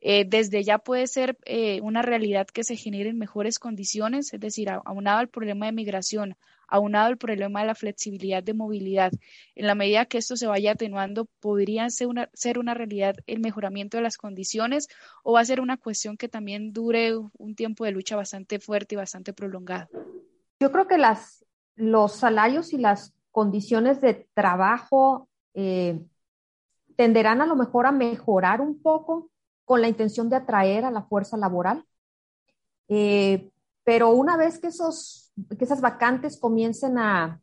eh, 0.00 0.24
desde 0.26 0.62
ya 0.62 0.78
puede 0.78 1.06
ser 1.06 1.36
eh, 1.44 1.80
una 1.82 2.02
realidad 2.02 2.46
que 2.46 2.64
se 2.64 2.76
generen 2.76 3.18
mejores 3.18 3.58
condiciones, 3.58 4.32
es 4.32 4.40
decir, 4.40 4.70
aunado 4.70 5.18
al 5.18 5.28
problema 5.28 5.66
de 5.66 5.72
migración, 5.72 6.36
aunado 6.68 7.06
al 7.06 7.16
problema 7.16 7.60
de 7.60 7.66
la 7.66 7.74
flexibilidad 7.74 8.42
de 8.42 8.54
movilidad. 8.54 9.10
En 9.54 9.66
la 9.66 9.74
medida 9.74 10.04
que 10.04 10.18
esto 10.18 10.36
se 10.36 10.46
vaya 10.46 10.72
atenuando, 10.72 11.26
¿podría 11.40 11.88
ser 11.90 12.06
una, 12.06 12.30
ser 12.32 12.58
una 12.58 12.74
realidad 12.74 13.16
el 13.26 13.40
mejoramiento 13.40 13.96
de 13.96 14.02
las 14.02 14.16
condiciones 14.16 14.88
o 15.24 15.32
va 15.32 15.40
a 15.40 15.44
ser 15.44 15.60
una 15.60 15.76
cuestión 15.76 16.16
que 16.16 16.28
también 16.28 16.72
dure 16.72 17.16
un 17.16 17.54
tiempo 17.56 17.84
de 17.84 17.90
lucha 17.90 18.16
bastante 18.16 18.60
fuerte 18.60 18.94
y 18.94 18.98
bastante 18.98 19.32
prolongado? 19.32 19.88
Yo 20.60 20.70
creo 20.70 20.86
que 20.86 20.98
las, 20.98 21.44
los 21.74 22.12
salarios 22.12 22.72
y 22.72 22.78
las 22.78 23.14
condiciones 23.30 24.00
de 24.00 24.28
trabajo 24.34 25.28
eh, 25.54 26.00
tenderán 26.96 27.40
a 27.40 27.46
lo 27.46 27.56
mejor 27.56 27.86
a 27.86 27.92
mejorar 27.92 28.60
un 28.60 28.80
poco 28.80 29.30
con 29.68 29.82
la 29.82 29.88
intención 29.88 30.30
de 30.30 30.36
atraer 30.36 30.86
a 30.86 30.90
la 30.90 31.02
fuerza 31.02 31.36
laboral. 31.36 31.84
Eh, 32.88 33.50
pero 33.84 34.08
una 34.12 34.38
vez 34.38 34.58
que, 34.58 34.68
esos, 34.68 35.30
que 35.58 35.62
esas 35.62 35.82
vacantes 35.82 36.40
comiencen 36.40 36.96
a, 36.96 37.42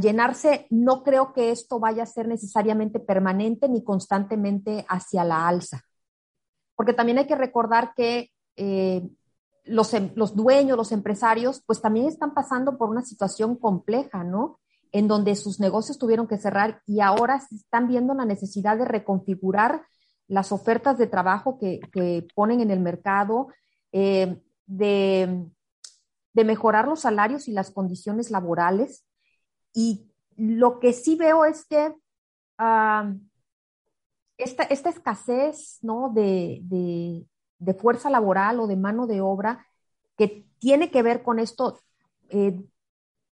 llenarse, 0.00 0.66
no 0.70 1.02
creo 1.02 1.34
que 1.34 1.50
esto 1.50 1.78
vaya 1.78 2.02
a 2.02 2.06
ser 2.06 2.26
necesariamente 2.26 2.98
permanente 2.98 3.68
ni 3.68 3.84
constantemente 3.84 4.86
hacia 4.88 5.24
la 5.24 5.48
alza. 5.48 5.82
Porque 6.74 6.94
también 6.94 7.18
hay 7.18 7.26
que 7.26 7.36
recordar 7.36 7.92
que 7.94 8.30
eh, 8.56 9.06
los, 9.64 9.92
em, 9.92 10.12
los, 10.14 10.34
dueños, 10.34 10.78
los 10.78 10.92
empresarios, 10.92 11.62
pues 11.66 11.82
también 11.82 12.06
están 12.06 12.32
pasando 12.32 12.78
por 12.78 12.88
una 12.88 13.02
situación 13.02 13.56
compleja, 13.56 14.24
¿no? 14.24 14.60
En 14.92 15.08
donde 15.08 15.36
sus 15.36 15.60
negocios 15.60 15.98
tuvieron 15.98 16.26
que 16.26 16.38
cerrar 16.38 16.82
y 16.86 17.00
ahora 17.00 17.42
están 17.50 17.88
viendo 17.88 18.14
la 18.14 18.24
necesidad 18.24 18.78
de 18.78 18.86
reconfigurar 18.86 19.82
las 20.32 20.50
ofertas 20.50 20.96
de 20.96 21.06
trabajo 21.06 21.58
que, 21.58 22.26
ponen 22.34 22.62
en 22.62 22.70
el 22.70 22.80
mercado, 22.80 23.48
eh, 23.92 24.40
de, 24.66 25.44
mejorar 26.32 26.88
los 26.88 27.00
salarios 27.00 27.48
y 27.48 27.52
las 27.52 27.70
condiciones 27.70 28.30
laborales. 28.30 29.04
Y 29.74 30.10
lo 30.38 30.80
que 30.80 30.94
sí 30.94 31.16
veo 31.16 31.44
es 31.44 31.66
que 31.66 31.94
ah, 32.56 33.12
esta, 34.38 34.62
escasez 34.62 35.78
¿no? 35.82 36.10
de, 36.14 37.26
fuerza 37.78 38.08
laboral 38.08 38.58
o 38.60 38.66
de 38.66 38.76
mano 38.76 39.06
de 39.06 39.20
obra 39.20 39.66
que 40.16 40.46
tiene 40.58 40.90
que 40.90 41.02
ver 41.02 41.22
con 41.22 41.40
esto, 41.40 41.78
eh, 42.30 42.58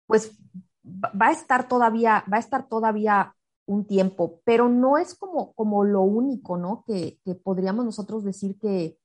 pues 0.05 0.37
va 0.83 1.27
a 1.27 1.31
estar 1.31 1.69
todavía, 1.69 2.25
va 2.29 2.35
a 2.35 2.41
estar 2.41 2.67
todavía 2.67 3.37
un 3.69 3.85
tiempo, 3.85 4.41
pero 4.45 4.67
no 4.67 4.97
es 4.97 5.13
como, 5.13 5.53
como 5.53 5.83
lo 5.83 6.01
único, 6.01 6.57
¿no? 6.57 6.83
Que, 6.87 7.19
podríamos 7.43 7.85
nosotros 7.85 8.23
decir 8.23 8.57
que 8.59 8.97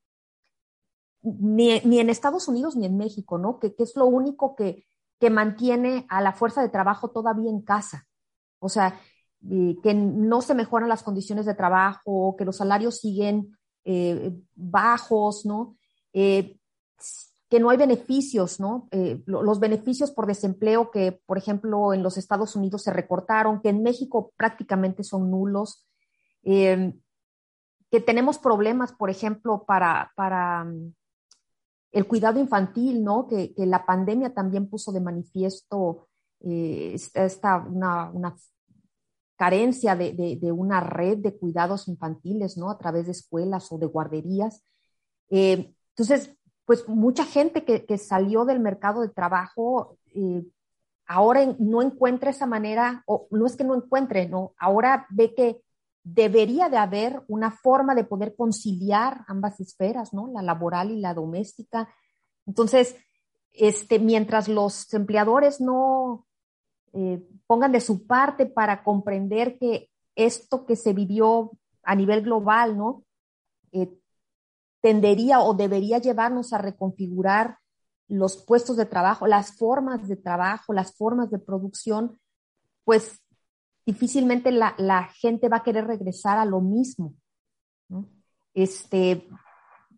ni, 1.22 1.70
en 1.70 2.08
Estados 2.08 2.48
Unidos 2.48 2.74
ni 2.74 2.86
en 2.86 2.96
México, 2.96 3.36
¿no? 3.36 3.58
Que, 3.58 3.74
es 3.76 3.94
lo 3.94 4.06
único 4.06 4.56
que, 4.56 4.86
que, 5.20 5.28
mantiene 5.28 6.06
a 6.08 6.22
la 6.22 6.32
fuerza 6.32 6.62
de 6.62 6.70
trabajo 6.70 7.10
todavía 7.10 7.50
en 7.50 7.60
casa. 7.60 8.06
O 8.58 8.70
sea, 8.70 8.98
que 9.82 9.92
no 9.92 10.40
se 10.40 10.54
mejoran 10.54 10.88
las 10.88 11.02
condiciones 11.02 11.44
de 11.44 11.54
trabajo, 11.54 12.34
que 12.38 12.46
los 12.46 12.56
salarios 12.56 13.00
siguen 13.00 13.58
eh, 13.84 14.32
bajos, 14.54 15.44
¿no? 15.44 15.76
Eh, 16.14 16.58
que 17.54 17.60
no 17.60 17.70
hay 17.70 17.76
beneficios, 17.76 18.58
¿no? 18.58 18.88
Eh, 18.90 19.22
los 19.26 19.60
beneficios 19.60 20.10
por 20.10 20.26
desempleo 20.26 20.90
que, 20.90 21.20
por 21.24 21.38
ejemplo, 21.38 21.94
en 21.94 22.02
los 22.02 22.16
Estados 22.16 22.56
Unidos 22.56 22.82
se 22.82 22.92
recortaron, 22.92 23.60
que 23.60 23.68
en 23.68 23.84
México 23.84 24.32
prácticamente 24.36 25.04
son 25.04 25.30
nulos, 25.30 25.86
em, 26.42 27.00
que 27.92 28.00
tenemos 28.00 28.38
problemas, 28.38 28.92
por 28.92 29.08
ejemplo, 29.08 29.62
para, 29.68 30.10
para 30.16 30.64
mm, 30.64 30.94
el 31.92 32.08
cuidado 32.08 32.40
infantil, 32.40 33.04
¿no? 33.04 33.28
Que, 33.28 33.54
la 33.58 33.86
pandemia 33.86 34.34
también 34.34 34.68
puso 34.68 34.90
de 34.90 35.00
manifiesto 35.00 36.08
eh, 36.40 36.96
esta, 37.14 37.58
una, 37.58 38.10
una 38.10 38.34
carencia 39.36 39.94
de, 39.94 40.38
de, 40.40 40.50
una 40.50 40.80
red 40.80 41.18
de 41.18 41.38
cuidados 41.38 41.86
infantiles, 41.86 42.56
¿no? 42.56 42.68
A 42.68 42.78
través 42.78 43.06
de 43.06 43.12
escuelas 43.12 43.70
o 43.70 43.78
de 43.78 43.86
guarderías. 43.86 44.64
Eh, 45.30 45.72
entonces, 45.90 46.36
pues 46.64 46.88
mucha 46.88 47.24
gente 47.24 47.64
que, 47.64 47.98
salió 47.98 48.44
del 48.44 48.60
mercado 48.60 49.02
de 49.02 49.08
trabajo 49.08 49.98
eh, 50.14 50.44
ahora 51.06 51.54
no 51.58 51.82
encuentra 51.82 52.30
esa 52.30 52.46
manera, 52.46 53.02
o 53.06 53.28
no 53.30 53.46
es 53.46 53.56
que 53.56 53.64
no 53.64 53.74
encuentre, 53.74 54.28
no, 54.28 54.52
ahora 54.58 55.06
ve 55.10 55.34
que 55.34 55.60
debería 56.02 56.68
de 56.68 56.76
haber 56.76 57.22
una 57.28 57.50
forma 57.50 57.94
de 57.94 58.04
poder 58.04 58.34
conciliar 58.36 59.24
ambas 59.26 59.58
esferas, 59.60 60.12
¿no? 60.12 60.30
La 60.32 60.42
laboral 60.42 60.90
y 60.90 61.00
la 61.00 61.14
doméstica. 61.14 61.88
Entonces, 62.46 62.96
este, 63.52 63.98
mientras 63.98 64.48
los 64.48 64.92
empleadores 64.92 65.60
no 65.60 66.26
eh, 66.92 67.26
pongan 67.46 67.72
de 67.72 67.80
su 67.80 68.06
parte 68.06 68.46
para 68.46 68.82
comprender 68.84 69.58
que 69.58 69.90
esto 70.14 70.66
que 70.66 70.76
se 70.76 70.92
vivió 70.92 71.52
a 71.82 71.94
nivel 71.94 72.22
global, 72.22 72.76
¿no? 72.76 73.04
Eh, 73.72 73.90
tendería 74.84 75.40
o 75.40 75.54
debería 75.54 75.96
llevarnos 75.96 76.52
a 76.52 76.58
reconfigurar 76.58 77.56
los 78.06 78.36
puestos 78.36 78.76
de 78.76 78.84
trabajo, 78.84 79.26
las 79.26 79.56
formas 79.56 80.06
de 80.06 80.16
trabajo, 80.16 80.74
las 80.74 80.94
formas 80.94 81.30
de 81.30 81.38
producción, 81.38 82.20
pues 82.84 83.18
difícilmente 83.86 84.52
la, 84.52 85.08
gente 85.18 85.48
va 85.48 85.56
a 85.56 85.62
querer 85.62 85.86
regresar 85.86 86.36
a 86.36 86.44
lo 86.44 86.60
mismo. 86.60 87.14
Este, 88.52 89.26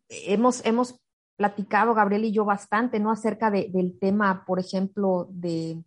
hemos, 0.09 0.65
hemos 0.65 1.01
platicado, 1.35 1.93
Gabriel 1.93 2.25
y 2.25 2.31
yo, 2.31 2.45
bastante, 2.45 3.01
¿no? 3.01 3.11
Acerca 3.11 3.51
de, 3.51 3.69
del 3.73 3.99
tema, 3.99 4.45
por 4.47 4.61
ejemplo, 4.61 5.27
de, 5.33 5.83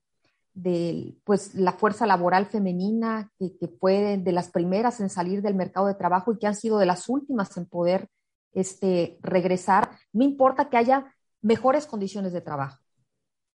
de, 0.53 1.15
pues, 1.23 1.55
la 1.55 1.71
fuerza 1.71 2.05
laboral 2.05 2.47
femenina, 2.47 3.31
que, 3.39 3.55
que, 3.57 3.69
fue 3.69 4.17
de 4.17 4.31
las 4.33 4.49
primeras 4.51 4.99
en 4.99 5.09
salir 5.09 5.41
del 5.41 5.55
mercado 5.55 5.87
de 5.87 5.95
trabajo 5.95 6.33
y 6.33 6.37
que 6.37 6.47
han 6.47 6.55
sido 6.55 6.79
de 6.79 6.85
las 6.85 7.07
últimas 7.07 7.55
en 7.55 7.65
poder 7.65 8.09
este, 8.53 9.17
regresar. 9.21 9.91
No 10.13 10.23
importa 10.23 10.69
que 10.69 10.77
haya 10.77 11.13
mejores 11.41 11.85
condiciones 11.85 12.33
de 12.33 12.41
trabajo, 12.41 12.83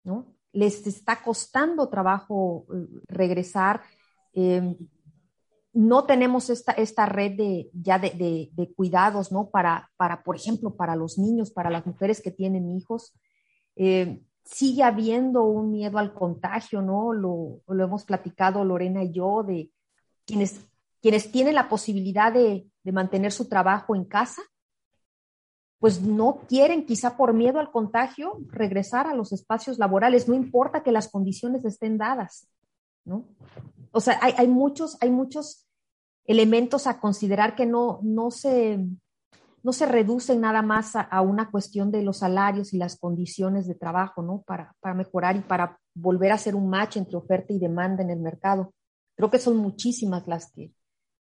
¿no? 0.04 0.34
Les 0.52 0.86
está 0.86 1.22
costando 1.22 1.88
trabajo 1.88 2.66
eh, 2.72 2.86
regresar. 3.08 3.82
Eh, 4.32 4.76
no 5.72 6.04
tenemos 6.04 6.50
esta, 6.50 6.72
esta 6.72 7.06
red 7.06 7.32
de, 7.32 7.70
ya 7.72 7.98
de, 7.98 8.72
cuidados, 8.76 9.32
¿no? 9.32 9.50
Para, 9.50 9.90
para, 9.96 10.22
por 10.22 10.36
ejemplo, 10.36 10.76
para 10.76 10.94
los 10.94 11.18
niños, 11.18 11.50
para 11.50 11.68
las 11.68 11.84
mujeres 11.84 12.22
que 12.22 12.30
tienen 12.30 12.70
hijos. 12.70 13.12
Eh, 13.74 14.22
sigue 14.44 14.84
habiendo 14.84 15.42
un 15.42 15.72
miedo 15.72 15.98
al 15.98 16.14
contagio, 16.14 16.80
¿no? 16.80 17.12
Lo, 17.12 17.60
lo, 17.66 17.84
hemos 17.84 18.04
platicado 18.04 18.64
Lorena 18.64 19.02
y 19.02 19.12
yo, 19.12 19.42
de 19.42 19.72
quienes, 20.24 20.60
quienes 21.02 21.32
tienen 21.32 21.56
la 21.56 21.68
posibilidad 21.68 22.32
de, 22.32 22.68
de 22.84 22.92
mantener 22.92 23.32
su 23.32 23.48
trabajo 23.48 23.96
en 23.96 24.04
casa, 24.04 24.42
pues 25.78 26.00
no 26.00 26.40
quieren, 26.48 26.86
quizá 26.86 27.16
por 27.16 27.34
miedo 27.34 27.58
al 27.58 27.70
contagio, 27.70 28.38
regresar 28.48 29.06
a 29.06 29.14
los 29.14 29.32
espacios 29.32 29.78
laborales, 29.78 30.28
no 30.28 30.34
importa 30.34 30.82
que 30.82 30.92
las 30.92 31.08
condiciones 31.08 31.64
estén 31.64 31.98
dadas, 31.98 32.48
¿no? 33.04 33.26
O 33.92 34.00
sea, 34.00 34.18
hay, 34.20 34.48
muchos, 34.48 34.96
hay 35.00 35.10
muchos 35.10 35.68
elementos 36.26 36.86
a 36.86 36.98
considerar 37.00 37.54
que 37.54 37.66
no, 37.66 38.00
no, 38.02 38.30
se, 38.30 38.84
no 39.62 39.72
se 39.72 39.86
reducen 39.86 40.40
nada 40.40 40.62
más 40.62 40.96
a, 40.96 41.02
a, 41.02 41.20
una 41.20 41.50
cuestión 41.50 41.92
de 41.92 42.02
los 42.02 42.18
salarios 42.18 42.72
y 42.72 42.78
las 42.78 42.98
condiciones 42.98 43.68
de 43.68 43.74
trabajo, 43.74 44.22
¿no? 44.22 44.42
Para, 44.46 44.74
para 44.80 44.94
mejorar 44.94 45.36
y 45.36 45.40
para 45.40 45.78
volver 45.94 46.32
a 46.32 46.36
hacer 46.36 46.56
un 46.56 46.68
match 46.68 46.96
entre 46.96 47.16
oferta 47.16 47.52
y 47.52 47.58
demanda 47.58 48.02
en 48.02 48.10
el 48.10 48.20
mercado. 48.20 48.74
Creo 49.16 49.30
que 49.30 49.38
son 49.38 49.58
muchísimas 49.58 50.26
las 50.26 50.50
que, 50.50 50.72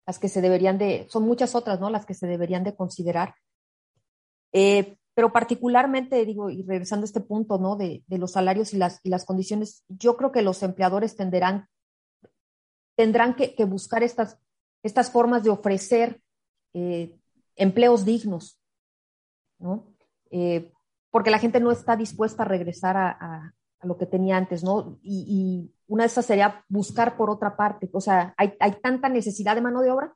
las 0.08 0.20
que 0.20 0.30
se 0.30 0.42
deberían 0.42 0.78
de, 0.78 1.06
son 1.10 1.24
muchas 1.24 1.56
otras, 1.56 1.80
¿no? 1.80 1.90
Las 1.90 2.06
que 2.06 2.14
se 2.14 2.28
deberían 2.28 2.64
de 2.64 2.76
considerar. 2.76 3.36
Eh, 4.54 4.96
pero 5.16 5.32
particularmente, 5.32 6.26
digo, 6.26 6.50
y 6.50 6.64
regresando 6.64 7.04
a 7.04 7.08
este 7.08 7.20
punto, 7.20 7.58
¿no? 7.58 7.76
De, 7.76 8.04
de 8.08 8.18
los 8.18 8.32
salarios 8.32 8.74
y 8.74 8.78
las, 8.78 9.00
y 9.04 9.10
las 9.10 9.26
condiciones, 9.26 9.84
yo 9.88 10.18
creo 10.18 10.32
que 10.32 10.42
los 10.42 10.64
empleadores 10.64 11.16
tenderán, 11.16 11.68
tendrán 12.96 13.36
que, 13.36 13.56
buscar 13.66 14.04
estas, 14.04 14.40
estas 14.82 15.12
formas 15.12 15.44
de 15.44 15.52
ofrecer 15.52 16.22
eh, 16.74 17.16
empleos 17.56 18.06
dignos, 18.06 18.60
¿no? 19.60 19.88
Eh, 20.32 20.72
porque 21.12 21.30
la 21.30 21.40
gente 21.40 21.60
no 21.60 21.72
está 21.72 21.96
dispuesta 21.96 22.42
a 22.42 22.48
regresar 22.48 22.98
a, 22.98 23.10
a, 23.12 23.54
a 23.80 23.88
lo 23.88 23.98
que 23.98 24.08
tenía 24.08 24.38
antes, 24.38 24.64
¿no? 24.64 24.98
Y, 25.04 25.26
y, 25.28 25.74
una 25.86 26.06
de 26.06 26.08
esas 26.08 26.26
sería 26.26 26.66
buscar 26.70 27.18
por 27.18 27.30
otra 27.30 27.56
parte. 27.56 27.88
O 27.94 28.02
sea, 28.02 28.34
hay, 28.38 28.54
hay 28.60 28.80
tanta 28.82 29.10
necesidad 29.10 29.54
de 29.54 29.62
mano 29.62 29.82
de 29.82 29.92
obra 29.92 30.16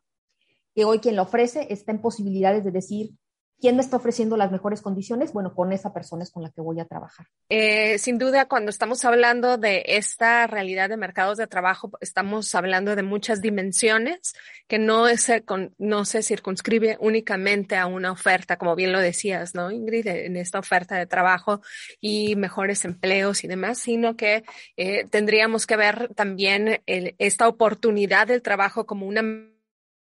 que 0.73 0.85
hoy 0.85 0.99
quien 0.99 1.15
la 1.15 1.21
ofrece 1.21 1.67
está 1.71 1.91
en 1.91 2.01
posibilidades 2.01 2.63
de 2.63 2.71
decir, 2.71 3.11
¿Quién 3.59 3.75
me 3.75 3.81
está 3.81 3.97
ofreciendo 3.97 4.37
las 4.37 4.51
mejores 4.51 4.81
condiciones? 4.81 5.33
Bueno, 5.33 5.55
con 5.55 5.73
esa 5.73 5.91
persona 5.91 6.21
es 6.21 6.29
con 6.29 6.43
la 6.43 6.51
que 6.51 6.61
voy 6.61 6.79
a 6.79 6.85
trabajar. 6.85 7.25
Eh, 7.49 7.97
sin 7.97 8.19
duda, 8.19 8.47
cuando 8.47 8.69
estamos 8.69 9.03
hablando 9.03 9.57
de 9.57 9.83
esta 9.87 10.45
realidad 10.45 10.89
de 10.89 10.97
mercados 10.97 11.39
de 11.39 11.47
trabajo, 11.47 11.91
estamos 11.99 12.53
hablando 12.53 12.95
de 12.95 13.01
muchas 13.01 13.41
dimensiones 13.41 14.33
que 14.67 14.77
no 14.77 15.07
se, 15.17 15.43
no 15.79 16.05
se 16.05 16.21
circunscribe 16.21 16.97
únicamente 16.99 17.77
a 17.77 17.87
una 17.87 18.11
oferta, 18.11 18.57
como 18.57 18.75
bien 18.75 18.91
lo 18.91 18.99
decías, 18.99 19.55
¿no, 19.55 19.71
Ingrid? 19.71 20.05
En 20.05 20.37
esta 20.37 20.59
oferta 20.59 20.95
de 20.95 21.07
trabajo 21.07 21.61
y 21.99 22.35
mejores 22.35 22.85
empleos 22.85 23.43
y 23.43 23.47
demás, 23.47 23.79
sino 23.79 24.15
que 24.15 24.43
eh, 24.75 25.05
tendríamos 25.09 25.65
que 25.65 25.77
ver 25.77 26.13
también 26.13 26.81
esta 26.85 27.47
oportunidad 27.47 28.27
del 28.27 28.43
trabajo 28.43 28.85
como 28.85 29.07
una 29.07 29.23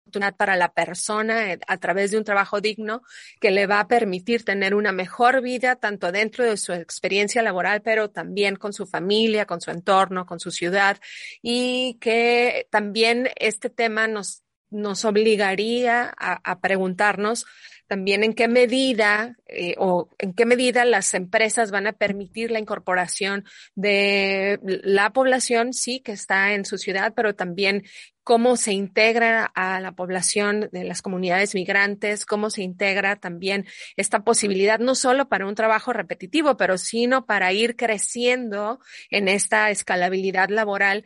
oportunidad 0.06 0.36
para 0.36 0.56
la 0.56 0.72
persona 0.72 1.54
eh, 1.54 1.60
a 1.68 1.78
través 1.78 2.12
de 2.12 2.18
un 2.18 2.24
trabajo 2.24 2.62
digno 2.62 3.02
que 3.40 3.52
le 3.52 3.66
va 3.66 3.80
a 3.80 3.88
permitir 3.88 4.44
tener 4.44 4.76
una 4.76 4.92
mejor 4.92 5.42
vida 5.42 5.76
tanto 5.76 6.12
dentro 6.12 6.46
de 6.46 6.58
su 6.58 6.74
experiencia 6.74 7.42
laboral, 7.42 7.82
pero 7.82 8.10
también 8.10 8.56
con 8.56 8.72
su 8.72 8.86
familia, 8.86 9.46
con 9.46 9.62
su 9.62 9.72
entorno, 9.72 10.26
con 10.26 10.40
su 10.40 10.52
ciudad. 10.52 11.00
Y 11.42 11.98
que 12.00 12.68
también 12.70 13.30
este 13.36 13.70
tema 13.70 14.08
nos, 14.08 14.44
nos 14.70 15.06
obligaría 15.06 16.14
a, 16.18 16.60
preguntarnos 16.60 17.46
también 17.88 18.24
en 18.24 18.34
qué 18.34 18.48
medida 18.48 19.36
eh, 19.48 19.76
o 19.78 20.10
en 20.18 20.34
qué 20.34 20.46
medida 20.46 20.86
las 20.86 21.14
empresas 21.14 21.70
van 21.70 21.86
a 21.86 21.94
permitir 21.94 22.50
la 22.50 22.60
incorporación 22.60 23.46
de 23.76 24.60
la 24.64 25.12
población, 25.12 25.74
sí, 25.74 26.00
que 26.00 26.14
está 26.14 26.54
en 26.54 26.66
su 26.66 26.78
ciudad, 26.80 27.14
pero 27.16 27.36
también 27.36 27.84
cómo 28.26 28.58
se 28.58 28.74
integra 28.74 29.46
a 29.46 29.80
la 29.80 29.92
población 29.92 30.68
de 30.72 30.84
las 30.84 31.04
comunidades 31.04 31.54
migrantes, 31.54 32.26
cómo 32.26 32.50
se 32.50 32.64
integra 32.64 33.18
también 33.18 33.68
esta 33.98 34.24
posibilidad, 34.24 34.80
no 34.80 34.96
solo 34.96 35.30
para 35.30 35.46
un 35.46 35.54
trabajo 35.54 35.94
repetitivo, 35.94 36.58
pero 36.58 36.80
sino 36.80 37.28
para 37.28 37.54
ir 37.54 37.76
creciendo 37.76 38.80
en 39.12 39.28
esta 39.28 39.70
escalabilidad 39.70 40.50
laboral. 40.50 41.06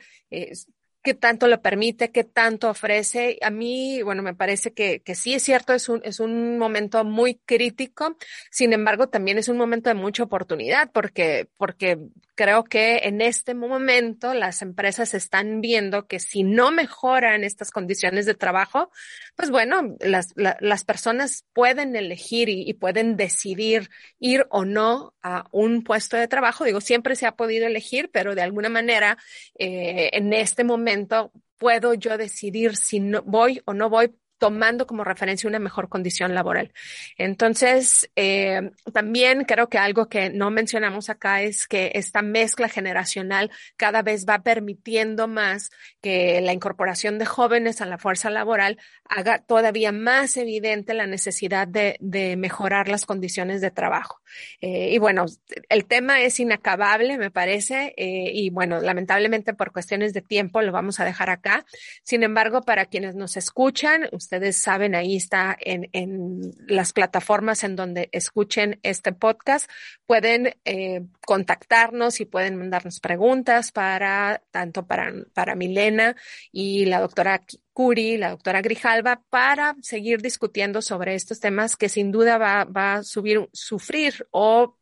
Qué 1.01 1.13
tanto 1.13 1.47
lo 1.47 1.61
permite, 1.61 2.11
qué 2.11 2.23
tanto 2.23 2.69
ofrece. 2.69 3.37
A 3.41 3.49
mí, 3.49 4.01
bueno, 4.01 4.23
me 4.23 4.33
parece 4.33 4.71
que, 4.73 5.01
que 5.01 5.13
sí 5.13 5.33
es 5.33 5.43
cierto, 5.43 5.73
es 5.73 5.89
un, 5.89 6.01
es 6.05 6.21
un 6.21 6.57
momento 6.57 7.03
muy 7.03 7.35
crítico. 7.35 8.17
Sin 8.49 8.71
embargo, 8.71 9.07
también 9.07 9.37
es 9.37 9.49
un 9.49 9.57
momento 9.57 9.89
de 9.89 9.95
mucha 9.95 10.23
oportunidad 10.23 10.89
porque, 10.93 11.49
porque 11.57 11.97
creo 12.39 12.63
que 12.63 13.01
en 13.03 13.19
este 13.19 13.53
momento 13.53 14.33
las 14.33 14.61
empresas 14.61 15.13
están 15.13 15.59
viendo 15.59 16.07
que 16.07 16.21
si 16.21 16.43
no 16.43 16.71
mejoran 16.71 17.43
estas 17.43 17.69
condiciones 17.69 18.25
de 18.25 18.33
trabajo, 18.33 18.91
pues 19.35 19.51
bueno, 19.51 19.97
las, 19.99 20.31
la, 20.37 20.55
las 20.61 20.85
personas 20.85 21.43
pueden 21.51 21.97
elegir 21.97 22.47
y, 22.47 22.63
y 22.65 22.75
pueden 22.75 23.17
decidir 23.17 23.89
ir 24.19 24.47
o 24.51 24.63
no 24.63 25.13
a 25.21 25.47
un 25.51 25.83
puesto 25.83 26.15
de 26.15 26.29
trabajo. 26.29 26.63
Digo, 26.63 26.79
siempre 26.79 27.17
se 27.17 27.25
ha 27.25 27.35
podido 27.35 27.67
elegir, 27.67 28.09
pero 28.09 28.35
de 28.35 28.41
alguna 28.41 28.69
manera, 28.69 29.17
eh, 29.55 30.09
en 30.13 30.31
este 30.31 30.63
momento, 30.63 31.33
puedo 31.57 31.93
yo 31.93 32.17
decidir 32.17 32.77
si 32.77 33.01
no 33.01 33.21
voy 33.23 33.61
o 33.65 33.73
no 33.73 33.89
voy 33.89 34.15
tomando 34.39 34.87
como 34.87 35.03
referencia 35.03 35.47
una 35.47 35.59
mejor 35.59 35.89
condición 35.89 36.33
laboral. 36.33 36.71
Entonces, 37.17 38.09
eh, 38.15 38.71
también 38.93 39.43
creo 39.43 39.69
que 39.69 39.77
algo 39.77 40.07
que 40.07 40.29
no 40.29 40.49
mencionamos 40.49 41.09
acá 41.09 41.41
es 41.43 41.67
que 41.67 41.91
esta 41.93 42.21
mezcla 42.21 42.69
generacional 42.69 43.51
cada 43.77 44.01
vez 44.01 44.25
va 44.27 44.39
permitiendo 44.39 45.27
más 45.27 45.69
que 46.01 46.41
la 46.41 46.53
incorporación 46.53 47.19
de 47.19 47.25
jóvenes 47.25 47.81
a 47.81 47.85
la 47.85 47.97
fuerza 47.97 48.29
laboral 48.29 48.77
haga 49.09 49.39
todavía 49.39 49.91
más 49.91 50.37
evidente 50.37 50.93
la 50.93 51.07
necesidad 51.07 51.67
de, 51.67 51.97
mejorar 52.37 52.87
las 52.87 53.05
condiciones 53.05 53.59
de 53.59 53.71
trabajo. 53.71 54.21
Eh, 54.61 54.91
y 54.91 54.97
bueno, 54.99 55.25
el 55.67 55.85
tema 55.85 56.21
es 56.21 56.39
inacabable, 56.39 57.17
me 57.17 57.31
parece, 57.31 57.93
eh, 57.97 58.31
y 58.33 58.49
bueno, 58.51 58.79
lamentablemente 58.79 59.53
por 59.53 59.71
cuestiones 59.71 60.13
de 60.13 60.21
tiempo 60.21 60.61
lo 60.61 60.71
vamos 60.71 60.99
a 60.99 61.05
dejar 61.05 61.29
acá. 61.29 61.65
Sin 62.03 62.23
embargo, 62.23 62.61
para 62.61 62.85
quienes 62.85 63.15
nos 63.15 63.35
escuchan, 63.35 64.07
ustedes 64.29 64.57
saben, 64.57 64.93
ahí 64.93 65.15
está 65.15 65.57
en, 65.59 65.89
en 65.91 66.51
las 66.67 66.93
plataformas 66.93 67.63
en 67.63 67.75
donde 67.75 68.09
escuchen 68.11 68.79
este 68.83 69.11
podcast. 69.11 69.67
Pueden 70.05 70.55
eh, 70.65 71.01
contactarnos 71.25 72.19
y 72.19 72.25
pueden 72.25 72.55
mandarnos 72.55 72.99
preguntas 72.99 73.71
para, 73.71 74.43
tanto 74.51 74.85
para, 74.85 75.11
para 75.33 75.55
Milena 75.55 76.15
y 76.51 76.85
la 76.85 76.99
doctora 76.99 77.41
Curi, 77.73 78.17
la 78.17 78.29
doctora 78.29 78.61
Grijalva, 78.61 79.23
para 79.31 79.75
seguir 79.81 80.21
discutiendo 80.21 80.83
sobre 80.83 81.15
estos 81.15 81.39
temas 81.39 81.75
que 81.75 81.89
sin 81.89 82.11
duda 82.11 82.37
va, 82.37 82.65
va 82.65 82.93
a 82.95 83.03
subir, 83.03 83.49
sufrir 83.51 84.27
o 84.29 84.77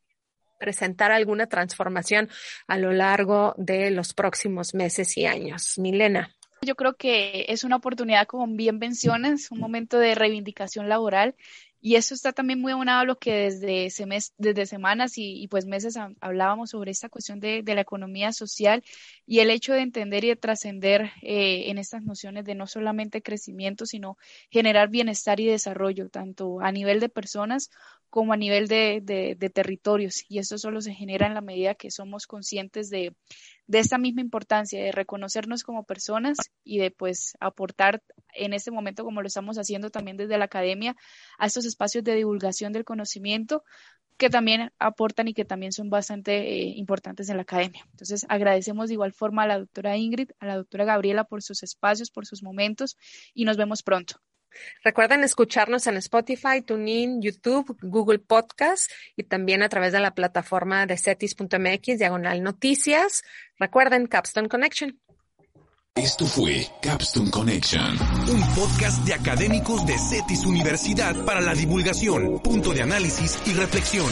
presentar 0.59 1.13
alguna 1.13 1.47
transformación 1.47 2.27
a 2.67 2.77
lo 2.77 2.91
largo 2.91 3.55
de 3.57 3.91
los 3.91 4.13
próximos 4.13 4.73
meses 4.73 5.15
y 5.15 5.25
años. 5.25 5.77
Milena. 5.77 6.36
Yo 6.61 6.75
creo 6.75 6.95
que 6.95 7.45
es 7.49 7.63
una 7.63 7.75
oportunidad, 7.75 8.27
como 8.27 8.47
bien 8.47 8.79
mencionas, 8.79 9.51
un 9.51 9.59
momento 9.59 9.99
de 9.99 10.15
reivindicación 10.15 10.89
laboral 10.89 11.35
Y 11.79 11.95
eso 11.95 12.15
está 12.15 12.33
también 12.33 12.59
muy 12.59 12.71
abonado 12.71 13.01
a 13.01 13.05
lo 13.05 13.19
que 13.19 13.51
desde, 13.51 13.89
desde 14.37 14.65
semanas 14.65 15.13
y, 15.17 15.47
pues 15.49 15.65
meses 15.67 15.95
hablábamos 16.19 16.71
sobre 16.71 16.91
esta 16.91 17.09
cuestión 17.09 17.39
de, 17.39 17.63
la 17.63 17.81
economía 17.81 18.33
social 18.33 18.83
y 19.27 19.39
el 19.39 19.51
hecho 19.51 19.73
de 19.73 19.81
entender 19.81 20.23
y 20.23 20.29
de 20.29 20.35
trascender 20.35 21.11
eh, 21.21 21.69
en 21.69 21.77
estas 21.77 22.01
nociones 22.03 22.45
de 22.45 22.55
no 22.55 22.65
solamente 22.65 23.21
crecimiento, 23.21 23.85
sino 23.85 24.17
generar 24.49 24.89
bienestar 24.89 25.39
y 25.39 25.45
desarrollo, 25.45 26.09
tanto 26.09 26.59
a 26.61 26.71
nivel 26.71 26.99
de 26.99 27.09
personas 27.09 27.69
como 28.09 28.33
a 28.33 28.37
nivel 28.37 28.67
de, 28.67 29.01
de 29.37 29.49
territorios. 29.49 30.23
Y 30.29 30.39
eso 30.39 30.57
solo 30.57 30.81
se 30.81 30.93
genera 30.93 31.27
en 31.27 31.35
la 31.35 31.41
medida 31.41 31.75
que 31.75 31.91
somos 31.91 32.25
conscientes 32.25 32.89
de, 32.89 33.13
de 33.67 33.79
esta 33.79 33.97
misma 33.97 34.21
importancia 34.21 34.81
de 34.81 34.91
reconocernos 34.91 35.63
como 35.63 35.83
personas 35.83 36.37
y 36.63 36.79
de 36.79 36.91
pues 36.91 37.35
aportar 37.39 38.01
en 38.33 38.53
este 38.53 38.71
momento 38.71 39.03
como 39.03 39.21
lo 39.21 39.27
estamos 39.27 39.57
haciendo 39.57 39.89
también 39.89 40.17
desde 40.17 40.37
la 40.37 40.45
academia 40.45 40.95
a 41.37 41.45
estos 41.45 41.65
espacios 41.65 42.03
de 42.03 42.15
divulgación 42.15 42.73
del 42.73 42.85
conocimiento 42.85 43.63
que 44.17 44.29
también 44.29 44.71
aportan 44.79 45.27
y 45.27 45.33
que 45.33 45.45
también 45.45 45.71
son 45.71 45.89
bastante 45.89 46.37
eh, 46.37 46.73
importantes 46.75 47.29
en 47.29 47.37
la 47.37 47.43
academia. 47.43 47.85
Entonces, 47.91 48.25
agradecemos 48.29 48.87
de 48.87 48.95
igual 48.95 49.13
forma 49.13 49.43
a 49.43 49.47
la 49.47 49.59
doctora 49.59 49.95
Ingrid, 49.95 50.31
a 50.39 50.47
la 50.47 50.55
doctora 50.55 50.85
Gabriela 50.85 51.23
por 51.25 51.43
sus 51.43 51.61
espacios, 51.61 52.09
por 52.09 52.25
sus 52.25 52.41
momentos 52.41 52.97
y 53.35 53.45
nos 53.45 53.57
vemos 53.57 53.83
pronto. 53.83 54.19
Recuerden 54.83 55.23
escucharnos 55.23 55.87
en 55.87 55.97
Spotify, 55.97 56.61
TuneIn, 56.65 57.21
YouTube, 57.21 57.77
Google 57.81 58.19
Podcast 58.19 58.91
y 59.15 59.23
también 59.23 59.63
a 59.63 59.69
través 59.69 59.93
de 59.93 59.99
la 59.99 60.13
plataforma 60.13 60.85
de 60.85 60.97
cetis.mx, 60.97 61.97
diagonal 61.99 62.43
noticias. 62.43 63.23
Recuerden 63.59 64.07
Capstone 64.07 64.49
Connection. 64.49 64.99
Esto 65.95 66.27
fue 66.27 66.67
Capstone 66.79 67.31
Connection, 67.31 67.97
un 68.29 68.55
podcast 68.55 69.03
de 69.03 69.15
académicos 69.15 69.83
de 69.87 69.97
CETIS 69.97 70.45
Universidad 70.45 71.25
para 71.25 71.41
la 71.41 71.55
divulgación, 71.55 72.39
punto 72.43 72.71
de 72.71 72.83
análisis 72.83 73.41
y 73.47 73.53
reflexión. 73.53 74.05